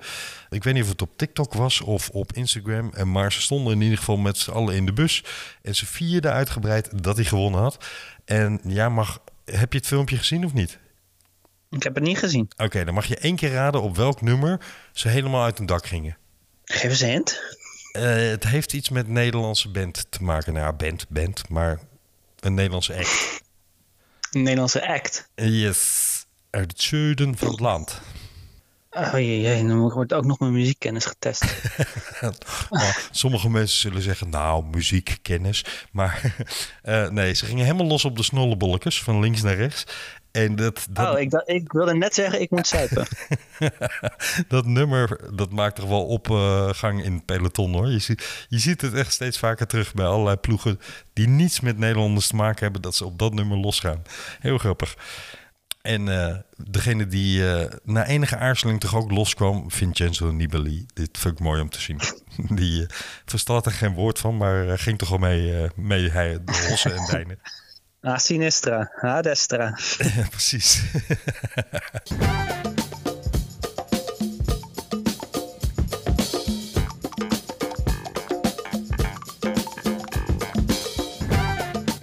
Ik 0.50 0.64
weet 0.64 0.74
niet 0.74 0.82
of 0.82 0.88
het 0.88 1.02
op 1.02 1.16
TikTok 1.16 1.52
was 1.52 1.80
of 1.80 2.08
op 2.08 2.32
Instagram. 2.32 2.92
Maar 3.12 3.32
ze 3.32 3.40
stonden 3.40 3.72
in 3.72 3.80
ieder 3.80 3.98
geval 3.98 4.16
met 4.16 4.36
z'n 4.36 4.50
allen 4.50 4.74
in 4.74 4.86
de 4.86 4.92
bus. 4.92 5.24
En 5.62 5.74
ze 5.74 5.86
vierden 5.86 6.32
uitgebreid 6.32 7.02
dat 7.02 7.16
hij 7.16 7.24
gewonnen 7.24 7.60
had. 7.60 7.84
En 8.24 8.60
ja, 8.66 8.88
mag, 8.88 9.22
heb 9.44 9.72
je 9.72 9.78
het 9.78 9.86
filmpje 9.86 10.16
gezien 10.16 10.44
of 10.44 10.52
niet? 10.52 10.78
Ik 11.70 11.82
heb 11.82 11.94
het 11.94 12.04
niet 12.04 12.18
gezien. 12.18 12.50
Oké, 12.56 12.84
dan 12.84 12.94
mag 12.94 13.06
je 13.06 13.16
één 13.16 13.36
keer 13.36 13.52
raden 13.52 13.82
op 13.82 13.96
welk 13.96 14.20
nummer 14.20 14.60
ze 14.92 15.08
helemaal 15.08 15.44
uit 15.44 15.58
een 15.58 15.66
dak 15.66 15.86
gingen. 15.86 16.16
Geef 16.64 16.90
eens 16.90 17.00
een 17.00 17.08
hint. 17.08 17.42
Uh, 17.96 18.02
het 18.30 18.44
heeft 18.44 18.72
iets 18.72 18.88
met 18.88 19.08
Nederlandse 19.08 19.70
band 19.70 20.06
te 20.08 20.22
maken. 20.22 20.52
Nou 20.52 20.66
ja, 20.66 20.72
band, 20.72 21.08
band, 21.08 21.48
maar 21.48 21.80
een 22.40 22.54
Nederlandse 22.54 22.94
act. 22.94 23.42
Een 24.30 24.42
Nederlandse 24.42 24.88
act? 24.88 25.28
Yes, 25.34 26.13
uit 26.54 26.70
het 26.70 26.80
zuiden 26.82 27.36
van 27.38 27.48
het 27.48 27.60
land. 27.60 28.00
Oh 28.90 29.10
jee, 29.12 29.40
jee, 29.40 29.66
dan 29.66 29.90
wordt 29.90 30.12
ook 30.12 30.24
nog 30.24 30.38
mijn 30.38 30.52
muziekkennis 30.52 31.04
getest. 31.04 31.44
nou, 32.70 32.92
sommige 33.10 33.50
mensen 33.50 33.78
zullen 33.78 34.02
zeggen, 34.02 34.28
nou, 34.30 34.64
muziekkennis. 34.64 35.64
Maar 35.92 36.34
uh, 36.84 37.08
nee, 37.18 37.34
ze 37.34 37.44
gingen 37.46 37.64
helemaal 37.64 37.86
los 37.86 38.04
op 38.04 38.16
de 38.16 38.22
snollebolletjes, 38.22 39.02
van 39.02 39.20
links 39.20 39.42
naar 39.42 39.54
rechts. 39.54 39.84
En 40.30 40.56
dat, 40.56 40.86
dat, 40.90 41.14
Oh, 41.14 41.20
ik, 41.20 41.32
ik 41.44 41.72
wilde 41.72 41.94
net 41.94 42.14
zeggen, 42.14 42.40
ik 42.40 42.50
moet 42.50 42.66
zuipen. 42.66 43.06
dat 44.48 44.66
nummer, 44.66 45.20
dat 45.36 45.50
maakt 45.52 45.76
toch 45.76 45.88
wel 45.88 46.06
opgang 46.06 47.04
in 47.04 47.12
het 47.14 47.24
peloton 47.24 47.72
hoor. 47.72 47.90
Je, 47.90 47.98
ziet- 47.98 48.46
je 48.48 48.58
ziet 48.58 48.80
het 48.80 48.94
echt 48.94 49.12
steeds 49.12 49.38
vaker 49.38 49.66
terug 49.66 49.94
bij 49.94 50.06
allerlei 50.06 50.36
ploegen 50.36 50.80
die 51.12 51.28
niets 51.28 51.60
met 51.60 51.78
Nederlanders 51.78 52.26
te 52.26 52.36
maken 52.36 52.62
hebben, 52.62 52.82
dat 52.82 52.94
ze 52.94 53.04
op 53.04 53.18
dat 53.18 53.34
nummer 53.34 53.56
losgaan. 53.58 54.02
Heel 54.40 54.58
grappig. 54.58 54.96
En 55.84 56.08
eh, 56.08 56.36
degene 56.56 57.06
die 57.06 57.52
eh, 57.52 57.70
na 57.82 58.06
enige 58.06 58.36
aarzeling 58.36 58.80
toch 58.80 58.94
ook 58.94 59.10
loskwam, 59.10 59.70
Vincenzo 59.70 60.30
Nibali. 60.30 60.86
Dit 60.94 61.18
vind 61.18 61.34
ik 61.34 61.44
mooi 61.44 61.60
om 61.60 61.70
te 61.70 61.80
zien. 61.80 62.00
Die 62.60 62.86
verstaat 63.24 63.66
er 63.66 63.72
geen 63.72 63.94
woord 63.94 64.18
van, 64.18 64.36
maar 64.36 64.78
ging 64.78 64.98
toch 64.98 65.12
al 65.12 65.18
mee, 65.18 65.68
mee 65.74 66.10
hij, 66.10 66.38
de 66.44 66.66
hossen 66.68 66.96
en 66.96 67.06
dijnen. 67.10 67.38
Ah, 68.00 68.18
Sinistra, 68.18 68.92
ah, 69.00 69.22
Destra. 69.22 69.78
Ja, 69.98 70.28
precies. 70.36 70.82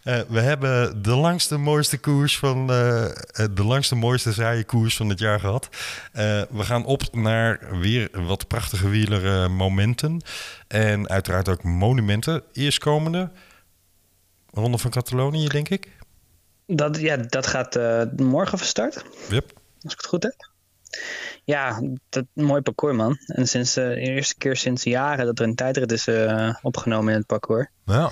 Eh, 0.03 0.19
we 0.27 0.39
hebben 0.39 1.01
de 1.01 1.15
langste, 1.15 1.57
mooiste 1.57 1.97
koers 1.99 2.37
van 2.37 2.69
eh, 2.69 3.05
eh, 3.05 3.11
de 3.51 3.63
langste, 3.63 3.95
mooiste 3.95 4.33
saaie 4.33 4.63
koers 4.63 4.95
van 4.95 5.09
het 5.09 5.19
jaar 5.19 5.39
gehad. 5.39 5.69
Eh, 6.11 6.41
we 6.49 6.63
gaan 6.63 6.85
op 6.85 7.01
naar 7.15 7.79
weer 7.79 8.09
wat 8.11 8.47
prachtige 8.47 8.89
wieler 8.89 9.51
momenten. 9.51 10.21
En 10.67 11.09
uiteraard 11.09 11.49
ook 11.49 11.63
monumenten. 11.63 12.43
Eerstkomende 12.53 13.31
Ronde 14.53 14.77
van 14.77 14.91
Catalonië, 14.91 15.47
denk 15.47 15.69
ik. 15.69 15.89
Dat, 16.67 16.99
ja, 16.99 17.17
dat 17.17 17.47
gaat 17.47 17.79
morgen 18.15 18.57
van 18.57 18.67
start, 18.67 19.05
Yep. 19.29 19.53
als 19.81 19.93
ik 19.93 19.97
het 19.99 20.05
goed 20.05 20.23
heb. 20.23 20.49
Ja, 21.43 21.81
dat 22.09 22.25
mooi 22.33 22.61
parcours 22.61 22.95
man. 22.95 23.17
En 23.25 23.47
sinds 23.47 23.73
de 23.73 23.95
eerste 23.95 24.35
keer 24.37 24.55
sinds 24.55 24.83
jaren 24.83 25.25
dat 25.25 25.39
er 25.39 25.45
een 25.45 25.55
tijdrit 25.55 25.91
is 25.91 26.07
opgenomen 26.61 27.11
in 27.13 27.17
het 27.17 27.27
parcours. 27.27 27.67
Ja. 27.85 28.11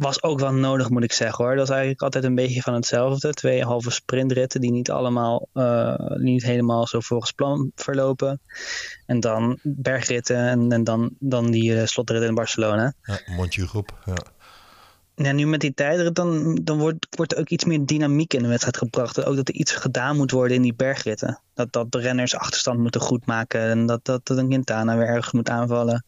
Was 0.00 0.22
ook 0.22 0.40
wel 0.40 0.52
nodig, 0.52 0.90
moet 0.90 1.04
ik 1.04 1.12
zeggen 1.12 1.44
hoor. 1.44 1.54
Dat 1.54 1.64
is 1.64 1.70
eigenlijk 1.70 2.02
altijd 2.02 2.24
een 2.24 2.34
beetje 2.34 2.60
van 2.60 2.74
hetzelfde. 2.74 3.32
Twee 3.32 3.64
halve 3.64 3.90
sprintritten 3.90 4.60
die 4.60 4.70
niet 4.70 4.90
allemaal, 4.90 5.48
eh, 5.52 5.94
niet 6.16 6.42
helemaal 6.42 6.86
zo 6.86 7.00
volgens 7.00 7.32
plan 7.32 7.70
verlopen. 7.74 8.40
En 9.06 9.20
dan 9.20 9.58
bergritten 9.62 10.36
en, 10.36 10.72
en 10.72 10.84
dan, 10.84 11.10
dan 11.18 11.50
die 11.50 11.86
slotrit 11.86 12.22
in 12.22 12.34
Barcelona. 12.34 12.92
Ja, 13.02 13.18
groep. 13.48 13.98
Ja. 14.04 14.14
Ja, 15.14 15.32
nu 15.32 15.46
met 15.46 15.60
die 15.60 15.74
tijdrit, 15.74 16.14
dan, 16.14 16.60
dan 16.62 16.78
wordt, 16.78 17.06
wordt 17.10 17.32
er 17.32 17.38
ook 17.38 17.48
iets 17.48 17.64
meer 17.64 17.86
dynamiek 17.86 18.34
in 18.34 18.42
de 18.42 18.48
wedstrijd 18.48 18.76
gebracht. 18.76 19.24
Ook 19.24 19.36
dat 19.36 19.48
er 19.48 19.54
iets 19.54 19.72
gedaan 19.72 20.16
moet 20.16 20.30
worden 20.30 20.56
in 20.56 20.62
die 20.62 20.74
bergritten. 20.74 21.40
Dat, 21.54 21.72
dat 21.72 21.92
de 21.92 21.98
renners 21.98 22.34
achterstand 22.34 22.78
moeten 22.78 23.00
goedmaken. 23.00 23.60
En 23.60 23.86
dat, 23.86 24.04
dat, 24.04 24.26
dat 24.26 24.38
een 24.38 24.48
Quintana 24.48 24.96
weer 24.96 25.06
ergens 25.06 25.32
moet 25.32 25.48
aanvallen. 25.48 26.04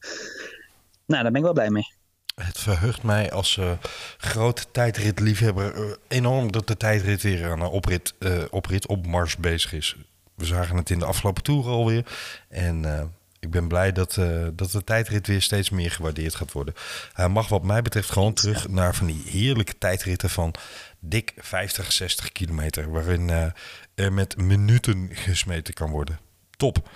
Nou, 1.06 1.22
daar 1.22 1.32
ben 1.32 1.34
ik 1.34 1.42
wel 1.42 1.52
blij 1.52 1.70
mee. 1.70 2.00
Het 2.34 2.58
verheugt 2.58 3.02
mij 3.02 3.32
als 3.32 3.56
eh, 3.56 3.70
grote 4.18 4.64
tijdritliefhebber 4.72 5.74
eh, 5.74 5.92
enorm 6.08 6.52
dat 6.52 6.66
de 6.66 6.76
tijdrit 6.76 7.22
weer 7.22 7.50
aan 7.50 7.60
een 7.60 7.66
oprit, 7.66 8.14
eh, 8.18 8.42
oprit 8.50 8.86
op 8.86 9.06
Mars 9.06 9.36
bezig 9.36 9.72
is. 9.72 9.96
We 10.34 10.44
zagen 10.44 10.76
het 10.76 10.90
in 10.90 10.98
de 10.98 11.04
afgelopen 11.04 11.42
toer 11.42 11.66
alweer. 11.66 12.06
En 12.48 13.12
ik 13.40 13.50
ben 13.50 13.68
blij 13.68 13.92
dat, 13.92 14.18
dat 14.52 14.70
de 14.70 14.84
tijdrit 14.84 15.26
weer 15.26 15.42
steeds 15.42 15.70
meer 15.70 15.90
gewaardeerd 15.90 16.34
gaat 16.34 16.52
worden. 16.52 16.74
Hij 17.12 17.28
mag 17.28 17.48
wat 17.48 17.62
mij 17.62 17.82
betreft 17.82 18.10
gewoon 18.10 18.32
terug 18.32 18.68
naar 18.68 18.94
van 18.94 19.06
die 19.06 19.22
heerlijke 19.26 19.78
tijdritten 19.78 20.30
van 20.30 20.54
dik 20.98 21.32
50, 21.36 21.92
60 21.92 22.32
kilometer. 22.32 22.90
Waarin 22.90 23.52
er 23.94 24.12
met 24.12 24.36
minuten 24.36 25.08
gesmeten 25.12 25.74
kan 25.74 25.90
worden. 25.90 26.18
Top. 26.56 26.88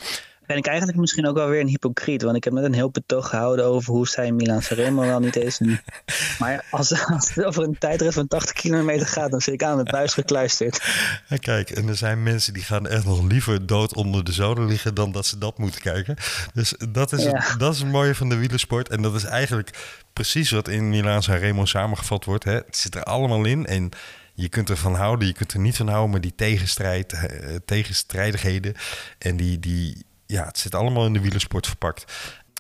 Ben 0.46 0.56
ik 0.56 0.66
eigenlijk 0.66 0.98
misschien 0.98 1.26
ook 1.26 1.36
wel 1.36 1.48
weer 1.48 1.60
een 1.60 1.66
hypocriet. 1.68 2.22
Want 2.22 2.36
ik 2.36 2.44
heb 2.44 2.52
net 2.52 2.64
een 2.64 2.74
heel 2.74 2.90
betoog 2.90 3.28
gehouden 3.28 3.64
over 3.64 3.92
hoe 3.92 4.08
zij 4.08 4.32
Milan 4.32 4.62
Sanremo 4.62 5.00
wel 5.02 5.20
niet 5.20 5.36
eens. 5.36 5.58
En- 5.60 5.80
Maar 6.38 6.64
als, 6.70 7.06
als 7.08 7.34
het 7.34 7.44
over 7.44 7.62
een 7.62 7.78
tijdrit 7.78 8.14
van 8.14 8.28
80 8.28 8.52
kilometer 8.52 9.06
gaat, 9.06 9.30
dan 9.30 9.40
zit 9.40 9.54
ik 9.54 9.62
aan 9.62 9.78
het 9.78 9.90
buis 9.90 10.12
gekluisterd. 10.14 10.84
Kijk, 11.40 11.70
en 11.70 11.88
er 11.88 11.96
zijn 11.96 12.22
mensen 12.22 12.52
die 12.52 12.62
gaan 12.62 12.86
echt 12.88 13.04
nog 13.04 13.22
liever 13.22 13.66
dood 13.66 13.94
onder 13.94 14.24
de 14.24 14.32
zoden 14.32 14.66
liggen 14.66 14.94
dan 14.94 15.12
dat 15.12 15.26
ze 15.26 15.38
dat 15.38 15.58
moeten 15.58 15.80
kijken. 15.80 16.16
Dus 16.54 16.74
dat 16.88 17.12
is, 17.12 17.22
Ja. 17.22 17.30
het, 17.30 17.54
dat 17.58 17.72
is 17.74 17.78
het 17.80 17.90
mooie 17.90 18.14
van 18.14 18.28
de 18.28 18.36
wielersport. 18.36 18.88
En 18.88 19.02
dat 19.02 19.14
is 19.14 19.24
eigenlijk 19.24 19.70
precies 20.12 20.50
wat 20.50 20.68
in 20.68 20.88
Milaan 20.88 21.20
Remo 21.22 21.64
samengevat 21.64 22.24
wordt. 22.24 22.44
Hè. 22.44 22.52
Het 22.54 22.76
zit 22.76 22.94
er 22.94 23.02
allemaal 23.02 23.44
in 23.44 23.66
en 23.66 23.88
je 24.34 24.48
kunt 24.48 24.70
ervan 24.70 24.94
houden, 24.94 25.26
je 25.26 25.32
kunt 25.34 25.52
er 25.52 25.60
niet 25.60 25.76
van 25.76 25.88
houden, 25.88 26.10
maar 26.10 26.20
die 26.20 26.34
tegenstrijd, 26.36 27.12
eh, 27.12 27.54
tegenstrijdigheden 27.64 28.74
en 29.18 29.36
die, 29.36 29.58
die, 29.58 30.04
ja, 30.26 30.44
het 30.46 30.58
zit 30.58 30.74
allemaal 30.74 31.06
in 31.06 31.12
de 31.12 31.20
wielersport 31.20 31.66
verpakt. 31.66 32.12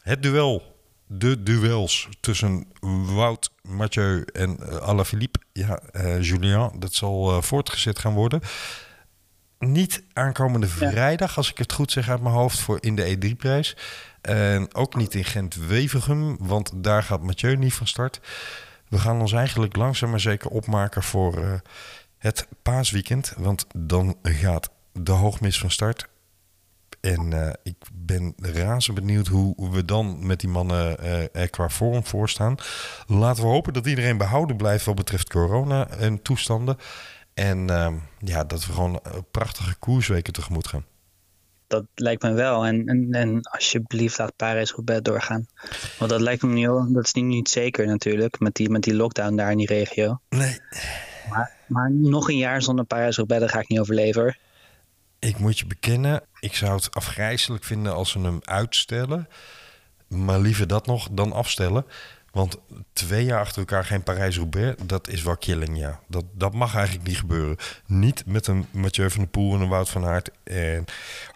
Het 0.02 0.22
duel 0.22 0.76
de 1.06 1.42
duels 1.42 2.08
tussen 2.20 2.66
Wout, 3.14 3.50
Mathieu 3.62 4.24
en 4.32 4.58
uh, 4.60 4.76
Alaphilippe, 4.76 5.38
ja, 5.52 5.80
uh, 5.92 6.22
Julien, 6.22 6.70
dat 6.78 6.94
zal 6.94 7.36
uh, 7.36 7.42
voortgezet 7.42 7.98
gaan 7.98 8.14
worden. 8.14 8.40
Niet 9.58 10.02
aankomende 10.12 10.68
vrijdag, 10.68 11.36
als 11.36 11.50
ik 11.50 11.58
het 11.58 11.72
goed 11.72 11.92
zeg 11.92 12.08
uit 12.08 12.20
mijn 12.20 12.34
hoofd, 12.34 12.58
voor 12.58 12.78
in 12.80 12.96
de 12.96 13.16
E3-prijs. 13.16 13.76
En 14.20 14.74
ook 14.74 14.94
niet 14.94 15.14
in 15.14 15.24
Gent-Wevergem, 15.24 16.36
want 16.40 16.72
daar 16.74 17.02
gaat 17.02 17.22
Mathieu 17.22 17.56
niet 17.56 17.74
van 17.74 17.86
start. 17.86 18.20
We 18.88 18.98
gaan 18.98 19.20
ons 19.20 19.32
eigenlijk 19.32 19.76
langzaam 19.76 20.10
maar 20.10 20.20
zeker 20.20 20.50
opmaken 20.50 21.02
voor 21.02 21.62
het 22.18 22.46
paasweekend. 22.62 23.32
Want 23.36 23.66
dan 23.76 24.16
gaat 24.22 24.70
de 24.92 25.12
hoogmis 25.12 25.58
van 25.58 25.70
start. 25.70 26.08
En 27.06 27.30
uh, 27.30 27.50
ik 27.62 27.76
ben 27.92 28.34
razend 28.36 28.96
benieuwd 28.96 29.26
hoe 29.26 29.70
we 29.70 29.84
dan 29.84 30.26
met 30.26 30.40
die 30.40 30.48
mannen 30.48 30.96
uh, 31.02 31.22
er 31.32 31.50
qua 31.50 31.68
vorm 31.68 32.04
voor 32.04 32.28
staan. 32.28 32.56
Laten 33.06 33.42
we 33.42 33.48
hopen 33.48 33.72
dat 33.72 33.86
iedereen 33.86 34.16
behouden 34.16 34.56
blijft 34.56 34.84
wat 34.84 34.94
betreft 34.94 35.28
corona 35.28 35.88
en 35.88 36.22
toestanden. 36.22 36.76
En 37.34 37.58
uh, 37.70 37.92
ja, 38.18 38.44
dat 38.44 38.66
we 38.66 38.72
gewoon 38.72 39.00
prachtige 39.30 39.74
koersweken 39.74 40.32
tegemoet 40.32 40.66
gaan. 40.66 40.84
Dat 41.66 41.84
lijkt 41.94 42.22
me 42.22 42.32
wel. 42.32 42.66
En, 42.66 42.86
en, 42.86 43.08
en 43.10 43.40
alsjeblieft 43.42 44.18
laat 44.18 44.36
Parijs-Roubaix 44.36 45.02
doorgaan. 45.02 45.46
Want 45.98 46.10
dat 46.10 46.20
lijkt 46.20 46.42
me 46.42 46.52
niet, 46.52 46.94
dat 46.94 47.04
is 47.04 47.12
niet, 47.12 47.24
niet 47.24 47.48
zeker 47.48 47.86
natuurlijk, 47.86 48.38
met 48.38 48.54
die, 48.54 48.70
met 48.70 48.82
die 48.82 48.94
lockdown 48.94 49.36
daar 49.36 49.50
in 49.50 49.58
die 49.58 49.66
regio. 49.66 50.20
Nee. 50.28 50.58
Maar, 51.30 51.52
maar 51.66 51.92
nog 51.92 52.28
een 52.28 52.36
jaar 52.36 52.62
zonder 52.62 52.84
Parijs-Roubaix, 52.84 53.42
daar 53.42 53.50
ga 53.50 53.60
ik 53.60 53.68
niet 53.68 53.80
overleven. 53.80 54.36
Ik 55.18 55.38
moet 55.38 55.58
je 55.58 55.66
bekennen, 55.66 56.22
ik 56.40 56.54
zou 56.54 56.74
het 56.74 56.94
afgrijzelijk 56.94 57.64
vinden 57.64 57.94
als 57.94 58.10
ze 58.10 58.18
hem 58.18 58.38
uitstellen. 58.44 59.28
Maar 60.08 60.38
liever 60.38 60.66
dat 60.66 60.86
nog 60.86 61.08
dan 61.10 61.32
afstellen. 61.32 61.86
Want 62.36 62.56
twee 62.92 63.24
jaar 63.24 63.40
achter 63.40 63.58
elkaar 63.58 63.84
geen 63.84 64.02
Parijs-Roubaix, 64.02 64.82
dat 64.82 65.08
is 65.08 65.22
wel 65.22 65.36
killing, 65.36 65.78
ja. 65.78 66.00
Dat, 66.08 66.24
dat 66.32 66.54
mag 66.54 66.74
eigenlijk 66.74 67.06
niet 67.06 67.18
gebeuren. 67.18 67.56
Niet 67.86 68.26
met 68.26 68.46
een 68.46 68.66
Mathieu 68.70 69.10
van 69.10 69.20
der 69.20 69.28
Poel 69.28 69.54
en 69.54 69.60
een 69.60 69.68
Wout 69.68 69.88
van 69.88 70.04
Aert. 70.04 70.30
En 70.44 70.84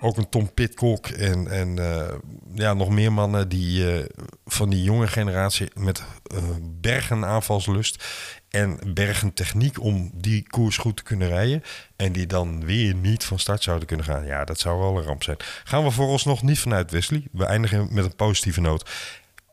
ook 0.01 0.17
een 0.17 0.29
Tom 0.29 0.55
Pitcock 0.55 1.07
en, 1.07 1.49
en 1.49 1.77
uh, 1.77 2.09
ja, 2.55 2.75
nog 2.75 2.89
meer 2.89 3.13
mannen 3.13 3.49
die 3.49 3.99
uh, 3.99 4.05
van 4.47 4.71
die 4.71 4.83
jonge 4.83 5.07
generatie 5.07 5.69
met 5.75 6.03
uh, 6.35 6.39
bergen 6.81 7.25
aanvalslust 7.25 8.05
en 8.49 8.79
bergen 8.95 9.33
techniek 9.33 9.83
om 9.83 10.11
die 10.15 10.49
koers 10.49 10.77
goed 10.77 10.97
te 10.97 11.03
kunnen 11.03 11.29
rijden. 11.29 11.63
En 11.97 12.13
die 12.13 12.27
dan 12.27 12.65
weer 12.65 12.95
niet 12.95 13.25
van 13.25 13.39
start 13.39 13.63
zouden 13.63 13.87
kunnen 13.87 14.07
gaan. 14.07 14.27
Ja, 14.27 14.45
dat 14.45 14.59
zou 14.59 14.79
wel 14.79 14.97
een 14.97 15.05
ramp 15.05 15.23
zijn. 15.23 15.37
Gaan 15.65 15.85
we 15.85 15.91
vooralsnog 15.91 16.43
niet 16.43 16.59
vanuit 16.59 16.91
Wesley. 16.91 17.23
We 17.33 17.45
eindigen 17.45 17.89
met 17.91 18.05
een 18.05 18.17
positieve 18.17 18.61
noot. 18.61 18.91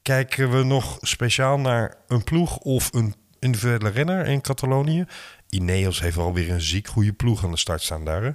Kijken 0.08 0.52
we 0.52 0.64
nog 0.64 0.98
speciaal 1.02 1.60
naar 1.60 1.96
een 2.08 2.24
ploeg 2.24 2.58
of 2.58 2.94
een 2.94 3.14
individuele 3.40 3.90
renner 3.90 4.26
in 4.26 4.42
Catalonië? 4.42 5.06
Ineos 5.50 6.02
heeft 6.02 6.18
alweer 6.18 6.50
een 6.50 6.62
ziek 6.62 6.88
goede 6.88 7.14
ploeg 7.14 7.44
aan 7.44 7.52
de 7.52 7.58
start 7.58 7.82
staan 7.82 8.06
daar. 8.06 8.24
Hè? 8.24 8.32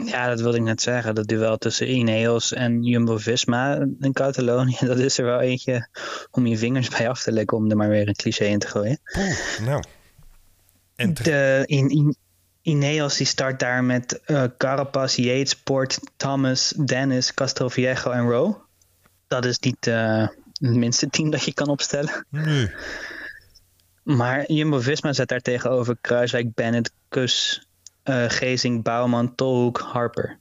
Ja, 0.00 0.28
dat 0.28 0.40
wilde 0.40 0.56
ik 0.56 0.62
net 0.62 0.82
zeggen. 0.82 1.14
Dat 1.14 1.26
duel 1.26 1.58
tussen 1.58 1.90
Ineos 1.90 2.52
en 2.52 2.82
Jumbo-Visma 2.82 3.86
in 4.00 4.12
Catalonië, 4.12 4.76
dat 4.86 4.98
is 4.98 5.18
er 5.18 5.24
wel 5.24 5.40
eentje 5.40 5.88
om 6.30 6.46
je 6.46 6.58
vingers 6.58 6.88
bij 6.88 7.08
af 7.08 7.22
te 7.22 7.32
lekken 7.32 7.56
om 7.56 7.70
er 7.70 7.76
maar 7.76 7.88
weer 7.88 8.08
een 8.08 8.14
cliché 8.14 8.44
in 8.44 8.58
te 8.58 8.66
gooien. 8.66 8.98
Nou. 9.60 9.82
En 10.96 11.14
de, 11.14 11.62
in, 11.66 11.88
in, 11.88 12.16
Ineos 12.62 13.16
die 13.16 13.26
start 13.26 13.58
daar 13.58 13.84
met 13.84 14.20
uh, 14.26 14.44
Carapaz, 14.58 15.16
Yates, 15.16 15.56
Port, 15.56 16.00
Thomas, 16.16 16.74
Dennis, 16.84 17.34
Castroviejo 17.34 18.10
en 18.10 18.30
Rowe. 18.30 18.56
Dat 19.26 19.44
is 19.44 19.58
niet 19.58 19.86
uh, 19.86 20.26
het 20.60 20.74
minste 20.74 21.08
team 21.08 21.30
dat 21.30 21.44
je 21.44 21.54
kan 21.54 21.68
opstellen. 21.68 22.26
Nee. 22.28 22.70
Maar 24.02 24.52
Jumbo-Visma 24.52 25.12
zet 25.12 25.28
daar 25.28 25.40
tegenover 25.40 25.96
Kruiswijk, 26.00 26.54
Bennett, 26.54 26.92
Kus, 27.08 27.66
uh, 28.04 28.24
Gezing, 28.28 28.82
Bouwman, 28.82 29.34
Tolhoek, 29.34 29.78
Harper. 29.78 30.36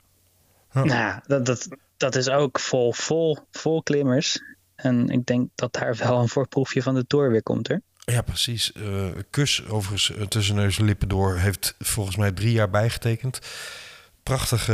Nou, 0.72 1.20
dat, 1.28 1.46
dat, 1.46 1.68
dat 1.98 2.16
is 2.16 2.30
ook 2.30 2.60
vol, 2.60 2.94
vol, 2.94 3.38
vol 3.52 3.84
klimmers. 3.84 4.40
En 4.76 5.10
ik 5.10 5.26
denk 5.26 5.50
dat 5.56 5.74
daar 5.74 5.96
wel 5.96 6.20
een 6.20 6.28
voorproefje 6.28 6.84
van 6.84 6.94
de 6.94 7.08
Tour 7.08 7.32
weer 7.32 7.44
komt, 7.44 7.68
hoor. 7.68 7.82
Ja, 8.06 8.22
precies. 8.22 8.72
Uh, 8.78 9.06
Kus, 9.30 9.66
overigens 9.68 10.18
uh, 10.18 10.26
tussen 10.26 10.56
neus 10.56 10.78
en 10.78 10.86
lippen 10.86 11.08
door, 11.08 11.38
heeft 11.38 11.76
volgens 11.80 12.16
mij 12.16 12.32
drie 12.32 12.52
jaar 12.52 12.70
bijgetekend. 12.70 13.40
Prachtige 14.24 14.72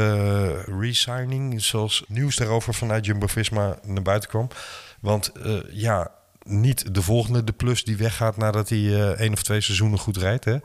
uh, 0.68 0.80
resigning, 0.80 1.62
zoals 1.62 2.04
nieuws 2.08 2.36
daarover 2.36 2.74
vanuit 2.74 3.06
Jumbo-Visma 3.06 3.80
naar 3.84 4.02
buiten 4.02 4.30
kwam. 4.30 4.48
Want 5.06 5.32
ja, 5.70 6.12
niet 6.44 6.94
de 6.94 7.02
volgende, 7.02 7.44
de 7.44 7.52
plus 7.52 7.84
die 7.84 7.98
weggaat 7.98 8.38
nadat 8.38 8.70
hij 8.70 9.14
één 9.16 9.34
of 9.34 9.44
twee 9.44 9.62
seizoenen 9.62 10.00
goed 10.00 10.18
rijdt. 10.18 10.46
Hè. 10.46 10.58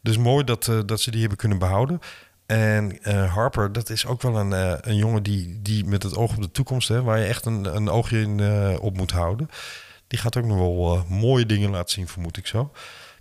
Dus 0.00 0.18
mooi 0.18 0.44
dat, 0.44 0.70
dat 0.86 1.00
ze 1.00 1.10
die 1.10 1.20
hebben 1.20 1.38
kunnen 1.38 1.58
behouden. 1.58 2.00
En 2.46 2.98
Harper, 3.26 3.72
dat 3.72 3.90
is 3.90 4.06
ook 4.06 4.22
wel 4.22 4.36
een, 4.36 4.52
een 4.88 4.96
jongen 4.96 5.22
die, 5.22 5.62
die 5.62 5.84
met 5.84 6.02
het 6.02 6.16
oog 6.16 6.36
op 6.36 6.42
de 6.42 6.50
toekomst, 6.50 6.88
hè, 6.88 7.02
waar 7.02 7.18
je 7.18 7.24
echt 7.24 7.46
een, 7.46 7.76
een 7.76 7.88
oogje 7.88 8.20
in 8.20 8.40
op 8.78 8.96
moet 8.96 9.10
houden. 9.10 9.48
Die 10.06 10.18
gaat 10.18 10.36
ook 10.36 10.44
nog 10.44 10.58
wel 10.58 10.96
uh, 10.96 11.18
mooie 11.20 11.46
dingen 11.46 11.70
laten 11.70 11.92
zien, 11.92 12.08
vermoed 12.08 12.36
ik 12.36 12.46
zo. 12.46 12.72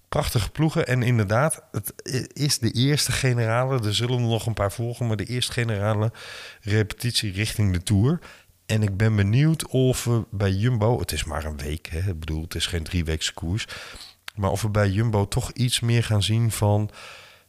Prachtige 0.09 0.49
ploegen. 0.49 0.87
En 0.87 1.03
inderdaad, 1.03 1.63
het 1.71 1.93
is 2.33 2.59
de 2.59 2.71
eerste 2.71 3.11
generale. 3.11 3.79
Er 3.83 3.95
zullen 3.95 4.19
er 4.19 4.25
nog 4.25 4.45
een 4.45 4.53
paar 4.53 4.71
volgen, 4.71 5.07
maar 5.07 5.17
de 5.17 5.25
eerste 5.25 5.51
generale 5.51 6.11
repetitie 6.61 7.31
richting 7.31 7.73
de 7.73 7.83
Tour. 7.83 8.19
En 8.71 8.83
ik 8.83 8.97
ben 8.97 9.15
benieuwd 9.15 9.67
of 9.67 10.03
we 10.03 10.23
bij 10.29 10.51
Jumbo, 10.51 10.99
het 10.99 11.11
is 11.11 11.23
maar 11.23 11.45
een 11.45 11.57
week, 11.57 11.87
hè, 11.87 12.09
ik 12.09 12.19
bedoel, 12.19 12.41
het 12.41 12.55
is 12.55 12.65
geen 12.65 12.83
drieweekse 12.83 13.33
koers. 13.33 13.67
Maar 14.35 14.51
of 14.51 14.61
we 14.61 14.69
bij 14.69 14.89
Jumbo 14.89 15.27
toch 15.27 15.51
iets 15.51 15.79
meer 15.79 16.03
gaan 16.03 16.23
zien 16.23 16.51
van 16.51 16.89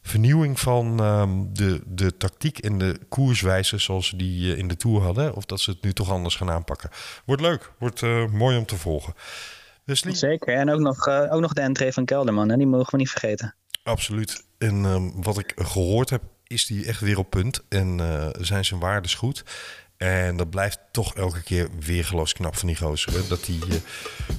vernieuwing 0.01 0.59
van 0.59 0.99
ehm, 0.99 1.29
de, 1.47 1.81
de 1.85 2.17
tactiek 2.17 2.57
en 2.59 2.77
de 2.77 2.99
koerswijze 3.09 3.77
zoals 3.77 4.07
ze 4.07 4.15
die 4.15 4.51
uh, 4.51 4.57
in 4.57 4.67
de 4.67 4.75
Tour 4.75 5.01
hadden. 5.01 5.35
Of 5.35 5.45
dat 5.45 5.59
ze 5.59 5.71
het 5.71 5.81
nu 5.81 5.93
toch 5.93 6.11
anders 6.11 6.35
gaan 6.35 6.49
aanpakken. 6.49 6.89
Wordt 7.25 7.41
leuk. 7.41 7.71
Wordt 7.79 8.01
uh, 8.01 8.27
mooi 8.27 8.57
om 8.57 8.65
te 8.65 8.77
volgen. 8.77 9.13
Wesley? 9.83 10.15
Zeker. 10.15 10.55
En 10.55 10.69
ook 10.69 10.79
nog, 10.79 11.07
uh, 11.07 11.33
ook 11.33 11.41
nog 11.41 11.53
de 11.53 11.61
entree 11.61 11.91
van 11.91 12.05
Kelderman. 12.05 12.49
Hè? 12.49 12.57
Die 12.57 12.67
mogen 12.67 12.91
we 12.91 12.97
niet 12.97 13.09
vergeten. 13.09 13.55
Absoluut. 13.83 14.45
En 14.57 14.83
um, 14.83 15.23
wat 15.23 15.39
ik 15.39 15.51
gehoord 15.55 16.09
heb, 16.09 16.21
is 16.47 16.65
die 16.65 16.85
echt 16.85 16.99
weer 16.99 17.17
op 17.17 17.29
punt. 17.29 17.63
En 17.69 17.99
zijn 18.39 18.65
zijn 18.65 18.79
waardes 18.79 19.15
goed. 19.15 19.43
En 20.03 20.37
dat 20.37 20.49
blijft 20.49 20.79
toch 20.91 21.15
elke 21.15 21.43
keer 21.43 21.69
weer 21.79 22.31
knap 22.33 22.57
van 22.57 22.67
die 22.67 22.77
gozer. 22.77 23.27
Dat 23.27 23.45
hij 23.45 23.55
uh, 23.55 23.75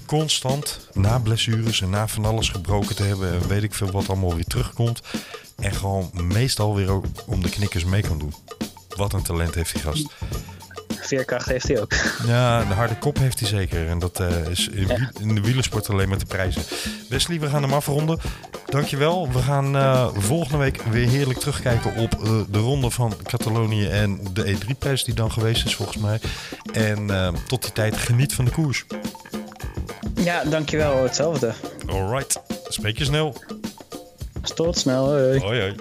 constant 0.07 0.89
na 0.93 1.19
blessures 1.19 1.81
en 1.81 1.91
na 1.91 2.09
van 2.09 2.25
alles 2.25 2.49
gebroken 2.49 2.97
te 2.97 3.03
hebben... 3.03 3.33
en 3.33 3.49
weet 3.49 3.63
ik 3.63 3.75
veel 3.75 3.91
wat 3.91 4.09
allemaal 4.09 4.35
weer 4.35 4.45
terugkomt... 4.45 5.03
En 5.57 5.73
gewoon 5.73 6.11
meestal 6.13 6.75
weer 6.75 6.91
ook 6.91 7.05
om 7.27 7.43
de 7.43 7.49
knikkers 7.49 7.85
mee 7.85 8.03
kan 8.03 8.19
doen. 8.19 8.35
Wat 8.97 9.13
een 9.13 9.23
talent 9.23 9.55
heeft 9.55 9.73
die 9.73 9.83
gast. 9.83 10.07
Veerkracht 11.07 11.47
heeft 11.47 11.69
hij 11.69 11.81
ook. 11.81 11.93
Ja, 12.27 12.65
de 12.65 12.75
harde 12.75 12.99
kop 12.99 13.19
heeft 13.19 13.41
hij 13.41 13.49
zeker. 13.49 13.89
En 13.89 13.99
dat 13.99 14.21
uh, 14.21 14.49
is 14.51 14.69
in, 14.69 15.11
in, 15.21 15.35
de 15.35 15.41
wielersport 15.41 15.91
alleen 15.91 16.09
maar 16.09 16.19
te 16.19 16.27
prijzen. 16.27 16.63
Wesley, 17.09 17.41
we 17.41 17.49
gaan 17.49 17.63
hem 17.63 17.73
afronden. 17.73 18.19
Dankjewel. 18.67 19.33
We 19.33 19.39
gaan 19.39 19.77
uh, 19.77 20.09
volgende 20.15 20.59
week 20.59 20.83
weer 20.83 21.09
heerlijk 21.09 21.39
terugkijken 21.39 21.95
op 21.95 22.15
uh, 22.25 22.41
de 22.49 22.59
ronde 22.59 22.91
van 22.91 23.15
Catalonië 23.23 23.89
en 23.89 24.21
de 24.33 24.57
E3-prijs 24.57 25.05
die 25.05 25.15
dan 25.15 25.33
geweest 25.33 25.65
is 25.65 25.75
volgens 25.75 25.99
mij. 25.99 26.21
En 26.73 27.07
tot 27.47 27.63
die 27.63 27.73
tijd 27.73 27.97
geniet 27.97 28.35
van 28.35 28.45
de 28.45 28.51
koers. 28.51 28.85
Ja, 30.15 30.45
dankjewel. 30.45 31.03
Hetzelfde. 31.03 31.53
Alright. 31.87 32.41
Spreek 32.69 32.99
je 32.99 33.05
snel. 33.05 33.37
Tot 34.55 34.79
snel. 34.79 35.07
Hoi. 35.07 35.39
hoi, 35.39 35.61
hoi. 35.61 35.75